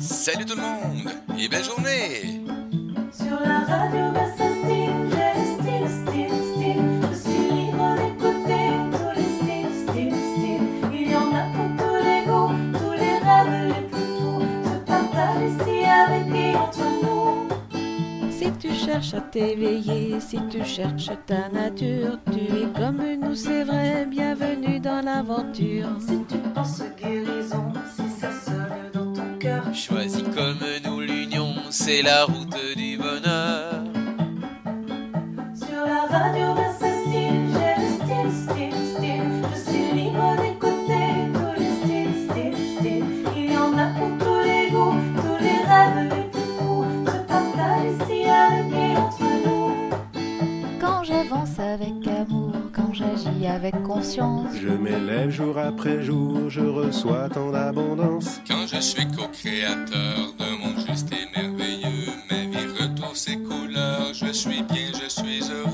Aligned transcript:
Salut 0.00 0.46
tout 0.46 0.56
le 0.56 0.62
monde 0.62 1.12
et 1.38 1.46
belle 1.46 1.62
journée 1.62 2.40
Sur 3.12 3.38
la 3.38 3.60
radio 3.60 4.10
Versa 4.12 4.44
Style, 4.62 5.10
j'ai 5.10 5.32
le 5.36 5.46
style, 5.60 5.88
style, 6.08 6.36
style. 6.54 6.84
Je 7.10 7.16
suis 7.18 7.50
libre 7.52 7.96
d'écouter 7.96 8.66
tous 8.92 9.12
les 9.14 9.30
styles, 9.36 9.74
styles, 9.88 10.14
styles. 10.14 10.68
Il 10.94 11.10
y 11.10 11.14
en 11.14 11.34
a 11.34 11.42
pour 11.52 11.68
tous 11.76 11.98
les 12.02 12.24
goûts, 12.24 12.78
tous 12.78 12.92
les 12.92 13.18
rêves 13.18 13.68
les 13.68 13.88
plus 13.88 14.10
fous. 14.16 14.40
Se 14.64 14.78
partagent 14.86 15.50
ici 15.50 15.84
avec 15.84 16.34
et 16.34 16.56
entre 16.56 16.86
nous. 17.02 17.48
Si 18.30 18.50
tu 18.52 18.72
cherches 18.72 19.12
à 19.12 19.20
t'éveiller, 19.20 20.18
si 20.18 20.38
tu 20.48 20.64
cherches 20.64 21.10
ta 21.26 21.50
nature, 21.50 22.18
tu 22.32 22.38
es 22.38 22.66
comme 22.74 23.02
nous, 23.20 23.34
c'est 23.34 23.64
vrai, 23.64 24.06
bienvenue 24.06 24.80
dans 24.80 25.02
l'aventure. 25.02 25.88
Si 26.00 26.24
tu 26.26 26.38
penses 26.54 26.82
guérison, 26.98 27.72
si 27.94 28.09
Choisis 29.80 30.22
comme 30.34 30.60
nous 30.84 31.00
l'union, 31.00 31.54
c'est 31.70 32.02
la 32.02 32.24
route 32.26 32.54
du 32.76 32.98
bonheur. 32.98 33.69
Avec 53.46 53.82
conscience, 53.82 54.52
Je 54.60 54.68
m'élève 54.68 55.30
jour 55.30 55.56
après 55.58 56.02
jour, 56.02 56.48
je 56.50 56.60
reçois 56.60 57.28
tant 57.28 57.50
d'abondance. 57.50 58.40
Quand 58.46 58.66
je 58.66 58.80
suis 58.80 59.06
co-créateur 59.06 60.34
de 60.38 60.44
mon 60.62 60.86
juste 60.86 61.12
et 61.12 61.40
merveilleux, 61.40 62.12
ma 62.30 62.36
vie 62.36 62.66
retrouve 62.78 63.16
ses 63.16 63.36
couleurs, 63.38 64.12
je 64.12 64.32
suis 64.32 64.62
bien, 64.62 64.90
je 65.02 65.08
suis 65.08 65.40
heureux. 65.50 65.69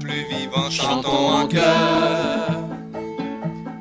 Plus 0.00 0.24
vivant, 0.28 0.70
chantons 0.70 1.28
en 1.40 1.46
chœur. 1.48 2.48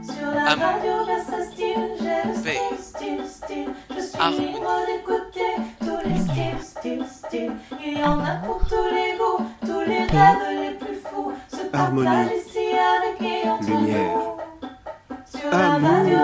Sur 0.04 0.32
la 0.34 0.52
Am- 0.52 0.60
radio 0.60 1.06
Versa 1.06 1.44
Style, 1.52 1.90
j'ai 2.02 2.36
style, 2.36 2.78
style, 2.80 3.26
style. 3.28 3.70
Je 3.96 4.02
suis 4.02 4.20
Harmonie. 4.20 4.48
libre 4.48 4.80
d'écouter 4.88 5.54
tous 5.80 6.10
les 6.10 6.20
styles, 6.20 6.62
styles, 6.64 7.06
styles. 7.10 7.52
Il 7.86 8.00
y 8.00 8.04
en 8.04 8.20
a 8.20 8.36
pour 8.46 8.60
tous 8.60 8.88
les 8.92 9.18
goûts, 9.18 9.46
tous 9.62 9.82
les 9.88 10.00
rêves 10.06 10.62
les 10.62 10.72
plus 10.76 10.96
fous. 11.06 11.32
Se 11.50 11.58
Harmonie. 11.74 12.06
partagent 12.08 12.38
ici 12.48 12.68
avec 12.96 13.22
et 13.22 13.50
entre 13.50 13.68
Lumière. 13.70 13.98
nous. 14.16 15.40
Sur 15.40 15.52
la 15.52 15.74
Amour. 15.76 15.90
radio 15.90 16.18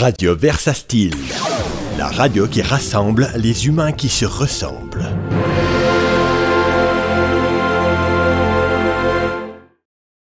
Radio 0.00 0.34
Versa 0.34 0.72
Style, 0.72 1.14
la 1.98 2.08
radio 2.08 2.48
qui 2.48 2.62
rassemble 2.62 3.28
les 3.36 3.66
humains 3.66 3.92
qui 3.92 4.08
se 4.08 4.24
ressemblent. 4.24 5.04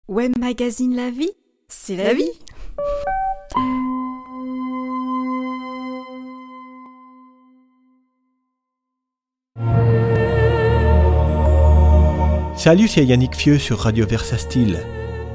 Web 0.07 0.31
Magazine 0.39 0.95
La 0.95 1.11
Vie, 1.11 1.29
c'est 1.67 1.95
la 1.95 2.15
vie. 2.15 2.23
Salut, 12.55 12.87
c'est 12.87 13.05
Yannick 13.05 13.35
Fieux 13.35 13.59
sur 13.59 13.77
Radio 13.77 14.07
Versa 14.07 14.39
Style. 14.39 14.79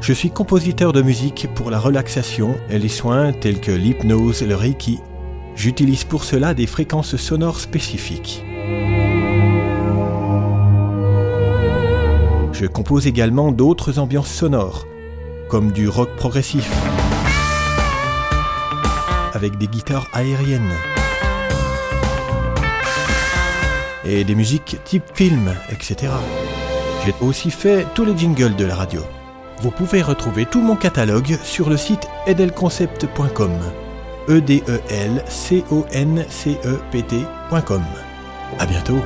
Je 0.03 0.13
suis 0.13 0.33
compositeur 0.33 0.93
de 0.93 1.01
musique 1.01 1.47
pour 1.55 1.71
la 1.71 1.79
relaxation 1.79 2.57
et 2.69 2.81
les 2.81 2.89
soins 2.89 3.33
tels 3.33 3.61
que 3.61 3.71
l'hypnose 3.71 4.43
et 4.43 4.47
le 4.47 4.57
reiki. 4.57 4.99
J'utilise 5.55 6.03
pour 6.03 6.25
cela 6.25 6.55
des 6.55 6.67
fréquences 6.67 7.15
sonores 7.15 7.61
spécifiques. 7.61 8.45
Je 12.53 12.67
compose 12.67 13.07
également 13.07 13.53
d'autres 13.53 14.01
ambiances 14.01 14.33
sonores, 14.33 14.89
comme 15.49 15.71
du 15.71 15.89
rock 15.89 16.17
progressif, 16.17 16.69
avec 19.34 19.57
des 19.57 19.69
guitares 19.69 20.09
aériennes, 20.13 20.75
et 24.05 24.25
des 24.25 24.34
musiques 24.34 24.79
type 24.84 25.05
film, 25.15 25.55
etc. 25.71 26.13
J'ai 27.07 27.15
aussi 27.21 27.53
fait 27.53 27.87
tous 27.95 28.05
les 28.05 28.19
jingles 28.19 28.57
de 28.57 28.65
la 28.65 28.75
radio. 28.75 29.03
Vous 29.62 29.71
pouvez 29.71 30.03
retrouver 30.03 30.45
tout 30.45 30.61
mon 30.61 30.75
catalogue 30.75 31.39
sur 31.45 31.71
le 31.71 31.77
site 31.77 32.09
edelconcept.com. 32.27 33.53
e 34.28 34.41
e 34.41 34.81
e. 36.65 37.81
À 38.59 38.67
bientôt. 38.67 38.99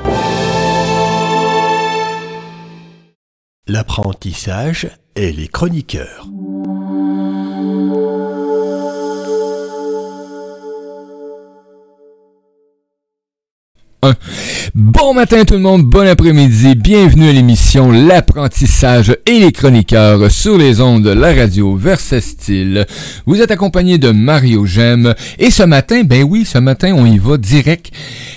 L'apprentissage 3.67 4.89
et 5.15 5.31
les 5.31 5.49
chroniqueurs. 5.49 6.27
Bon 14.79 15.15
matin 15.15 15.47
tout 15.47 15.55
le 15.55 15.61
monde, 15.61 15.85
bon 15.85 16.07
après-midi, 16.07 16.75
bienvenue 16.75 17.31
à 17.31 17.33
l'émission 17.33 17.91
L'apprentissage 17.91 19.17
et 19.25 19.39
les 19.39 19.51
chroniqueurs 19.51 20.31
sur 20.31 20.59
les 20.59 20.83
ondes 20.83 21.03
de 21.03 21.13
la 21.13 21.33
radio 21.33 21.77
Versa 21.77 22.21
Style. 22.21 22.85
Vous 23.25 23.41
êtes 23.41 23.51
accompagné 23.51 23.97
de 23.97 24.11
Mario 24.11 24.67
Gem 24.67 25.15
et 25.39 25.51
ce 25.51 25.63
matin, 25.63 26.03
ben 26.05 26.25
oui, 26.25 26.45
ce 26.45 26.59
matin 26.59 26.93
on 26.95 27.07
y 27.07 27.17
va 27.17 27.39
direct. 27.39 27.91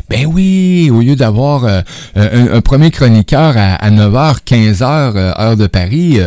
Ben 0.10 0.28
oui, 0.28 0.90
au 0.90 1.02
lieu 1.02 1.18
d'avoir 1.18 1.66
euh, 1.66 1.82
un, 2.16 2.62
premier 2.62 2.90
chroniqueur 2.90 3.58
à, 3.58 3.76
à 3.76 3.92
9h, 3.92 4.38
15h, 4.48 4.84
euh, 5.18 5.34
heure 5.38 5.58
de 5.58 5.68
Paris, 5.68 6.20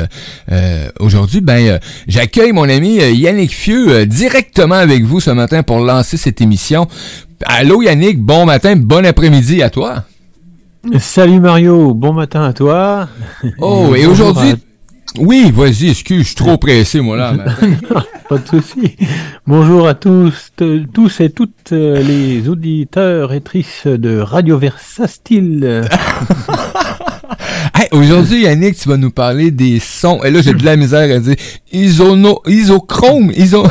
euh, 0.53 0.89
aujourd'hui, 1.01 1.41
ben 1.41 1.81
j'accueille 2.07 2.53
mon 2.53 2.69
ami 2.69 2.97
Yannick 2.97 3.55
Fieux 3.55 3.89
euh, 3.89 4.05
directement 4.05 4.75
avec 4.75 5.05
vous 5.05 5.21
ce 5.21 5.31
matin 5.31 5.63
pour 5.63 5.79
lancer 5.79 6.19
cette 6.19 6.43
émission. 6.43 6.87
Allô 7.45 7.83
Yannick, 7.83 8.21
bon 8.21 8.47
matin, 8.47 8.77
bon 8.77 9.05
après-midi 9.05 9.63
à 9.63 9.71
toi. 9.71 10.05
Salut 10.99 11.41
Mario, 11.41 11.95
bon 11.95 12.13
matin 12.13 12.43
à 12.45 12.53
toi. 12.53 13.09
Oh, 13.59 13.95
et 13.97 14.07
aujourd'hui... 14.07 14.55
Oui, 15.19 15.53
vas-y, 15.55 15.91
excuse, 15.91 16.23
je 16.23 16.27
suis 16.29 16.35
trop 16.35 16.57
pressé, 16.57 17.01
moi, 17.01 17.19
là. 17.19 17.35
Pas 18.29 18.39
de 18.39 18.49
souci. 18.49 18.97
Bonjour 19.47 19.87
à 19.87 19.95
tous, 19.95 20.53
tous 20.95 21.21
et 21.21 21.29
toutes 21.29 21.73
euh, 21.73 22.03
les 22.03 22.49
auditeurs 22.49 23.35
et 23.35 23.43
trices 23.43 23.87
de 23.87 24.19
Radio 24.19 24.59
Versa 24.59 25.07
Style. 25.07 25.87
Hey, 27.75 27.89
aujourd'hui, 27.93 28.43
Yannick, 28.43 28.79
tu 28.79 28.89
vas 28.89 28.97
nous 28.99 29.11
parler 29.11 29.51
des 29.51 29.79
sons. 29.81 30.23
Et 30.25 30.31
là, 30.31 30.43
j'ai 30.43 30.53
de 30.53 30.65
la 30.65 30.77
misère 30.77 31.17
à 31.17 31.19
dire 31.19 31.37
isono, 31.73 32.43
isochrome, 32.47 33.33
iso, 33.35 33.67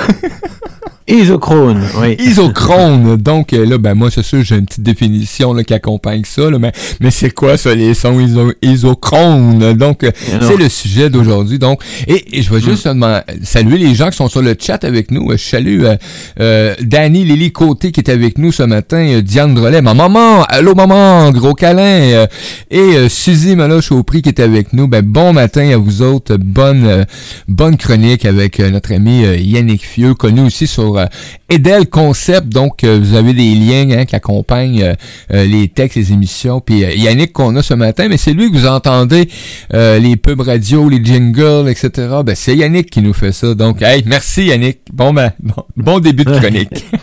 Isochrone, 1.07 1.81
oui. 1.99 2.15
isochrone. 2.19 3.17
Donc, 3.17 3.53
euh, 3.53 3.65
là, 3.65 3.77
ben, 3.77 3.93
moi, 3.95 4.09
c'est 4.11 4.23
sûr, 4.23 4.43
j'ai 4.43 4.55
une 4.57 4.65
petite 4.65 4.83
définition, 4.83 5.53
là, 5.53 5.63
qui 5.63 5.73
accompagne 5.73 6.23
ça, 6.25 6.49
là, 6.49 6.57
mais, 6.59 6.71
mais 6.99 7.11
c'est 7.11 7.31
quoi, 7.31 7.57
ça, 7.57 7.73
les 7.75 7.93
sons 7.93 8.19
iso, 8.19 8.53
isochrone? 8.61 9.73
Donc, 9.73 10.03
euh, 10.03 10.11
Alors. 10.31 10.43
c'est 10.49 10.57
le 10.57 10.69
sujet 10.69 11.09
d'aujourd'hui. 11.09 11.59
Donc, 11.59 11.81
et, 12.07 12.37
et 12.37 12.41
je 12.41 12.53
vais 12.53 12.61
juste 12.61 12.87
demander- 12.87 13.21
saluer 13.43 13.77
les 13.77 13.95
gens 13.95 14.09
qui 14.09 14.17
sont 14.17 14.29
sur 14.29 14.41
le 14.41 14.55
chat 14.59 14.83
avec 14.83 15.11
nous. 15.11 15.31
Euh, 15.31 15.37
Je 15.37 15.43
salue, 15.43 15.83
euh, 15.83 15.95
euh, 16.39 16.75
Danny 16.81 17.23
Lily 17.25 17.51
Côté 17.51 17.91
qui 17.91 17.99
est 17.99 18.09
avec 18.09 18.37
nous 18.37 18.51
ce 18.51 18.63
matin, 18.63 18.97
euh, 19.09 19.21
Diane 19.21 19.53
Drolet, 19.55 19.81
ma 19.81 19.93
maman, 19.93 20.43
allô 20.43 20.75
maman, 20.75 21.31
gros 21.31 21.53
câlin, 21.53 21.81
euh, 21.81 22.27
et 22.69 22.77
euh, 22.79 23.09
Suzy 23.09 23.55
Maloche 23.55 23.91
au 23.91 24.03
prix 24.03 24.21
qui 24.21 24.29
est 24.29 24.39
avec 24.39 24.71
nous. 24.73 24.87
Ben, 24.87 25.01
bon 25.03 25.33
matin 25.33 25.67
à 25.73 25.77
vous 25.77 26.01
autres, 26.01 26.37
bonne, 26.37 26.85
euh, 26.85 27.03
bonne 27.47 27.75
chronique 27.77 28.25
avec 28.25 28.59
euh, 28.59 28.69
notre 28.69 28.93
ami 28.93 29.25
euh, 29.25 29.35
Yannick 29.37 29.83
Fieux, 29.85 30.13
connu 30.13 30.41
aussi 30.41 30.67
sur 30.67 30.90
sur 30.91 30.97
euh, 30.97 31.05
Edel 31.49 31.89
Concept. 31.89 32.47
Donc, 32.49 32.83
euh, 32.83 32.99
vous 33.01 33.15
avez 33.15 33.33
des 33.33 33.55
liens 33.55 33.89
hein, 33.91 34.05
qui 34.05 34.15
accompagnent 34.15 34.83
euh, 34.83 34.93
euh, 35.33 35.45
les 35.45 35.67
textes, 35.67 35.97
les 35.97 36.11
émissions. 36.11 36.61
Puis 36.61 36.83
euh, 36.83 36.93
Yannick 36.93 37.33
qu'on 37.33 37.55
a 37.55 37.63
ce 37.63 37.73
matin, 37.73 38.07
mais 38.09 38.17
c'est 38.17 38.33
lui 38.33 38.51
que 38.51 38.57
vous 38.57 38.67
entendez 38.67 39.29
euh, 39.73 39.99
les 39.99 40.15
pubs 40.15 40.41
radio, 40.41 40.89
les 40.89 41.03
jingles, 41.03 41.69
etc. 41.69 41.91
Ben, 42.25 42.35
c'est 42.35 42.55
Yannick 42.55 42.89
qui 42.89 43.01
nous 43.01 43.13
fait 43.13 43.31
ça. 43.31 43.53
Donc, 43.53 43.81
hey, 43.81 44.03
merci 44.05 44.45
Yannick. 44.45 44.79
Bon, 44.93 45.13
ben, 45.13 45.31
bon, 45.39 45.63
bon 45.77 45.99
début 45.99 46.25
de 46.25 46.31
chronique. 46.37 46.85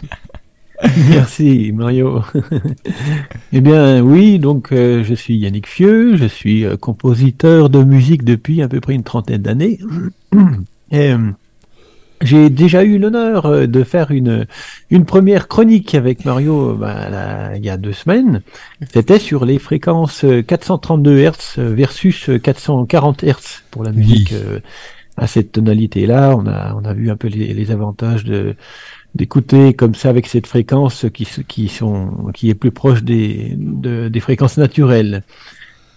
Merci 1.09 1.73
Mario. 1.75 2.23
eh 3.53 3.61
bien 3.61 4.01
oui, 4.01 4.39
donc 4.39 4.73
euh, 4.73 5.03
je 5.03 5.15
suis 5.15 5.37
Yannick 5.37 5.67
Fieux, 5.67 6.17
je 6.17 6.27
suis 6.27 6.65
euh, 6.65 6.77
compositeur 6.77 7.69
de 7.69 7.83
musique 7.83 8.25
depuis 8.25 8.63
à 8.63 8.69
peu 8.69 8.81
près 8.81 8.95
une 8.95 9.03
trentaine 9.03 9.43
d'années. 9.43 9.79
Et, 10.91 11.13
euh, 11.13 11.19
j'ai 12.21 12.51
déjà 12.51 12.85
eu 12.85 12.99
l'honneur 12.99 13.47
euh, 13.47 13.67
de 13.67 13.85
faire 13.85 14.11
une, 14.11 14.47
une 14.91 15.05
première 15.05 15.49
chronique 15.49 15.95
avec 15.95 16.25
Mario 16.25 16.71
euh, 16.71 16.75
bah, 16.75 17.09
là, 17.11 17.57
il 17.57 17.65
y 17.65 17.71
a 17.71 17.77
deux 17.77 17.93
semaines. 17.93 18.43
C'était 18.93 19.19
sur 19.19 19.45
les 19.45 19.59
fréquences 19.59 20.25
euh, 20.25 20.43
432 20.43 21.19
Hz 21.19 21.59
versus 21.59 22.29
euh, 22.29 22.39
440 22.39 23.25
Hz 23.25 23.63
pour 23.71 23.85
la 23.85 23.93
musique 23.93 24.33
euh, 24.33 24.61
à 25.17 25.27
cette 25.27 25.53
tonalité-là. 25.53 26.35
On 26.37 26.47
a, 26.47 26.75
on 26.75 26.85
a 26.85 26.95
vu 26.95 27.11
un 27.11 27.17
peu 27.17 27.29
les, 27.29 27.55
les 27.55 27.71
avantages 27.71 28.25
de 28.25 28.55
d'écouter 29.15 29.75
comme 29.75 29.95
ça 29.95 30.11
avec 30.11 30.27
cette 30.27 30.47
fréquence 30.47 31.07
qui, 31.15 31.27
qui 31.49 31.69
sont 31.69 32.31
qui 32.35 32.51
est 32.51 32.55
plus 32.55 32.71
proche 32.71 33.03
des, 33.03 33.55
de- 33.57 34.09
des 34.09 34.21
fréquences 34.21 34.59
naturelles. 34.59 35.23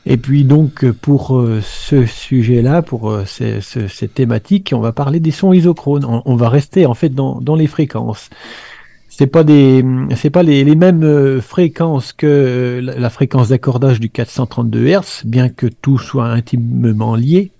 Et 0.05 0.17
puis 0.17 0.43
donc 0.45 0.89
pour 0.91 1.37
euh, 1.37 1.61
ce 1.63 2.05
sujet-là, 2.05 2.81
pour 2.81 3.11
euh, 3.11 3.23
ce- 3.25 3.59
ce- 3.61 3.87
cette 3.87 4.15
thématique, 4.15 4.71
on 4.75 4.79
va 4.79 4.91
parler 4.93 5.19
des 5.19 5.31
sons 5.31 5.53
isochrones. 5.53 6.05
On, 6.25 6.35
va 6.35 6.49
rester 6.49 6.85
en 6.87 6.95
fait 6.95 7.09
dans, 7.09 7.39
les 7.55 7.67
fréquences. 7.67 8.29
C'est 9.09 9.27
pas 9.27 9.43
des, 9.43 9.85
c'est 10.15 10.29
pas 10.31 10.41
les, 10.41 10.63
les 10.63 10.75
mêmes 10.75 11.03
euh, 11.03 11.39
fréquences 11.41 12.13
que 12.13 12.25
euh, 12.25 12.81
la, 12.81 12.97
la 12.97 13.09
fréquence 13.11 13.49
d'accordage 13.49 13.99
du 13.99 14.09
432 14.09 14.87
Hz, 14.87 15.21
bien 15.25 15.49
que 15.49 15.67
tout 15.67 15.99
soit 15.99 16.27
intimement 16.27 17.15
lié. 17.15 17.51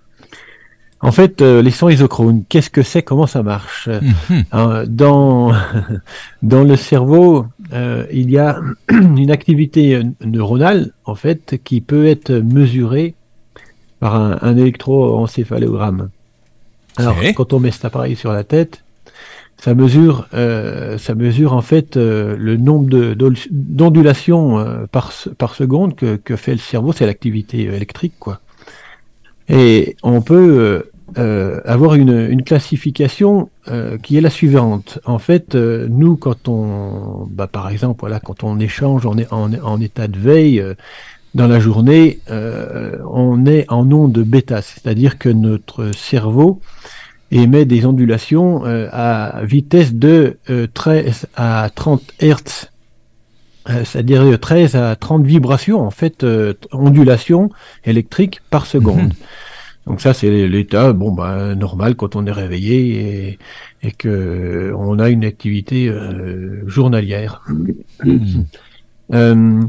En 1.04 1.10
fait, 1.10 1.42
euh, 1.42 1.62
les 1.62 1.72
sons 1.72 1.88
isochrones, 1.88 2.44
qu'est-ce 2.48 2.70
que 2.70 2.82
c'est 2.82 3.02
Comment 3.02 3.26
ça 3.26 3.42
marche? 3.42 3.88
Mhm. 4.30 4.86
Dans, 4.86 5.52
dans 6.42 6.62
le 6.62 6.76
cerveau, 6.76 7.46
euh, 7.72 8.06
il 8.12 8.30
y 8.30 8.38
a 8.38 8.60
une 8.88 9.30
activité 9.32 9.96
euh, 9.96 10.04
neuronale, 10.24 10.92
en 11.04 11.16
fait, 11.16 11.60
qui 11.64 11.80
peut 11.80 12.06
être 12.06 12.30
mesurée 12.32 13.14
par 13.98 14.14
un, 14.14 14.38
un 14.42 14.56
électroencéphalogramme. 14.56 16.10
Alors, 16.96 17.16
quand 17.34 17.52
on 17.52 17.58
met 17.60 17.70
cet 17.72 17.84
appareil 17.84 18.14
sur 18.16 18.32
la 18.32 18.44
tête, 18.44 18.84
ça 19.56 19.74
mesure, 19.74 20.28
euh, 20.34 20.98
ça 20.98 21.14
mesure 21.14 21.52
en 21.54 21.62
fait 21.62 21.96
euh, 21.96 22.36
le 22.38 22.56
nombre 22.56 23.14
d'ondulations 23.50 24.58
euh, 24.58 24.86
par, 24.90 25.12
se- 25.12 25.30
par 25.30 25.54
seconde 25.54 25.94
que, 25.96 26.16
que 26.16 26.36
fait 26.36 26.52
le 26.52 26.58
cerveau, 26.58 26.92
c'est 26.92 27.06
l'activité 27.06 27.62
électrique, 27.62 28.14
quoi. 28.20 28.40
Et 29.48 29.96
on 30.02 30.20
peut 30.22 30.84
euh, 31.18 31.60
avoir 31.64 31.94
une, 31.94 32.42
classification 32.42 33.50
euh, 33.68 33.98
qui 33.98 34.16
est 34.16 34.20
la 34.20 34.30
suivante. 34.30 34.98
En 35.04 35.18
fait, 35.18 35.54
euh, 35.54 35.86
nous, 35.88 36.16
quand 36.16 36.48
on, 36.48 37.28
bah, 37.30 37.46
par 37.46 37.68
exemple, 37.70 38.00
voilà, 38.00 38.20
quand 38.20 38.44
on 38.44 38.58
échange, 38.58 39.06
on 39.06 39.18
est 39.18 39.32
en, 39.32 39.80
état 39.80 40.08
de 40.08 40.18
veille 40.18 40.64
dans 41.34 41.46
la 41.46 41.60
journée, 41.60 42.20
on 42.28 43.46
est 43.46 43.64
en 43.70 43.90
onde 43.90 44.18
bêta, 44.18 44.62
c'est-à-dire 44.62 45.18
que 45.18 45.28
notre 45.28 45.92
cerveau 45.92 46.60
émet 47.30 47.64
des 47.64 47.86
ondulations 47.86 48.62
à 48.64 49.40
vitesse 49.42 49.94
de 49.94 50.38
euh, 50.50 50.66
13 50.72 51.26
à 51.34 51.70
30 51.74 52.02
Hertz. 52.20 52.68
C'est-à-dire 53.66 54.22
euh, 54.22 54.36
13 54.36 54.76
à 54.76 54.96
30 54.96 55.24
vibrations, 55.24 55.80
en 55.80 55.90
fait, 55.90 56.26
ondulations 56.72 57.50
électriques 57.84 58.40
par 58.50 58.66
seconde. 58.66 59.14
Donc 59.86 60.00
ça, 60.00 60.14
c'est 60.14 60.46
l'état 60.46 60.92
bon 60.92 61.12
bah 61.12 61.54
normal 61.56 61.96
quand 61.96 62.14
on 62.14 62.24
est 62.26 62.32
réveillé 62.32 63.28
et, 63.28 63.38
et 63.82 63.90
que 63.92 64.72
on 64.76 64.98
a 65.00 65.10
une 65.10 65.24
activité 65.24 65.88
euh, 65.88 66.62
journalière. 66.68 67.42
Euh, 69.12 69.60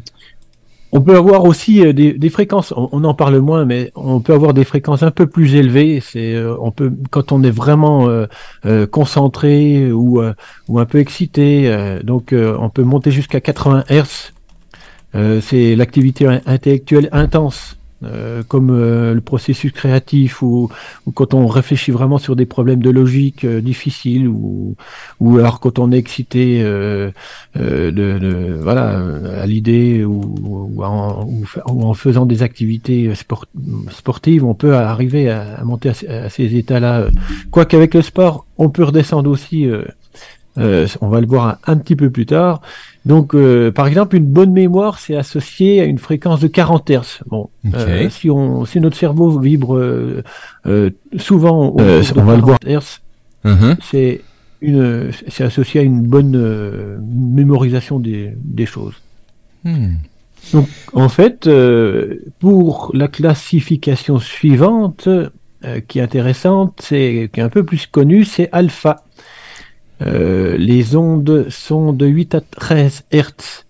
on 0.96 1.02
peut 1.02 1.16
avoir 1.18 1.44
aussi 1.46 1.84
euh, 1.84 1.92
des, 1.92 2.14
des 2.14 2.30
fréquences, 2.30 2.72
on, 2.78 2.88
on 2.92 3.04
en 3.04 3.16
parle 3.16 3.40
moins, 3.40 3.66
mais 3.66 3.92
on 3.96 4.20
peut 4.20 4.34
avoir 4.34 4.54
des 4.54 4.64
fréquences 4.64 5.02
un 5.02 5.10
peu 5.10 5.26
plus 5.26 5.56
élevées. 5.56 6.00
C'est, 6.02 6.36
euh, 6.36 6.56
on 6.62 6.70
peut, 6.72 6.94
quand 7.10 7.32
on 7.32 7.42
est 7.42 7.50
vraiment 7.52 8.08
euh, 8.10 8.28
euh, 8.68 8.86
concentré 8.86 9.92
ou, 9.92 10.22
euh, 10.22 10.34
ou 10.68 10.80
un 10.80 10.86
peu 10.86 11.00
excité, 11.00 11.64
euh, 11.68 12.04
donc 12.04 12.32
euh, 12.32 12.56
on 12.60 12.70
peut 12.70 12.84
monter 12.84 13.10
jusqu'à 13.10 13.42
80 13.42 13.86
Hz. 13.90 14.34
Euh, 15.16 15.42
c'est 15.42 15.76
l'activité 15.76 16.28
in- 16.28 16.42
intellectuelle 16.46 17.10
intense, 17.12 17.78
euh, 18.06 18.44
comme 18.48 18.70
euh, 18.72 19.14
le 19.14 19.22
processus 19.22 19.72
créatif 19.72 20.42
ou, 20.42 20.70
ou 21.06 21.12
quand 21.12 21.34
on 21.34 21.48
réfléchit 21.48 21.92
vraiment 21.92 22.18
sur 22.18 22.36
des 22.36 22.46
problèmes 22.46 22.82
de 22.82 22.90
logique 22.90 23.46
euh, 23.46 23.62
difficiles 23.62 24.28
ou, 24.28 24.76
ou 25.20 25.38
alors 25.38 25.60
quand 25.60 25.80
on 25.80 25.92
est 25.92 25.98
excité 25.98 26.62
euh, 26.64 27.12
euh, 27.58 27.92
de, 27.92 28.20
de- 28.20 28.58
voilà 28.62 29.00
à 29.42 29.46
l'idée 29.46 30.04
ou, 30.04 30.36
ou, 30.76 30.84
en, 30.84 31.26
ou 31.26 31.84
en 31.84 31.94
faisant 31.94 32.26
des 32.26 32.44
activités 32.44 33.14
sport- 33.16 33.46
sportives, 33.92 34.44
on 34.46 34.54
peut 34.54 34.76
arriver 34.76 35.30
à, 35.30 35.56
à 35.60 35.64
monter 35.64 35.90
à, 35.90 36.30
ces- 36.30 36.56
états-là. 36.56 37.08
Quoique 37.52 37.76
avec 37.76 37.94
le 37.94 38.02
sport, 38.02 38.46
on 38.58 38.70
peut 38.70 38.84
redescendre 38.84 39.30
aussi. 39.30 39.68
on 40.58 41.08
va 41.10 41.22
le 41.22 41.28
voir 41.28 41.58
un 41.66 41.78
petit 41.78 41.96
peu 41.96 42.10
plus 42.10 42.26
tard. 42.26 42.62
Donc, 43.06 43.36
euh, 43.36 43.70
par 43.72 43.88
exemple, 43.88 44.16
une 44.16 44.26
bonne 44.26 44.54
mémoire, 44.54 44.98
c'est 44.98 45.16
associé 45.16 45.82
à 45.82 45.84
une 45.86 45.98
fréquence 45.98 46.40
de 46.40 46.48
40 46.48 46.90
Hz. 46.90 47.20
Bon, 47.28 47.50
euh, 47.76 48.10
si, 48.10 48.30
on, 48.30 48.64
si 48.66 48.80
notre 48.80 48.96
cerveau 48.98 49.40
vibre 49.40 49.76
euh, 49.78 50.90
souvent, 51.18 51.70
au- 51.70 51.82
de 52.14 52.20
on 52.20 52.24
va 52.24 52.36
le 52.38 52.42
40 52.42 52.66
Hz, 52.66 53.00
c'est 53.82 54.22
une, 54.62 55.12
c'est 55.28 55.44
associé 55.44 55.82
à 55.82 55.84
une 55.84 56.02
bonne 56.04 57.00
mémorisation 57.06 58.00
des, 58.00 58.34
des 58.38 58.66
choses. 58.66 58.96
Hmm. 59.66 59.96
Donc, 60.54 60.68
en 60.94 61.10
fait, 61.10 61.50
pour 62.40 62.92
la 62.94 63.08
classification 63.10 64.20
suivante, 64.20 65.10
qui 65.88 66.00
est 66.00 66.02
intéressante, 66.02 66.80
c'est 66.82 67.30
qui 67.34 67.40
est 67.40 67.44
un 67.44 67.50
peu 67.50 67.64
plus 67.64 67.88
connue, 67.88 68.24
c'est 68.26 68.50
alpha. 68.52 69.04
Euh, 70.02 70.58
les 70.58 70.96
ondes 70.96 71.46
sont 71.50 71.94
de 71.94 72.06
8 72.06 72.36
à 72.36 72.42
13 72.42 73.04
Hertz. 73.12 73.66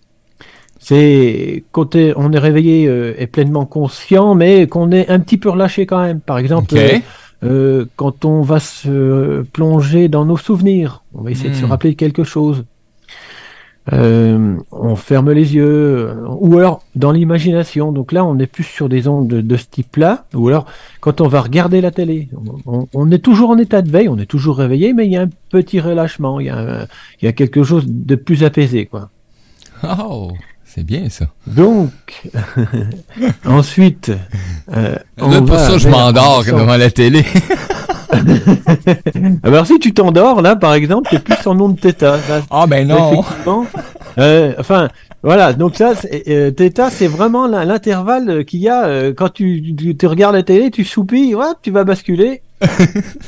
C'est 0.80 1.64
quand 1.72 1.96
on 1.96 2.32
est 2.34 2.40
réveillé 2.40 2.88
euh, 2.88 3.14
et 3.18 3.28
pleinement 3.28 3.66
conscient, 3.66 4.36
mais 4.36 4.68
qu'on 4.68 4.92
est 4.92 5.10
un 5.10 5.20
petit 5.20 5.38
peu 5.38 5.50
relâché 5.50 5.86
quand 5.86 6.02
même. 6.02 6.20
Par 6.20 6.38
exemple, 6.38 6.76
euh, 7.44 7.86
quand 7.96 8.26
on 8.26 8.42
va 8.42 8.60
se 8.60 9.44
plonger 9.54 10.08
dans 10.10 10.26
nos 10.26 10.38
souvenirs, 10.38 11.04
on 11.14 11.22
va 11.24 11.32
essayer 11.32 11.50
de 11.50 11.56
se 11.56 11.66
Hmm. 11.66 11.70
rappeler 11.72 11.92
de 11.92 11.96
quelque 11.96 12.24
chose. 12.24 12.66
Euh, 13.92 14.56
on 14.72 14.96
ferme 14.96 15.32
les 15.32 15.56
yeux, 15.56 15.66
euh, 16.10 16.16
ou 16.40 16.58
alors 16.58 16.84
dans 16.96 17.12
l'imagination. 17.12 17.92
Donc 17.92 18.14
là, 18.14 18.24
on 18.24 18.40
est 18.40 18.48
plus 18.48 18.64
sur 18.64 18.88
des 18.88 19.10
ondes 19.10 19.28
de, 19.28 19.42
de 19.42 19.58
ce 19.58 19.66
type-là. 19.70 20.26
Ou 20.34 20.48
alors, 20.48 20.66
quand 21.02 21.20
on 21.20 21.28
va 21.28 21.42
regarder 21.42 21.82
la 21.82 21.92
télé, 21.92 22.30
on, 22.66 23.12
est 23.12 23.20
toujours 23.20 23.50
en 23.50 23.58
état 23.58 23.82
de 23.82 23.92
veille, 23.92 24.08
on 24.08 24.18
est 24.18 24.26
toujours 24.26 24.58
réveillé, 24.58 24.94
mais 24.94 25.06
il 25.06 25.12
y 25.12 25.18
a 25.18 25.22
un 25.24 25.30
petit 25.50 25.82
relâchement, 25.82 26.40
il 26.40 26.46
y 26.48 26.50
a, 26.50 26.58
un- 26.58 26.88
il 27.22 27.26
y 27.26 27.28
a 27.28 27.34
quelque 27.34 27.64
chose 27.64 27.84
de 27.88 28.16
plus 28.16 28.44
apaisé, 28.46 28.86
quoi. 28.86 29.10
Oh, 30.00 30.32
c'est 30.64 30.86
bien 30.86 31.10
ça. 31.10 31.26
Donc, 31.46 31.92
ensuite, 33.46 34.14
euh, 34.74 34.96
on 35.20 35.42
va 35.42 35.60
ça, 35.60 35.78
je 35.78 35.90
m'endors 35.90 36.46
devant 36.46 36.78
la 36.78 36.90
télé. 36.90 37.26
Alors 39.44 39.66
si 39.66 39.80
tu 39.80 39.94
t'endors 39.94 40.42
là, 40.42 40.56
par 40.56 40.74
exemple, 40.74 41.10
t'es 41.10 41.20
plus 41.20 41.46
en 41.48 41.60
onde 41.60 41.80
θ. 41.80 41.94
Ah, 42.52 42.68
ben 42.68 42.88
non. 42.88 43.12
Euh, 44.18 44.54
enfin, 44.60 44.90
voilà. 45.24 45.54
Donc 45.54 45.76
ça, 45.76 45.96
c'est- 45.96 46.24
euh, 46.28 46.52
θ, 46.52 46.90
c'est 46.92 47.08
vraiment 47.08 47.48
l'in- 47.48 47.66
l'intervalle 47.66 48.46
qu'il 48.46 48.60
y 48.62 48.70
a 48.70 48.86
euh, 48.86 49.14
quand 49.16 49.30
tu, 49.34 49.76
tu, 49.76 49.96
tu 49.96 50.06
regardes 50.08 50.36
la 50.36 50.44
télé, 50.44 50.70
tu 50.72 50.84
soupilles, 50.84 51.36
ouais, 51.36 51.46
tu 51.62 51.72
vas 51.72 51.84
basculer. 51.84 52.42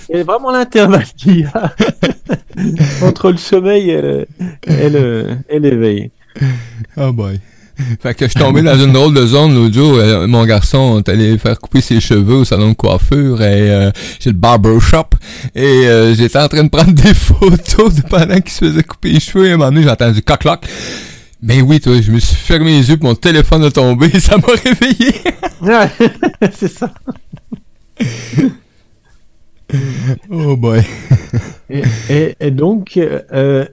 c'est 0.08 0.24
vraiment 0.24 0.52
l'intervalle 0.52 1.04
qu'il 1.18 1.42
y 1.42 1.46
a 1.46 1.74
entre 3.06 3.32
le 3.32 3.38
sommeil 3.38 3.90
et 3.90 4.02
le- 4.02 4.28
et 4.68 4.90
le- 4.90 5.28
et 5.50 5.60
l'éveil. 5.60 6.12
Oh 6.98 7.12
boy. 7.12 7.40
Fait 8.02 8.14
que 8.14 8.26
je 8.26 8.32
suis 8.32 8.40
tombé 8.40 8.62
dans 8.62 8.78
une 8.80 8.94
drôle 8.94 9.14
de 9.14 9.26
zone 9.26 9.54
l'autre 9.54 9.74
jour. 9.74 9.96
Euh, 9.96 10.28
mon 10.28 10.46
garçon 10.46 11.00
est 11.00 11.10
allé 11.10 11.38
faire 11.38 11.60
couper 11.60 11.82
ses 11.82 12.00
cheveux 12.00 12.36
au 12.38 12.46
salon 12.46 12.70
de 12.70 12.74
coiffure 12.74 13.42
et 13.42 13.70
euh, 13.70 13.92
j'ai 14.20 14.30
le 14.30 14.36
barber 14.38 14.80
shop. 14.80 15.06
Et 15.56 15.62
euh, 15.86 16.14
j'étais 16.16 16.40
en 16.40 16.48
train 16.48 16.64
de 16.64 16.70
prendre 16.70 16.92
des 16.94 17.14
photos 17.14 17.96
de 17.96 18.02
pendant 18.04 18.40
qu'il 18.40 18.52
se 18.52 18.66
faisait 18.66 18.84
couper 18.84 19.10
les 19.12 19.20
cheveux. 19.20 19.48
Et 19.48 19.52
à 19.52 19.54
un 19.56 19.58
moment 19.58 19.72
donné, 19.72 19.84
j'ai 19.84 19.90
entendu 19.90 20.22
coq-cloc. 20.22 20.66
Ben 21.44 21.62
oui, 21.62 21.80
toi, 21.82 22.00
je 22.02 22.12
me 22.12 22.20
suis 22.20 22.36
fermé 22.38 22.72
les 22.80 22.90
yeux 22.90 22.98
puis 22.98 23.08
mon 23.08 23.14
téléphone 23.16 23.64
a 23.66 23.72
tombé 23.72 24.10
et 24.14 24.20
ça 24.22 24.38
m'a 24.38 24.54
réveillé. 24.64 25.14
Ouais, 25.62 25.90
c'est 26.54 26.72
ça. 26.72 26.92
Oh 30.30 30.56
boy. 30.56 30.82
Et, 31.70 31.82
et- 32.10 32.36
et 32.40 32.52
donc, 32.52 32.98
euh, 32.98 33.66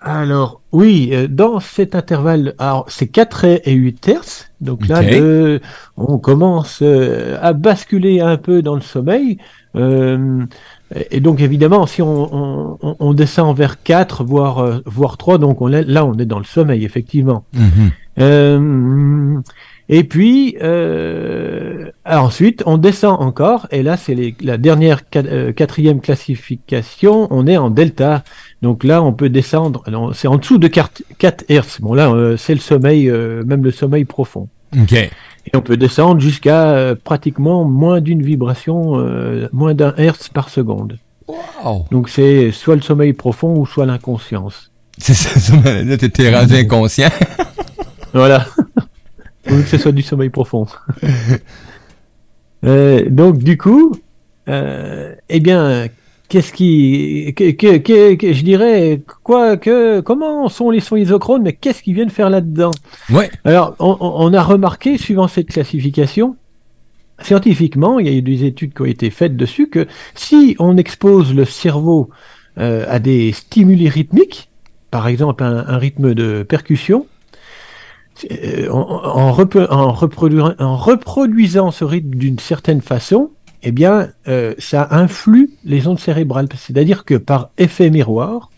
alors, 0.00 0.60
oui, 0.74 1.10
euh, 1.12 1.28
dans 1.28 1.60
cet 1.60 1.94
intervalle, 1.94 2.54
alors 2.58 2.84
c'est 2.88 3.06
4 3.06 3.44
et 3.64 3.72
8 3.72 4.08
Hertz. 4.08 4.50
Donc 4.60 4.88
là, 4.88 5.00
le- 5.20 5.60
on 5.96 6.18
commence 6.18 6.80
euh, 6.82 7.38
à 7.40 7.52
basculer 7.52 8.20
un 8.20 8.36
peu 8.36 8.60
dans 8.60 8.74
le 8.74 8.80
sommeil. 8.80 9.38
Euh, 9.76 10.44
et 11.10 11.20
donc, 11.20 11.40
évidemment, 11.40 11.86
si 11.86 12.02
on, 12.02 12.76
on- 12.82 12.96
on- 12.98 13.12
descend 13.14 13.56
vers 13.56 13.82
4, 13.82 14.24
voire, 14.24 14.58
euh, 14.58 14.78
voire 14.86 15.16
3, 15.16 15.38
donc 15.38 15.60
on 15.62 15.72
est, 15.72 15.84
là, 15.84 16.04
on 16.04 16.14
est 16.18 16.26
dans 16.26 16.38
le 16.38 16.44
sommeil, 16.44 16.84
effectivement. 16.84 17.44
Mhm. 17.54 17.90
Euh, 18.20 19.40
et 19.88 20.04
puis 20.04 20.56
euh, 20.62 21.90
ensuite, 22.06 22.62
on 22.66 22.78
descend 22.78 23.20
encore, 23.20 23.66
et 23.70 23.82
là 23.82 23.96
c'est 23.96 24.34
la 24.40 24.56
dernière 24.56 25.02
euh, 25.16 25.52
quatrième 25.52 26.00
classification, 26.00 27.28
on 27.30 27.46
est 27.46 27.56
en 27.56 27.70
delta. 27.70 28.24
Donc 28.62 28.82
là, 28.82 29.02
on 29.02 29.12
peut 29.12 29.28
descendre, 29.28 29.84
c'est 30.14 30.28
en 30.28 30.36
dessous 30.36 30.56
de 30.56 30.68
4, 30.68 31.02
4 31.18 31.44
Hertz. 31.50 31.80
Bon 31.82 31.92
là, 31.92 32.10
euh, 32.10 32.38
c'est 32.38 32.54
le 32.54 32.60
sommeil, 32.60 33.10
euh, 33.10 33.42
même 33.44 33.62
le 33.62 33.70
sommeil 33.70 34.06
profond. 34.06 34.48
OK. 34.80 34.92
Et 34.92 35.10
on 35.54 35.60
peut 35.60 35.76
descendre 35.76 36.20
jusqu'à 36.20 36.94
pratiquement 37.04 37.64
moins 37.64 38.00
d'une 38.00 38.22
vibration, 38.22 38.96
moins 39.52 39.74
d'un 39.74 39.94
Hertz 39.98 40.30
par 40.30 40.48
seconde. 40.48 40.98
Wow. 41.28 41.84
Donc 41.90 42.08
c'est 42.08 42.50
soit 42.50 42.74
le 42.74 42.80
sommeil 42.80 43.12
profond 43.12 43.54
ou 43.54 43.66
soit 43.66 43.84
l'inconscience. 43.84 44.70
C'est 44.96 45.12
ça, 45.12 45.38
ça, 45.38 45.82
là, 45.82 45.96
t'étais 45.98 46.34
rendu 46.34 46.54
inconscient. 46.56 47.10
Voilà. 48.14 48.46
Ou 49.50 49.56
que 49.56 49.68
ce 49.68 49.78
soit 49.78 49.92
du 49.92 50.02
sommeil 50.02 50.30
profond. 50.30 50.66
Euh, 52.64 53.04
donc, 53.10 53.38
du 53.38 53.58
coup, 53.58 53.94
euh, 54.48 55.14
eh 55.28 55.40
bien, 55.40 55.88
qu'est-ce 56.28 56.52
qui, 56.52 57.34
que, 57.36 57.50
que, 57.50 58.14
que- 58.14 58.32
je 58.32 58.42
dirais, 58.42 59.02
quoi, 59.22 59.56
que, 59.56 60.00
comment 60.00 60.48
sont 60.48 60.70
les 60.70 60.80
sons 60.80 60.96
isochrones, 60.96 61.42
mais 61.42 61.52
qu'est-ce 61.52 61.82
qu'ils 61.82 61.94
viennent 61.94 62.10
faire 62.10 62.30
là-dedans? 62.30 62.70
Ouais. 63.10 63.30
Alors, 63.44 63.76
on, 63.80 64.32
a 64.32 64.42
remarqué, 64.42 64.96
suivant 64.96 65.28
cette 65.28 65.48
classification, 65.48 66.36
scientifiquement, 67.20 67.98
il 67.98 68.06
y 68.06 68.08
a 68.08 68.12
eu 68.12 68.22
des 68.22 68.44
études 68.44 68.72
qui 68.74 68.80
ont 68.82 68.86
été 68.86 69.10
faites 69.10 69.36
dessus, 69.36 69.68
que 69.68 69.86
si 70.14 70.56
on 70.58 70.76
expose 70.78 71.34
le 71.34 71.44
cerveau 71.44 72.08
euh, 72.58 72.86
à 72.88 72.98
des 72.98 73.32
stimuli 73.32 73.88
rythmiques, 73.90 74.48
par 74.90 75.06
exemple 75.06 75.44
un, 75.44 75.66
un 75.68 75.76
rythme 75.76 76.14
de 76.14 76.42
percussion, 76.44 77.06
en, 78.70 78.78
en 78.78 79.32
repro- 79.32 79.66
en 79.70 80.76
reproduisant, 80.76 81.70
ce 81.70 81.84
rythme 81.84 82.14
d'une 82.14 82.38
certaine 82.38 82.80
façon, 82.80 83.30
eh 83.62 83.72
bien, 83.72 84.10
euh, 84.28 84.54
ça 84.58 84.88
influe 84.90 85.50
les 85.64 85.86
ondes 85.86 85.98
cérébrales. 85.98 86.48
C'est-à-dire 86.56 87.04
que 87.04 87.14
par 87.14 87.50
effet 87.58 87.90
miroir, 87.90 88.50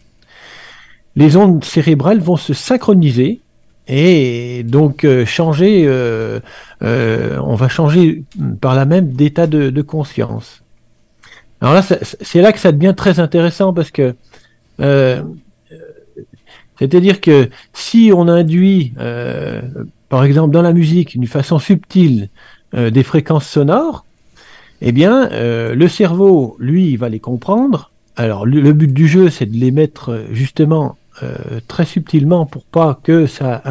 les 1.14 1.36
ondes 1.36 1.64
cérébrales 1.64 2.20
vont 2.20 2.36
se 2.36 2.52
synchroniser 2.52 3.40
et 3.88 4.64
donc 4.64 5.04
euh, 5.04 5.24
changer, 5.24 5.84
euh, 5.86 6.40
euh, 6.82 7.38
on 7.42 7.54
va 7.54 7.68
changer 7.68 8.24
par 8.60 8.74
là 8.74 8.84
même 8.84 9.12
d'état 9.12 9.46
de, 9.46 9.70
de 9.70 9.82
conscience. 9.82 10.62
Alors 11.60 11.74
là, 11.74 11.82
c'est 11.82 12.42
là 12.42 12.52
que 12.52 12.58
ça 12.58 12.72
devient 12.72 12.94
très 12.96 13.18
intéressant 13.20 13.72
parce 13.72 13.90
que 13.90 14.14
euh, 14.80 15.22
c'est-à-dire 16.78 17.20
que 17.20 17.48
si 17.72 18.10
on 18.14 18.28
induit, 18.28 18.92
euh, 18.98 19.62
par 20.08 20.24
exemple 20.24 20.52
dans 20.52 20.62
la 20.62 20.72
musique, 20.72 21.12
d'une 21.12 21.26
façon 21.26 21.58
subtile, 21.58 22.28
euh, 22.74 22.90
des 22.90 23.02
fréquences 23.02 23.48
sonores, 23.48 24.04
eh 24.82 24.92
bien, 24.92 25.30
euh, 25.32 25.74
le 25.74 25.88
cerveau, 25.88 26.56
lui, 26.58 26.96
va 26.96 27.08
les 27.08 27.20
comprendre. 27.20 27.90
Alors, 28.16 28.44
le, 28.44 28.72
but 28.72 28.92
du 28.92 29.08
jeu, 29.08 29.30
c'est 29.30 29.46
de 29.46 29.56
les 29.56 29.70
mettre 29.70 30.24
justement 30.32 30.96
très 31.66 31.86
subtilement 31.86 32.44
pour 32.44 32.64
pas 32.64 33.00
que 33.02 33.26
ça, 33.26 33.62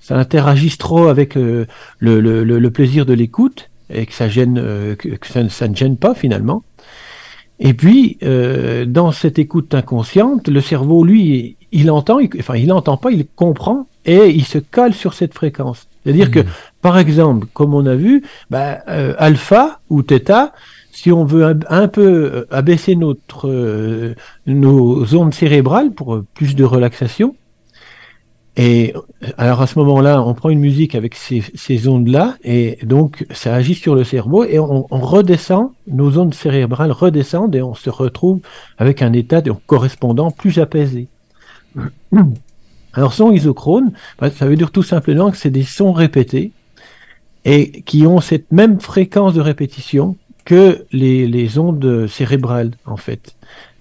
ça 0.00 0.16
interagisse 0.16 0.78
trop 0.78 1.06
avec 1.06 1.36
le, 1.36 2.68
plaisir 2.70 3.06
de 3.06 3.12
l'écoute 3.12 3.70
et 3.88 4.04
que 4.06 4.12
ça 4.12 4.26
ne- 4.26 5.74
gêne 5.74 5.96
pas 5.96 6.14
finalement. 6.14 6.64
Et 7.60 7.72
puis, 7.72 8.18
dans 8.20 9.12
cette 9.12 9.38
écoute 9.38 9.74
inconsciente, 9.74 10.48
le 10.48 10.60
cerveau, 10.60 11.04
lui, 11.04 11.56
il 11.80 11.90
entend, 11.90 12.18
il- 12.18 12.30
enfin, 12.40 12.56
il 12.56 12.70
entend 12.72 12.96
pas, 12.96 13.10
il 13.10 13.26
comprend 13.42 13.86
et 14.04 14.28
il 14.30 14.44
se 14.44 14.58
colle 14.58 14.94
sur 14.94 15.12
cette 15.14 15.34
fréquence. 15.34 15.80
C'est-à-dire 16.02 16.30
que, 16.30 16.40
par 16.82 16.96
exemple, 16.98 17.46
comme 17.52 17.74
on 17.74 17.84
a 17.86 17.96
vu, 17.96 18.22
bah, 18.50 18.78
euh, 18.88 19.14
alpha 19.18 19.80
ou 19.90 20.02
theta, 20.02 20.52
si 20.92 21.10
on 21.12 21.24
veut 21.24 21.44
un, 21.44 21.58
un 21.68 21.88
peu 21.88 22.06
euh, 22.06 22.46
abaisser 22.50 22.94
notre, 22.96 23.48
euh, 23.48 24.14
nos 24.46 25.14
ondes 25.14 25.34
cérébrales 25.34 25.90
pour 25.92 26.22
plus 26.34 26.54
de 26.54 26.64
relaxation, 26.64 27.34
et 28.58 28.94
alors 29.36 29.60
à 29.60 29.66
ce 29.66 29.78
moment-là, 29.80 30.22
on 30.22 30.32
prend 30.32 30.48
une 30.48 30.60
musique 30.60 30.94
avec 30.94 31.14
ces, 31.14 31.42
ces 31.54 31.88
ondes-là, 31.88 32.36
et 32.42 32.78
donc 32.84 33.26
ça 33.30 33.54
agit 33.54 33.74
sur 33.74 33.94
le 33.94 34.04
cerveau, 34.04 34.44
et 34.44 34.58
on, 34.58 34.86
on 34.90 35.00
redescend, 35.00 35.72
nos 35.88 36.16
ondes 36.18 36.32
cérébrales 36.34 36.92
redescendent, 36.92 37.54
et 37.54 37.62
on 37.62 37.74
se 37.74 37.90
retrouve 37.90 38.40
avec 38.78 39.02
un 39.02 39.12
état 39.12 39.42
de, 39.42 39.52
correspondant 39.66 40.30
plus 40.30 40.58
apaisé. 40.58 41.08
Alors 42.92 43.12
son 43.12 43.30
isochrone, 43.32 43.92
bah, 44.18 44.30
ça 44.30 44.46
veut 44.46 44.56
dire 44.56 44.70
tout 44.70 44.82
simplement 44.82 45.30
que 45.30 45.36
c'est 45.36 45.50
des 45.50 45.64
sons 45.64 45.92
répétés, 45.92 46.52
et 47.44 47.82
qui 47.82 48.06
ont 48.06 48.20
cette 48.20 48.50
même 48.50 48.80
fréquence 48.80 49.34
de 49.34 49.40
répétition 49.40 50.16
que 50.44 50.84
les, 50.92 51.58
ondes 51.58 52.06
cérébrales, 52.08 52.72
en 52.84 52.96
fait. 52.96 53.36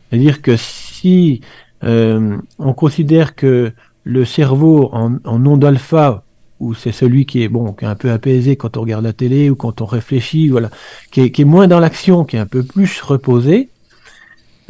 C'est-à-dire 0.10 0.42
que 0.42 0.56
si 0.58 1.42
euh, 1.84 2.38
on 2.60 2.74
considère 2.74 3.36
que 3.36 3.72
le 4.04 4.26
cerveau 4.26 4.90
en, 4.94 5.18
en 5.24 5.46
onde 5.46 5.64
alpha, 5.66 6.24
où 6.60 6.74
c'est 6.74 6.92
celui 6.92 7.26
qui 7.26 7.44
est 7.44 7.50
bon, 7.50 7.74
qui 7.74 7.86
est 7.86 7.88
un 7.88 7.96
peu 7.96 8.12
apaisé 8.12 8.56
quand 8.56 8.78
on 8.78 8.82
regarde 8.82 9.04
la 9.04 9.14
télé 9.14 9.50
ou 9.50 9.56
quand 9.56 9.82
on 9.82 9.86
réfléchit, 9.86 10.48
voilà, 10.50 10.70
qui 11.12 11.22
est, 11.22 11.32
qui 11.32 11.42
est 11.42 11.46
moins 11.46 11.68
dans 11.68 11.80
l'action, 11.80 12.24
qui 12.24 12.36
est 12.36 12.40
un 12.40 12.46
peu 12.46 12.64
plus 12.64 13.02
reposé, 13.02 13.70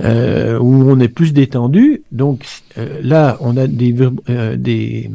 euh, 0.03 0.59
où 0.59 0.89
on 0.89 0.99
est 0.99 1.07
plus 1.07 1.33
détendu. 1.33 2.03
Donc 2.11 2.45
euh, 2.77 2.99
là, 3.01 3.37
on 3.39 3.57
a 3.57 3.67
des, 3.67 3.95
euh, 4.29 4.55
des 4.55 5.11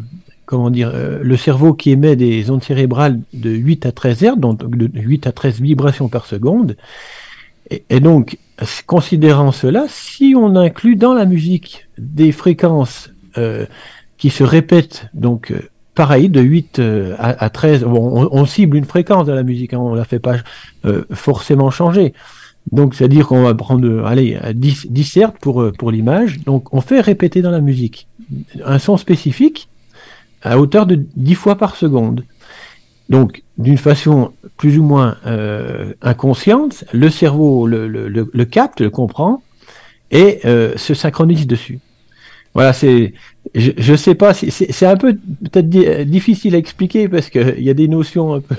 comment 0.50 0.70
dire, 0.70 0.90
euh, 0.92 1.20
le 1.22 1.36
cerveau 1.36 1.74
qui 1.74 1.92
émet 1.92 2.16
des 2.16 2.50
ondes 2.50 2.64
cérébrales 2.64 3.20
de 3.32 3.50
8 3.50 3.86
à 3.86 3.92
13 3.92 4.22
Hz, 4.22 4.36
donc 4.36 4.68
de 4.68 5.00
8 5.00 5.28
à 5.28 5.32
13 5.32 5.60
vibrations 5.60 6.08
par 6.08 6.26
seconde. 6.26 6.76
Et, 7.88 8.00
donc, 8.00 8.36
considérant 8.86 9.52
cela, 9.52 9.84
si 9.88 10.34
on 10.36 10.56
inclut 10.56 10.96
dans 10.96 11.14
la 11.14 11.24
musique 11.24 11.86
des 11.98 12.32
fréquences 12.32 13.10
euh, 13.38 13.64
qui 14.18 14.30
se 14.30 14.42
répètent, 14.42 15.06
donc 15.14 15.52
euh, 15.52 15.68
pareil, 15.94 16.28
de 16.28 16.40
8 16.40 16.80
euh, 16.80 17.14
à, 17.16 17.44
à 17.44 17.48
13, 17.48 17.84
bon, 17.84 18.28
on, 18.32 18.44
cible 18.44 18.76
une 18.76 18.86
fréquence 18.86 19.28
dans 19.28 19.36
la 19.36 19.44
musique, 19.44 19.72
hein, 19.72 19.78
on 19.78 19.94
la 19.94 20.04
fait 20.04 20.18
pas 20.18 20.38
forcément 21.12 21.70
changer. 21.70 22.12
Donc, 22.72 22.94
c'est-à-dire 22.94 23.26
qu'on 23.26 23.42
va 23.42 23.54
prendre, 23.54 24.04
allez, 24.06 24.36
à 24.36 24.52
10, 24.52 24.86
10 24.90 25.16
Hz 25.16 25.30
pour, 25.40 25.60
euh, 25.62 25.72
pour 25.72 25.90
l'image. 25.90 26.40
Donc, 26.44 26.72
on 26.72 26.80
fait 26.80 27.00
répéter 27.00 27.42
dans 27.42 27.50
la 27.50 27.60
musique 27.60 28.06
un 28.64 28.78
son 28.78 28.96
spécifique 28.96 29.68
à 30.42 30.58
hauteur 30.58 30.86
de 30.86 31.04
10 31.16 31.34
fois 31.34 31.56
par 31.56 31.76
seconde. 31.76 32.24
Donc, 33.08 33.42
d'une 33.58 33.78
façon 33.78 34.32
plus 34.56 34.78
ou 34.78 34.84
moins 34.84 35.16
euh, 35.26 35.92
inconsciente, 36.00 36.84
le 36.92 37.10
cerveau 37.10 37.66
le, 37.66 38.44
capte, 38.44 38.80
le 38.80 38.90
comprend 38.90 39.42
et 40.12 40.40
euh, 40.44 40.76
se 40.76 40.94
synchronise 40.94 41.46
dessus. 41.46 41.80
Voilà, 42.54 42.72
c'est, 42.72 43.14
je, 43.54 43.72
je 43.76 43.94
sais 43.94 44.14
pas, 44.14 44.34
c'est 44.34 44.86
un 44.86 44.96
peu 44.96 45.14
peut-être 45.14 45.68
di- 45.68 46.04
difficile 46.06 46.54
à 46.54 46.58
expliquer 46.58 47.08
parce 47.08 47.30
que 47.30 47.56
il 47.58 47.64
y 47.64 47.70
a 47.70 47.74
des 47.74 47.86
notions 47.88 48.34
un 48.34 48.40
peu 48.40 48.56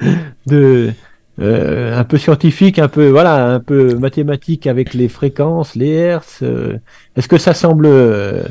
de 0.46 0.92
un 1.40 2.04
peu 2.04 2.18
scientifiques, 2.18 2.78
un 2.78 2.88
peu 2.88 3.08
voilà, 3.10 3.46
un 3.54 3.60
peu 3.60 3.94
mathématiques 3.96 4.66
avec 4.66 4.94
les 4.94 5.08
fréquences, 5.08 5.74
les 5.76 5.90
hertz. 5.90 6.38
euh, 6.42 6.78
Est-ce 7.16 7.28
que 7.28 7.38
ça 7.38 7.54
semble 7.54 7.86
euh, 7.86 8.42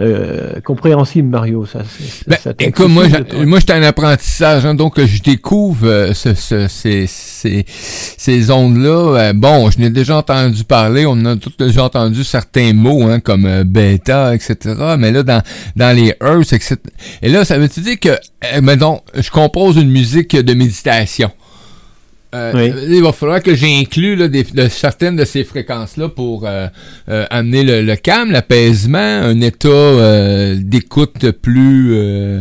euh, 0.00 0.60
compréhensible, 0.64 1.28
Mario? 1.28 1.66
Ça, 1.66 1.80
Ben, 2.26 2.36
ça 2.42 2.52
écoute, 2.58 2.88
moi, 2.88 3.04
moi, 3.44 3.60
j'étais 3.60 3.74
en 3.74 3.82
apprentissage, 3.82 4.64
hein, 4.66 4.74
donc 4.74 4.98
euh, 4.98 5.06
je 5.06 5.22
découvre 5.22 5.86
euh, 5.86 6.14
ce, 6.14 6.34
ce- 6.34 6.66
ces, 6.66 7.04
ces, 7.06 7.64
ces 7.68 8.50
ondes-là. 8.50 9.18
Euh, 9.28 9.32
bon, 9.34 9.70
je 9.70 9.78
n'ai 9.78 9.90
déjà 9.90 10.16
entendu 10.16 10.64
parler, 10.64 11.04
on 11.06 11.24
a 11.26 11.36
tous 11.36 11.56
déjà 11.58 11.84
entendu 11.84 12.24
certains 12.24 12.72
mots, 12.72 13.02
hein, 13.04 13.20
comme 13.20 13.44
euh, 13.44 13.64
bêta, 13.64 14.34
etc. 14.34 14.56
Mais 14.98 15.12
là, 15.12 15.22
dans, 15.22 15.42
dans 15.76 15.94
les 15.94 16.14
hertz, 16.20 16.52
etc. 16.54 16.76
Et 17.20 17.28
là, 17.28 17.44
ça 17.44 17.58
veut 17.58 17.68
dire 17.68 18.00
que, 18.00 18.08
euh, 18.08 18.60
mettons, 18.62 19.00
je 19.14 19.30
compose 19.30 19.76
une 19.76 19.90
musique 19.90 20.34
de 20.34 20.54
méditation. 20.54 21.30
Euh, 22.34 22.52
Oui. 22.54 22.72
Il 22.88 23.02
va 23.02 23.12
falloir 23.12 23.42
que 23.42 23.54
j'inclue 23.54 24.16
là, 24.16 24.28
des, 24.28 24.42
de, 24.44 24.68
certaines 24.68 25.16
de 25.16 25.24
ces 25.24 25.44
fréquences-là 25.44 26.08
pour 26.08 26.46
euh, 26.46 26.66
euh, 27.08 27.26
amener 27.30 27.62
le, 27.62 27.82
le 27.82 27.96
calme, 27.96 28.30
l'apaisement, 28.30 28.98
un 28.98 29.40
état 29.40 29.68
euh, 29.68 30.56
d'écoute 30.58 31.30
plus... 31.32 31.94
euh, 31.94 32.40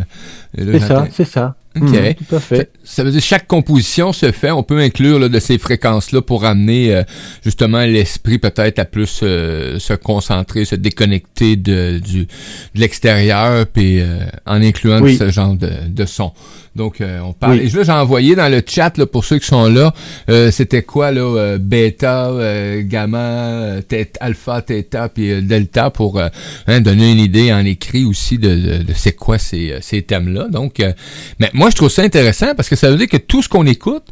C'est 0.57 0.79
ça, 0.79 1.07
c'est 1.11 1.25
ça. 1.25 1.55
OK. 1.79 1.83
Mhm, 1.83 2.13
tout 2.27 2.35
à 2.35 2.39
fait. 2.39 2.57
Ça, 2.83 2.95
ça 2.95 3.03
veut 3.03 3.11
dire 3.11 3.21
que 3.21 3.25
chaque 3.25 3.47
composition 3.47 4.11
se 4.11 4.31
fait, 4.31 4.51
on 4.51 4.61
peut 4.63 4.79
inclure 4.79 5.19
là, 5.19 5.29
de 5.29 5.39
ces 5.39 5.57
fréquences-là 5.57 6.21
pour 6.21 6.43
amener 6.43 6.93
euh, 6.93 7.03
justement 7.43 7.81
l'esprit 7.85 8.39
peut-être 8.39 8.79
à 8.79 8.85
plus 8.85 9.21
euh, 9.23 9.79
se 9.79 9.93
concentrer, 9.93 10.65
se 10.65 10.75
déconnecter 10.75 11.55
de, 11.55 11.99
du, 11.99 12.25
de 12.25 12.79
l'extérieur, 12.81 13.65
puis 13.67 14.01
euh, 14.01 14.19
en 14.45 14.61
incluant 14.61 15.01
Oui. 15.01 15.15
ce 15.17 15.29
genre 15.29 15.55
de, 15.55 15.69
de 15.87 16.05
son. 16.05 16.33
Donc, 16.73 17.01
euh, 17.01 17.19
on 17.19 17.33
parle. 17.33 17.57
Oui. 17.57 17.65
Et 17.65 17.69
je- 17.69 17.77
là, 17.77 17.83
j'ai 17.83 17.91
envoyé 17.91 18.33
dans 18.35 18.49
le 18.49 18.61
chat, 18.65 18.97
là, 18.97 19.05
pour 19.05 19.25
ceux 19.25 19.39
qui 19.39 19.47
sont 19.47 19.67
là, 19.67 19.93
euh, 20.29 20.51
c'était 20.51 20.83
quoi, 20.83 21.11
là, 21.11 21.21
euh, 21.21 21.57
bêta, 21.57 22.29
euh, 22.29 22.81
gamma, 22.85 23.81
theta- 23.87 24.17
alpha, 24.21 24.61
theta, 24.61 25.09
puis 25.09 25.41
delta, 25.41 25.89
pour 25.89 26.19
hein, 26.21 26.81
donner 26.81 27.11
une 27.11 27.19
idée 27.19 27.51
en 27.51 27.65
écrit 27.65 28.05
aussi 28.05 28.37
de, 28.37 28.55
de, 28.55 28.83
de 28.83 28.93
c'est 28.95 29.11
quoi 29.13 29.37
ces, 29.37 29.75
ces 29.81 30.01
thèmes-là. 30.01 30.47
Donc, 30.49 30.79
euh, 30.79 30.93
mais 31.39 31.49
moi, 31.61 31.69
je 31.69 31.75
trouve 31.75 31.89
ça 31.89 32.01
intéressant 32.01 32.55
parce 32.55 32.67
que 32.69 32.75
ça 32.75 32.89
veut 32.89 32.97
dire 32.97 33.07
que 33.07 33.17
tout 33.17 33.43
ce 33.43 33.47
qu'on 33.47 33.67
écoute, 33.67 34.05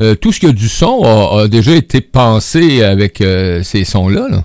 euh, 0.00 0.14
tout 0.14 0.32
ce 0.32 0.40
qui 0.40 0.46
a 0.46 0.52
du 0.52 0.70
son 0.70 1.02
a, 1.04 1.46
déjà 1.46 1.72
été 1.74 2.00
pensé 2.00 2.82
avec 2.82 3.20
euh, 3.20 3.62
ces 3.62 3.84
sons-là. 3.84 4.26
Là. 4.30 4.44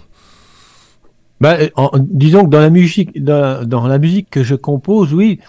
Bah, 1.40 1.56
euh, 1.62 1.70
en- 1.78 1.92
disons 1.98 2.44
que 2.44 2.50
dans 2.50 2.60
la 2.60 2.70
musique, 2.70 3.24
dans 3.24 3.88
la 3.88 3.98
musique 3.98 4.28
que 4.30 4.44
je 4.44 4.56
compose, 4.56 5.14
oui, 5.14 5.40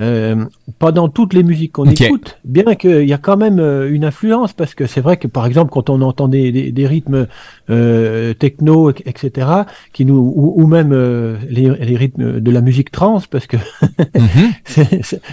euh, 0.00 0.44
pas 0.78 0.90
dans 0.90 1.08
toutes 1.08 1.34
les 1.34 1.42
musiques 1.42 1.72
qu'on 1.72 1.84
écoute, 2.06 2.38
bien 2.44 2.74
qu'il 2.76 3.06
y 3.06 3.12
a 3.12 3.18
quand 3.18 3.36
même 3.36 3.58
euh, 3.60 3.92
une 3.92 4.04
influence, 4.04 4.52
parce 4.54 4.74
que 4.74 4.86
c'est 4.86 5.00
vrai 5.02 5.16
que 5.18 5.28
par 5.28 5.44
exemple 5.46 5.70
quand 5.70 5.90
on 5.90 6.00
entend 6.00 6.28
des, 6.28 6.50
des, 6.50 6.72
des 6.72 6.86
rythmes 6.86 7.26
euh, 7.70 8.32
techno, 8.34 8.90
et- 8.90 8.94
etc., 9.06 9.48
qui 9.92 10.04
nous 10.06 10.16
ou, 10.16 10.54
ou 10.62 10.66
même 10.66 10.92
euh, 10.92 11.36
les, 11.48 11.68
les 11.70 11.96
rythmes 11.96 12.40
de 12.40 12.50
la 12.50 12.60
musique 12.62 12.90
trans, 12.90 13.20
parce 13.30 13.46
que 13.46 13.56
Mhm. 14.14 14.52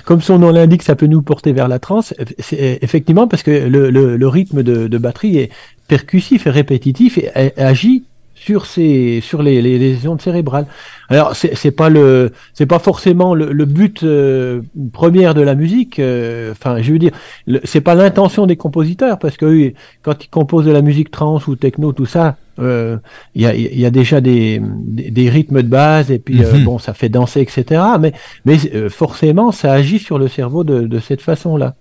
comme 0.06 0.22
son 0.22 0.39
nom 0.39 0.51
l'indique, 0.51 0.84
ça 0.84 0.96
peut 0.96 1.08
nous 1.08 1.22
porter 1.22 1.54
vers 1.54 1.68
la 1.68 1.80
trance. 1.80 2.13
C'est 2.39 2.80
effectivement 2.82 3.28
parce 3.28 3.44
que 3.44 3.51
le, 3.51 3.89
le, 3.89 4.18
le 4.18 4.28
rythme 4.28 4.63
de, 4.63 4.88
de 4.88 4.98
batterie 4.98 5.38
est 5.38 5.50
percussif 5.88 6.48
et 6.48 6.50
répétitif 6.50 7.18
et, 7.18 7.30
agit 7.58 8.04
sur 8.46 8.65
ces 8.65 9.19
sur 9.22 9.43
les, 9.43 9.62
les, 9.62 9.77
les 9.77 10.08
ondes 10.08 10.22
cérébrales. 10.22 10.65
Alors 11.10 11.36
c'est 11.36 11.55
c'est 11.55 11.72
pas 11.72 11.89
le 11.89 12.31
c'est 12.53 12.65
pas 12.65 12.79
forcément 12.79 13.36
le, 13.36 13.51
le 13.51 13.65
but 13.65 14.03
euh, 14.03 14.62
premier 14.93 15.34
de 15.34 15.41
la 15.41 15.55
musique. 15.55 16.00
euh, 16.00 16.51
Enfin, 16.53 16.81
je 16.81 16.91
veux 16.93 17.00
dire, 17.00 17.12
c'est 17.63 17.81
pas 17.81 17.96
l'intention 17.96 18.46
des 18.48 18.55
compositeurs 18.55 19.19
parce 19.19 19.36
que 19.38 19.46
eux, 19.46 19.74
quand 20.03 20.24
ils 20.24 20.29
composent 20.29 20.65
de 20.65 20.72
la 20.72 20.81
musique 20.81 21.12
trance 21.12 21.48
ou 21.48 21.55
techno, 21.55 21.91
tout 21.93 22.05
ça, 22.05 22.38
euh, 22.60 22.98
il 23.36 23.41
y, 23.41 23.46
a, 23.46 23.53
il 23.55 23.79
y 23.79 23.86
a 23.86 23.91
déjà 23.91 24.22
des, 24.22 24.62
des, 24.98 25.12
des 25.12 25.29
rythmes 25.29 25.62
de 25.62 25.67
base 25.67 26.10
et 26.12 26.19
puis 26.19 26.43
euh, 26.43 26.53
Mhm. 26.53 26.63
bon, 26.63 26.77
ça 26.79 26.93
fait 26.93 27.10
danser, 27.10 27.41
etc. 27.41 27.81
Mais 28.00 28.13
mais 28.46 28.58
euh, 28.74 28.89
forcément, 28.89 29.51
ça 29.51 29.72
agit 29.74 30.00
sur 30.00 30.17
le 30.17 30.27
cerveau 30.27 30.63
de, 30.63 30.81
de 30.88 31.00
cette 31.00 31.22
façon-là. 31.22 31.75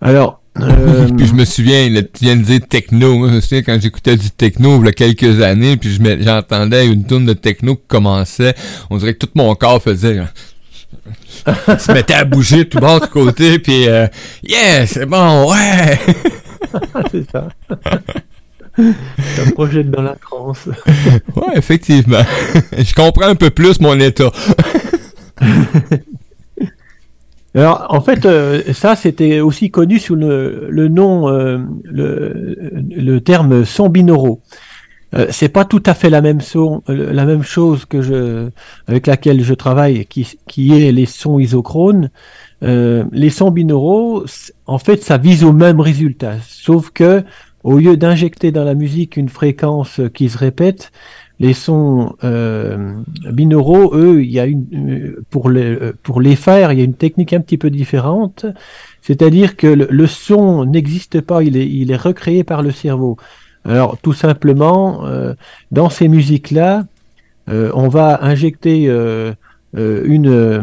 Alors. 0.00 0.39
Euh, 0.58 1.08
puis 1.16 1.26
je 1.26 1.34
me 1.34 1.44
souviens, 1.44 1.88
là, 1.90 2.02
tu 2.02 2.24
viens 2.24 2.36
de 2.36 2.42
dire 2.42 2.60
techno. 2.68 3.16
Moi, 3.16 3.28
je 3.28 3.34
me 3.34 3.40
souviens 3.40 3.62
quand 3.62 3.80
j'écoutais 3.80 4.16
du 4.16 4.30
techno 4.30 4.80
il 4.80 4.86
y 4.86 4.88
a 4.88 4.92
quelques 4.92 5.40
années, 5.42 5.76
puis 5.76 5.92
je 5.92 6.22
j'entendais 6.22 6.86
une 6.86 7.04
tourne 7.04 7.24
de 7.24 7.32
techno 7.32 7.76
qui 7.76 7.82
commençait, 7.86 8.54
on 8.90 8.96
dirait 8.96 9.14
que 9.14 9.26
tout 9.26 9.32
mon 9.34 9.54
corps 9.54 9.82
faisait... 9.82 10.20
se 11.78 11.92
mettait 11.92 12.14
à 12.14 12.24
bouger 12.24 12.68
tout 12.68 12.80
bord, 12.80 13.00
de 13.00 13.06
côté, 13.06 13.58
puis 13.58 13.88
euh, 13.88 14.06
yeah, 14.42 14.86
c'est 14.86 15.06
bon, 15.06 15.50
ouais! 15.50 15.98
c'est 17.10 17.30
ça. 17.30 17.48
ça 18.76 19.52
projette 19.54 19.90
dans 19.90 20.02
la 20.02 20.16
transe. 20.16 20.68
Ouais, 21.36 21.56
effectivement. 21.56 22.24
je 22.76 22.92
comprends 22.92 23.28
un 23.28 23.34
peu 23.36 23.50
plus 23.50 23.80
mon 23.80 23.98
état. 23.98 24.30
Alors, 27.54 27.86
en 27.88 28.00
fait, 28.00 28.26
euh, 28.26 28.72
ça, 28.72 28.94
c'était 28.94 29.40
aussi 29.40 29.70
connu 29.70 29.98
sous 29.98 30.14
le, 30.14 30.68
le 30.70 30.88
nom, 30.88 31.28
euh, 31.28 31.58
le, 31.84 32.56
le 32.72 33.20
terme 33.20 33.64
son 33.64 33.88
binauraux. 33.88 34.40
Euh, 35.14 35.26
c'est 35.30 35.48
pas 35.48 35.64
tout 35.64 35.82
à 35.86 35.94
fait 35.94 36.10
la 36.10 36.20
même 36.20 36.40
son, 36.40 36.82
euh, 36.88 37.12
la 37.12 37.24
même 37.24 37.42
chose 37.42 37.84
que 37.84 38.00
je, 38.00 38.48
avec 38.86 39.08
laquelle 39.08 39.42
je 39.42 39.54
travaille, 39.54 40.06
qui, 40.06 40.38
qui 40.46 40.80
est 40.80 40.92
les 40.92 41.06
sons 41.06 41.40
isochrones. 41.40 42.10
Euh, 42.62 43.04
les 43.10 43.30
sons 43.30 43.50
binauraux, 43.50 44.24
en 44.66 44.78
fait, 44.78 45.02
ça 45.02 45.18
vise 45.18 45.42
au 45.42 45.52
même 45.52 45.80
résultat, 45.80 46.34
sauf 46.46 46.90
que 46.90 47.24
au 47.64 47.78
lieu 47.78 47.96
d'injecter 47.96 48.52
dans 48.52 48.64
la 48.64 48.74
musique 48.74 49.16
une 49.16 49.28
fréquence 49.28 50.00
qui 50.14 50.28
se 50.30 50.38
répète, 50.38 50.92
les 51.40 51.54
sons 51.54 52.14
euh, 52.22 52.92
eux, 53.94 54.22
il 54.22 54.30
y 54.30 54.38
a 54.38 54.46
une 54.46 54.66
euh, 54.74 55.24
pour 55.30 55.50
les 55.50 55.76
pour 56.02 56.20
les 56.20 56.36
faire, 56.36 56.70
il 56.72 56.78
y 56.78 56.82
a 56.82 56.84
une 56.84 56.94
technique 56.94 57.32
un 57.32 57.40
petit 57.40 57.58
peu 57.58 57.70
différente. 57.70 58.46
C'est-à-dire 59.02 59.56
que 59.56 59.66
le, 59.66 60.06
son 60.06 60.66
n'existe 60.66 61.22
pas, 61.22 61.42
il 61.42 61.56
est 61.56 61.66
il 61.66 61.90
est 61.90 61.96
recréé 61.96 62.44
par 62.44 62.62
le 62.62 62.70
cerveau. 62.70 63.16
Alors 63.64 63.98
tout 63.98 64.12
simplement, 64.12 65.06
euh, 65.06 65.34
dans 65.70 65.90
ces 65.90 66.08
musiques-là, 66.08 66.84
euh, 67.48 67.70
on 67.74 67.88
va 67.88 68.22
injecter 68.22 68.88
euh, 68.88 68.92
euh, 68.92 69.34
une 69.74 70.28
euh, 70.28 70.62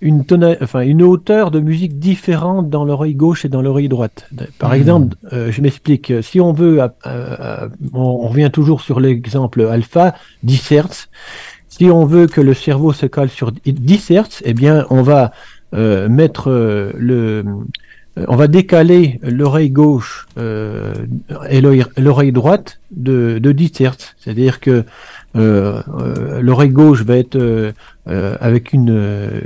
une 0.00 0.24
tona- 0.24 0.56
enfin 0.60 0.80
une 0.80 1.00
hauteur 1.02 1.50
de 1.52 1.60
musique 1.60 1.98
différente 2.00 2.68
dans 2.68 2.84
l'oreille 2.84 3.14
gauche 3.14 3.44
et 3.44 3.48
dans 3.48 3.62
l'oreille 3.62 3.88
droite. 3.88 4.28
Par 4.58 4.70
Mhm. 4.70 4.76
exemple, 4.76 5.16
euh, 5.32 5.52
je 5.52 5.62
m'explique. 5.62 6.12
Si 6.22 6.40
on 6.40 6.52
veut, 6.52 6.82
euh, 6.82 6.88
euh, 7.06 7.68
on, 7.94 8.00
on 8.00 8.28
revient 8.28 8.50
toujours 8.52 8.80
sur 8.80 8.98
l'exemple 9.00 9.62
alpha, 9.62 10.14
10 10.42 10.72
Hz. 10.72 11.08
Si 11.68 11.84
on 11.90 12.04
veut 12.04 12.26
que 12.26 12.40
le 12.40 12.52
cerveau 12.52 12.92
se 12.92 13.06
cale 13.06 13.28
sur 13.30 13.52
10 13.52 14.10
Hz, 14.10 14.42
eh 14.44 14.54
bien, 14.54 14.86
on 14.90 15.02
va 15.02 15.32
euh, 15.74 16.08
mettre 16.08 16.50
euh, 16.50 16.92
le, 16.98 17.44
euh, 18.18 18.24
on 18.28 18.36
va 18.36 18.46
décaler 18.48 19.20
l'oreille 19.22 19.70
gauche 19.70 20.26
euh, 20.36 20.92
et 21.48 21.60
l'oreille- 21.62 22.32
droite 22.32 22.80
de, 22.90 23.38
de 23.38 23.52
10 23.52 23.70
Hz. 23.80 24.14
C'est-à-dire 24.18 24.60
que 24.60 24.84
euh, 25.34 25.80
euh, 25.98 26.42
l'oreille 26.42 26.68
gauche 26.70 27.02
va 27.04 27.16
être 27.16 27.36
euh, 27.36 27.40
euh, 27.40 27.72
avec 28.40 28.72
une 28.72 28.90
euh, 28.90 29.40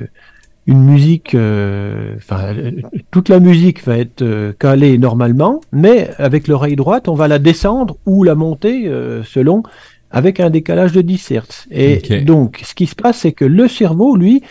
une 0.67 0.83
musique, 0.85 1.35
euh, 1.35 2.15
enfin 2.17 2.55
euh, 2.57 2.73
toute 3.13 3.29
la 3.29 3.39
musique 3.39 3.85
va 3.85 3.99
être 3.99 4.23
euh, 4.23 4.53
calée 4.59 4.99
normalement, 4.99 5.61
mais 5.73 6.11
avec 6.19 6.49
l'oreille 6.49 6.75
droite, 6.77 7.09
on 7.09 7.15
va 7.15 7.29
la 7.29 7.39
descendre 7.39 7.97
ou 8.07 8.25
la 8.25 8.35
monter 8.35 8.89
euh, 8.89 9.23
selon 9.23 9.63
avec 10.11 10.41
un 10.41 10.51
décalage 10.51 10.93
de 10.93 11.03
10 11.03 11.31
Hz. 11.33 11.67
Et 11.71 11.99
donc, 12.25 12.63
ce 12.65 12.75
qui 12.75 12.87
se 12.87 12.95
passe, 12.97 13.19
c'est 13.19 13.33
que 13.33 13.45
le 13.45 13.69
cerveau, 13.69 14.17
lui, 14.17 14.43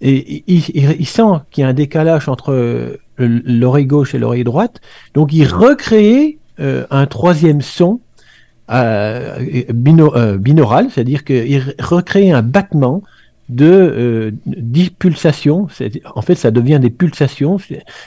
et, 0.00 0.42
il, 0.46 0.62
il- 0.74 0.96
il 1.00 1.06
sent 1.06 1.22
qu'il 1.50 1.62
y 1.62 1.64
a 1.64 1.68
un 1.68 1.72
décalage 1.74 2.28
entre 2.28 2.52
euh, 2.52 2.98
l'oreille 3.18 3.86
gauche 3.86 4.14
et 4.14 4.18
l'oreille 4.18 4.44
droite, 4.44 4.80
donc 5.14 5.32
il 5.32 5.46
recrée 5.46 6.38
euh, 6.60 6.84
un 6.90 7.06
troisième 7.06 7.60
son 7.62 8.00
euh, 8.70 9.38
bino- 9.72 10.14
euh, 10.16 10.38
binaural, 10.38 10.88
c'est-à-dire 10.90 11.24
qu'il 11.24 11.74
recrée 11.80 12.30
un 12.30 12.42
battement 12.42 13.02
de 13.54 13.66
euh, 13.66 14.30
10 14.46 14.90
pulsations. 14.90 15.68
C'est- 15.72 16.00
En 16.14 16.22
fait, 16.22 16.34
ça 16.34 16.50
devient 16.50 16.78
des 16.80 16.90
pulsations. 16.90 17.58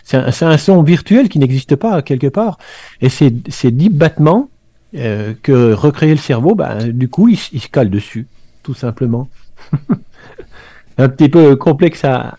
C'est 0.04 0.16
un, 0.16 0.58
son 0.58 0.84
virtuel 0.84 1.30
qui 1.30 1.40
n'existe 1.40 1.76
pas 1.76 2.02
quelque 2.02 2.28
part. 2.28 2.58
Et 3.02 3.10
ces, 3.10 3.34
ces 3.50 3.72
10 3.72 3.90
battements 3.90 4.50
euh, 4.96 5.34
que 5.44 5.74
recrée 5.74 6.12
le 6.12 6.18
cerveau, 6.18 6.56
bah, 6.56 6.78
du 6.84 7.10
coup, 7.10 7.28
il, 7.28 7.38
se 7.38 7.68
cale 7.68 7.90
dessus, 7.90 8.28
tout 8.64 8.74
simplement. 8.74 9.28
un 10.98 11.10
petit 11.10 11.28
peu 11.28 11.56
complexe 11.58 12.04
à, 12.06 12.38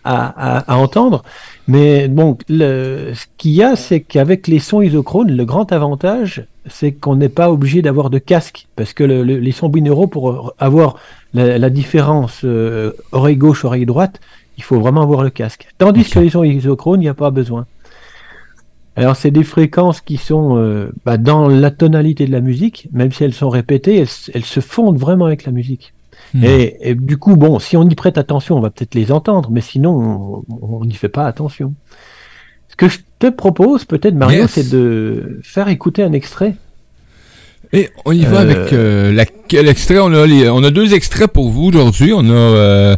entendre, 0.67 1.23
mais 1.67 2.07
bon, 2.07 2.37
ce 2.49 3.25
qu'il 3.37 3.51
y 3.51 3.61
a, 3.61 3.75
c'est 3.75 4.01
qu'avec 4.01 4.47
les 4.47 4.57
sons 4.59 4.81
isochrones, 4.81 5.31
le 5.31 5.45
grand 5.45 5.71
avantage, 5.71 6.47
c'est 6.67 6.91
qu'on 6.91 7.15
n'est 7.15 7.29
pas 7.29 7.51
obligé 7.51 7.83
d'avoir 7.83 8.09
de 8.09 8.17
casque, 8.17 8.67
parce 8.75 8.93
que 8.93 9.03
le- 9.03 9.23
le- 9.23 9.37
les 9.37 9.51
sons 9.51 9.69
binauraux, 9.69 10.07
pour 10.07 10.53
avoir 10.57 10.95
la, 11.37 11.57
la 11.57 11.69
différence 11.69 12.41
euh, 12.43 12.91
oreille 13.11 13.37
gauche, 13.37 13.63
oreille 13.65 13.85
droite, 13.85 14.19
il 14.57 14.63
faut 14.63 14.79
vraiment 14.79 15.01
avoir 15.01 15.23
le 15.23 15.29
casque. 15.29 15.67
Tandis 15.77 16.09
que 16.09 16.19
les 16.19 16.29
sons 16.29 16.43
isochrones, 16.43 17.01
il 17.01 17.05
n'y 17.05 17.09
a 17.09 17.13
pas 17.13 17.31
besoin. 17.31 17.65
Alors, 18.95 19.15
c'est 19.15 19.29
des 19.29 19.43
fréquences 19.43 20.01
qui 20.01 20.17
sont 20.17 20.57
euh, 20.57 20.91
bah, 21.05 21.17
dans 21.17 21.47
la 21.47 21.69
tonalité 21.69 22.25
de 22.25 22.31
la 22.31 22.41
musique, 22.41 22.87
même 22.91 23.11
si 23.11 23.23
elles 23.23 23.33
sont 23.35 23.49
répétées, 23.49 23.97
elles, 24.33 24.45
se 24.45 24.59
fondent 24.59 24.97
vraiment 24.97 25.25
avec 25.25 25.45
la 25.45 25.51
musique. 25.51 25.93
Hmm. 26.33 26.43
Et, 26.43 26.77
et 26.81 26.95
du 26.95 27.17
coup, 27.17 27.35
bon, 27.35 27.59
si 27.59 27.77
on 27.77 27.87
y 27.87 27.93
prête 27.93 28.17
attention, 28.17 28.57
on 28.57 28.59
va 28.59 28.71
peut-être 28.71 28.95
les 28.95 29.11
entendre, 29.11 29.49
mais 29.51 29.61
sinon, 29.61 30.43
on 30.49 30.79
on 30.79 30.85
n'y 30.85 30.95
fait 30.95 31.09
pas 31.09 31.27
attention. 31.27 31.75
Ce 32.69 32.75
que 32.75 32.87
je 32.89 32.99
te 33.19 33.27
propose, 33.27 33.85
peut-être, 33.85 34.15
Mario, 34.15 34.41
Yes. 34.41 34.51
c'est 34.51 34.69
de 34.71 35.39
faire 35.43 35.67
écouter 35.67 36.01
un 36.01 36.13
extrait. 36.13 36.55
Et 37.73 37.89
on 38.05 38.11
y 38.13 38.23
va 38.23 38.37
Euh, 38.39 38.41
avec 38.41 38.73
euh, 38.73 39.11
la- 39.11 39.61
l'extrait. 39.61 39.99
On 39.99 40.13
a, 40.13 40.25
les- 40.25 40.49
on 40.49 40.63
a 40.63 40.71
deux 40.71 40.93
extraits 40.93 41.31
pour 41.31 41.49
vous 41.49 41.65
aujourd'hui. 41.67 42.13
On 42.13 42.25
a 42.29 42.31
euh, 42.33 42.95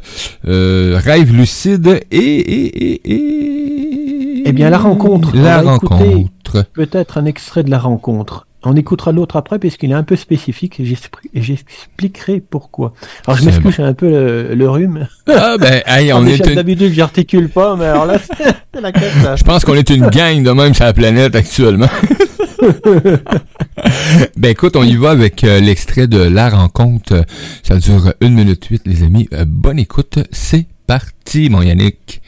euh, 0.48 1.00
Rêve 1.04 1.34
lucide 1.34 2.00
et, 2.12 2.18
et, 2.18 2.94
et, 2.94 3.12
et... 3.14 4.44
Eh 4.46 4.52
bien, 4.52 4.70
la 4.70 4.78
rencontre. 4.78 5.36
La 5.36 5.62
rencontre. 5.62 6.66
Peut-être 6.74 7.18
un 7.18 7.26
extrait 7.26 7.64
de 7.64 7.70
la 7.72 7.80
rencontre. 7.80 8.48
On 8.64 8.76
écoutera 8.76 9.12
l'autre 9.12 9.36
après 9.38 9.58
puisqu'il 9.60 9.92
est 9.92 9.96
un 9.96 10.04
peu 10.04 10.16
spécifique 10.16 10.80
et 10.80 10.84
j'expli- 10.86 11.30
et 11.34 11.42
j'expliquerai 11.42 12.42
pourquoi. 12.42 12.94
Alors 13.26 13.38
je 13.40 13.46
m'excuse, 13.46 13.74
j'ai 13.78 13.84
un 13.84 13.94
peu 13.94 14.10
le, 14.10 14.54
le 14.56 14.70
rhume. 14.70 15.08
Ah, 15.28 15.56
ben, 15.60 15.82
hey, 15.86 16.12
on 16.14 16.22
Déjà, 16.24 16.44
est 16.44 16.48
une- 16.50 16.56
D'habitude, 16.56 16.94
j'articule 16.94 17.50
pas, 17.50 17.76
mais 17.78 17.86
alors 17.86 18.06
là, 18.06 18.18
c'est 18.20 18.82
la 18.82 18.92
cata. 18.92 19.36
Je 19.38 19.44
pense 19.44 19.64
qu'on 19.64 19.76
est 19.76 19.90
une 19.90 20.08
gang 20.08 20.44
de 20.44 20.52
même 20.52 20.74
sur 20.74 20.86
la 20.86 20.94
planète 20.94 21.36
actuellement. 21.36 21.88
ben 24.38 24.50
écoute, 24.52 24.76
on 24.76 24.84
y 24.84 24.96
va 24.96 25.12
avec 25.12 25.44
euh, 25.44 25.60
l'extrait 25.60 26.08
de 26.08 26.20
La 26.20 26.50
Rencontre. 26.50 27.24
Ça 27.64 27.78
dure 27.78 28.14
1 28.22 28.30
minute 28.30 28.66
8, 28.66 28.82
les 28.86 29.04
amis. 29.04 29.28
Euh, 29.34 29.46
bonne 29.48 29.80
écoute, 29.80 30.20
c'est 30.32 30.66
parti, 30.88 31.50
mon 31.50 31.62
Yannick. 31.62 32.19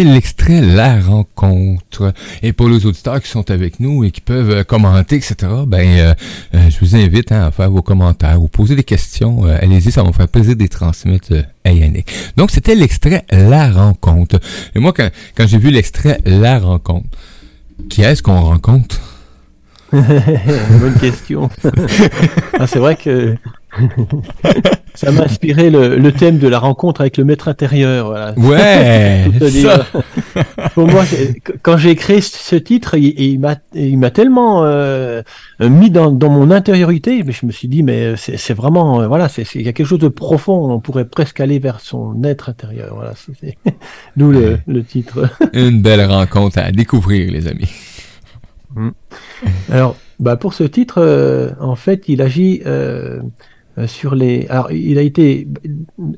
C'était 0.00 0.14
l'extrait 0.14 0.60
La 0.62 0.98
Rencontre. 0.98 2.14
Et 2.42 2.54
pour 2.54 2.70
les 2.70 2.86
auditeurs 2.86 3.20
qui 3.20 3.28
sont 3.28 3.50
avec 3.50 3.80
nous 3.80 4.02
et 4.02 4.10
qui 4.10 4.22
peuvent 4.22 4.50
euh, 4.50 4.64
commenter, 4.64 5.16
etc., 5.16 5.36
ben, 5.66 5.86
euh, 5.86 6.14
euh, 6.54 6.70
je 6.70 6.78
vous 6.80 6.96
invite 6.96 7.32
hein, 7.32 7.42
à 7.46 7.50
faire 7.50 7.70
vos 7.70 7.82
commentaires 7.82 8.42
ou 8.42 8.48
poser 8.48 8.76
des 8.76 8.82
questions. 8.82 9.46
Euh, 9.46 9.58
Allez-y, 9.60 9.92
ça 9.92 10.02
va 10.02 10.08
me 10.08 10.14
faire 10.14 10.28
plaisir 10.28 10.56
de 10.56 10.62
les 10.62 10.68
transmettre 10.68 11.32
à 11.64 11.72
Yannick. 11.72 12.10
Donc, 12.36 12.50
c'était 12.50 12.74
l'extrait 12.74 13.26
La 13.30 13.70
Rencontre. 13.70 14.40
Et 14.74 14.78
moi, 14.78 14.94
quand, 14.94 15.10
quand 15.36 15.46
j'ai 15.46 15.58
vu 15.58 15.70
l'extrait 15.70 16.20
La 16.24 16.58
Rencontre, 16.58 17.08
qui 17.90 18.00
est-ce 18.00 18.22
qu'on 18.22 18.40
rencontre? 18.40 19.00
Bonne 19.92 20.98
question. 20.98 21.50
Ah, 22.58 22.66
c'est 22.66 22.78
vrai 22.78 22.94
que 22.94 23.36
ça 24.94 25.12
m'a 25.12 25.22
inspiré 25.22 25.70
le, 25.70 25.96
le 25.96 26.12
thème 26.12 26.38
de 26.38 26.48
la 26.48 26.58
rencontre 26.58 27.00
avec 27.00 27.16
le 27.16 27.24
maître 27.24 27.48
intérieur. 27.48 28.06
Voilà. 28.06 28.34
Ouais! 28.36 29.30
Pour 29.38 29.48
ça. 29.48 29.86
moi, 30.76 31.04
quand 31.62 31.76
j'ai 31.76 31.94
créé 31.94 32.20
ce 32.20 32.56
titre, 32.56 32.96
il, 32.96 33.18
il 33.20 33.38
m'a, 33.98 34.10
tellement 34.10 34.64
euh, 34.64 35.22
mis 35.60 35.90
dans, 35.90 36.10
dans 36.10 36.30
mon 36.30 36.50
intériorité, 36.50 37.22
mais 37.24 37.32
je 37.32 37.46
me 37.46 37.52
suis 37.52 37.68
dit, 37.68 37.82
mais 37.82 38.14
c'est, 38.16 38.54
vraiment, 38.54 39.02
euh, 39.02 39.06
voilà, 39.08 39.28
il 39.54 39.62
y 39.62 39.68
a 39.68 39.72
quelque 39.72 39.86
chose 39.86 39.98
de 39.98 40.08
profond. 40.08 40.70
On 40.70 40.80
pourrait 40.80 41.06
presque 41.06 41.40
aller 41.40 41.58
vers 41.58 41.80
son 41.80 42.22
être 42.24 42.48
intérieur. 42.48 42.94
Voilà, 42.94 43.14
d'où 44.16 44.30
le, 44.30 44.58
le 44.66 44.84
titre. 44.84 45.28
Une 45.52 45.80
belle 45.80 46.04
rencontre 46.04 46.58
à 46.58 46.72
découvrir, 46.72 47.30
les 47.30 47.46
amis. 47.46 47.70
Alors, 49.70 49.96
bah 50.18 50.36
pour 50.36 50.54
ce 50.54 50.64
titre, 50.64 50.98
euh, 50.98 51.50
en 51.60 51.76
fait, 51.76 52.04
il 52.08 52.22
agit 52.22 52.62
euh, 52.66 53.20
sur 53.86 54.14
les. 54.14 54.46
Alors, 54.48 54.70
il 54.72 54.98
a 54.98 55.02
été 55.02 55.46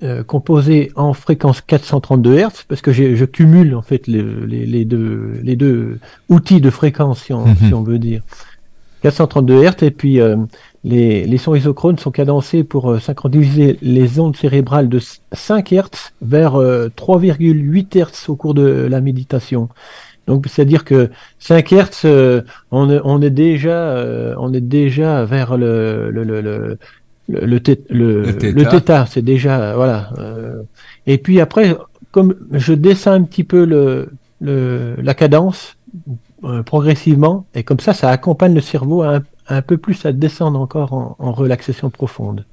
euh, 0.03 0.22
composé 0.25 0.90
en 0.96 1.12
fréquence 1.12 1.61
432 1.61 2.38
Hz 2.38 2.64
parce 2.68 2.81
que 2.83 2.92
je 2.92 3.25
cumule 3.25 3.75
en 3.75 3.83
fait 3.83 4.07
les, 4.07 4.22
les, 4.22 4.66
les 4.66 4.85
deux 4.85 5.38
les 5.42 5.57
deux 5.57 5.98
outils 6.29 6.61
de 6.61 6.70
fréquence, 6.70 7.22
si 7.25 7.33
on, 7.33 7.46
Mhm. 7.46 7.57
si 7.68 7.75
on 7.75 7.83
veut 7.83 7.98
dire. 7.98 8.22
432 9.03 9.64
Hz 9.64 9.83
et 9.83 9.90
puis 9.90 10.20
euh, 10.20 10.37
les, 10.85 11.25
les 11.25 11.38
sons 11.38 11.55
isochrones 11.57 11.98
sont 11.98 12.12
cadencés 12.12 12.62
pour 12.62 12.90
euh, 12.92 12.98
synchroniser 13.01 13.77
les 13.83 14.20
ondes 14.20 14.37
cérébrales 14.37 14.88
de 14.88 15.01
5 15.33 15.72
Hz 15.72 16.12
vers 16.22 16.55
euh, 16.55 16.88
3,8 16.96 17.98
Hz 17.98 18.29
au 18.29 18.37
cours 18.37 18.55
de 18.55 18.62
la 18.88 19.01
méditation. 19.01 19.68
Donc, 20.29 20.46
c'est-à-dire 20.48 20.85
que 20.85 21.11
5 21.40 21.72
Hz, 21.72 22.03
euh, 22.05 22.42
on, 22.70 22.88
est- 22.90 23.01
on 23.03 23.20
est 23.20 23.31
déjà, 23.31 23.70
euh, 23.96 24.37
on 24.38 24.53
est 24.55 24.61
déjà 24.61 25.25
vers 25.25 25.57
le 25.59 26.12
le 26.12 26.22
le 26.22 26.40
le 26.40 26.79
le, 27.28 27.46
le, 27.46 27.61
thé- 27.61 27.85
le- 27.90 28.22
Le 28.52 29.06
c'est 29.06 29.22
déjà 29.22 29.74
voilà. 29.76 30.11
euh, 30.18 30.62
et 31.06 31.18
puis 31.18 31.40
après, 31.40 31.76
comme 32.11 32.35
je 32.52 32.72
descends 32.74 33.12
un 33.12 33.22
petit 33.22 33.44
peu 33.44 33.64
le, 33.64 34.11
le 34.40 34.96
la 35.02 35.14
cadence 35.14 35.76
euh, 36.44 36.62
progressivement, 36.62 37.46
et 37.54 37.62
comme 37.62 37.80
ça, 37.80 37.94
ça 37.94 38.11
accompagne 38.11 38.54
le 38.54 38.61
cerveau 38.61 39.02
un, 39.02 39.22
un 39.48 39.62
peu 39.62 39.76
plus 39.78 40.04
à 40.06 40.12
descendre 40.12 40.61
encore 40.61 40.92
en, 40.92 41.16
en 41.18 41.32
relaxation 41.32 41.90
profonde. 41.90 42.44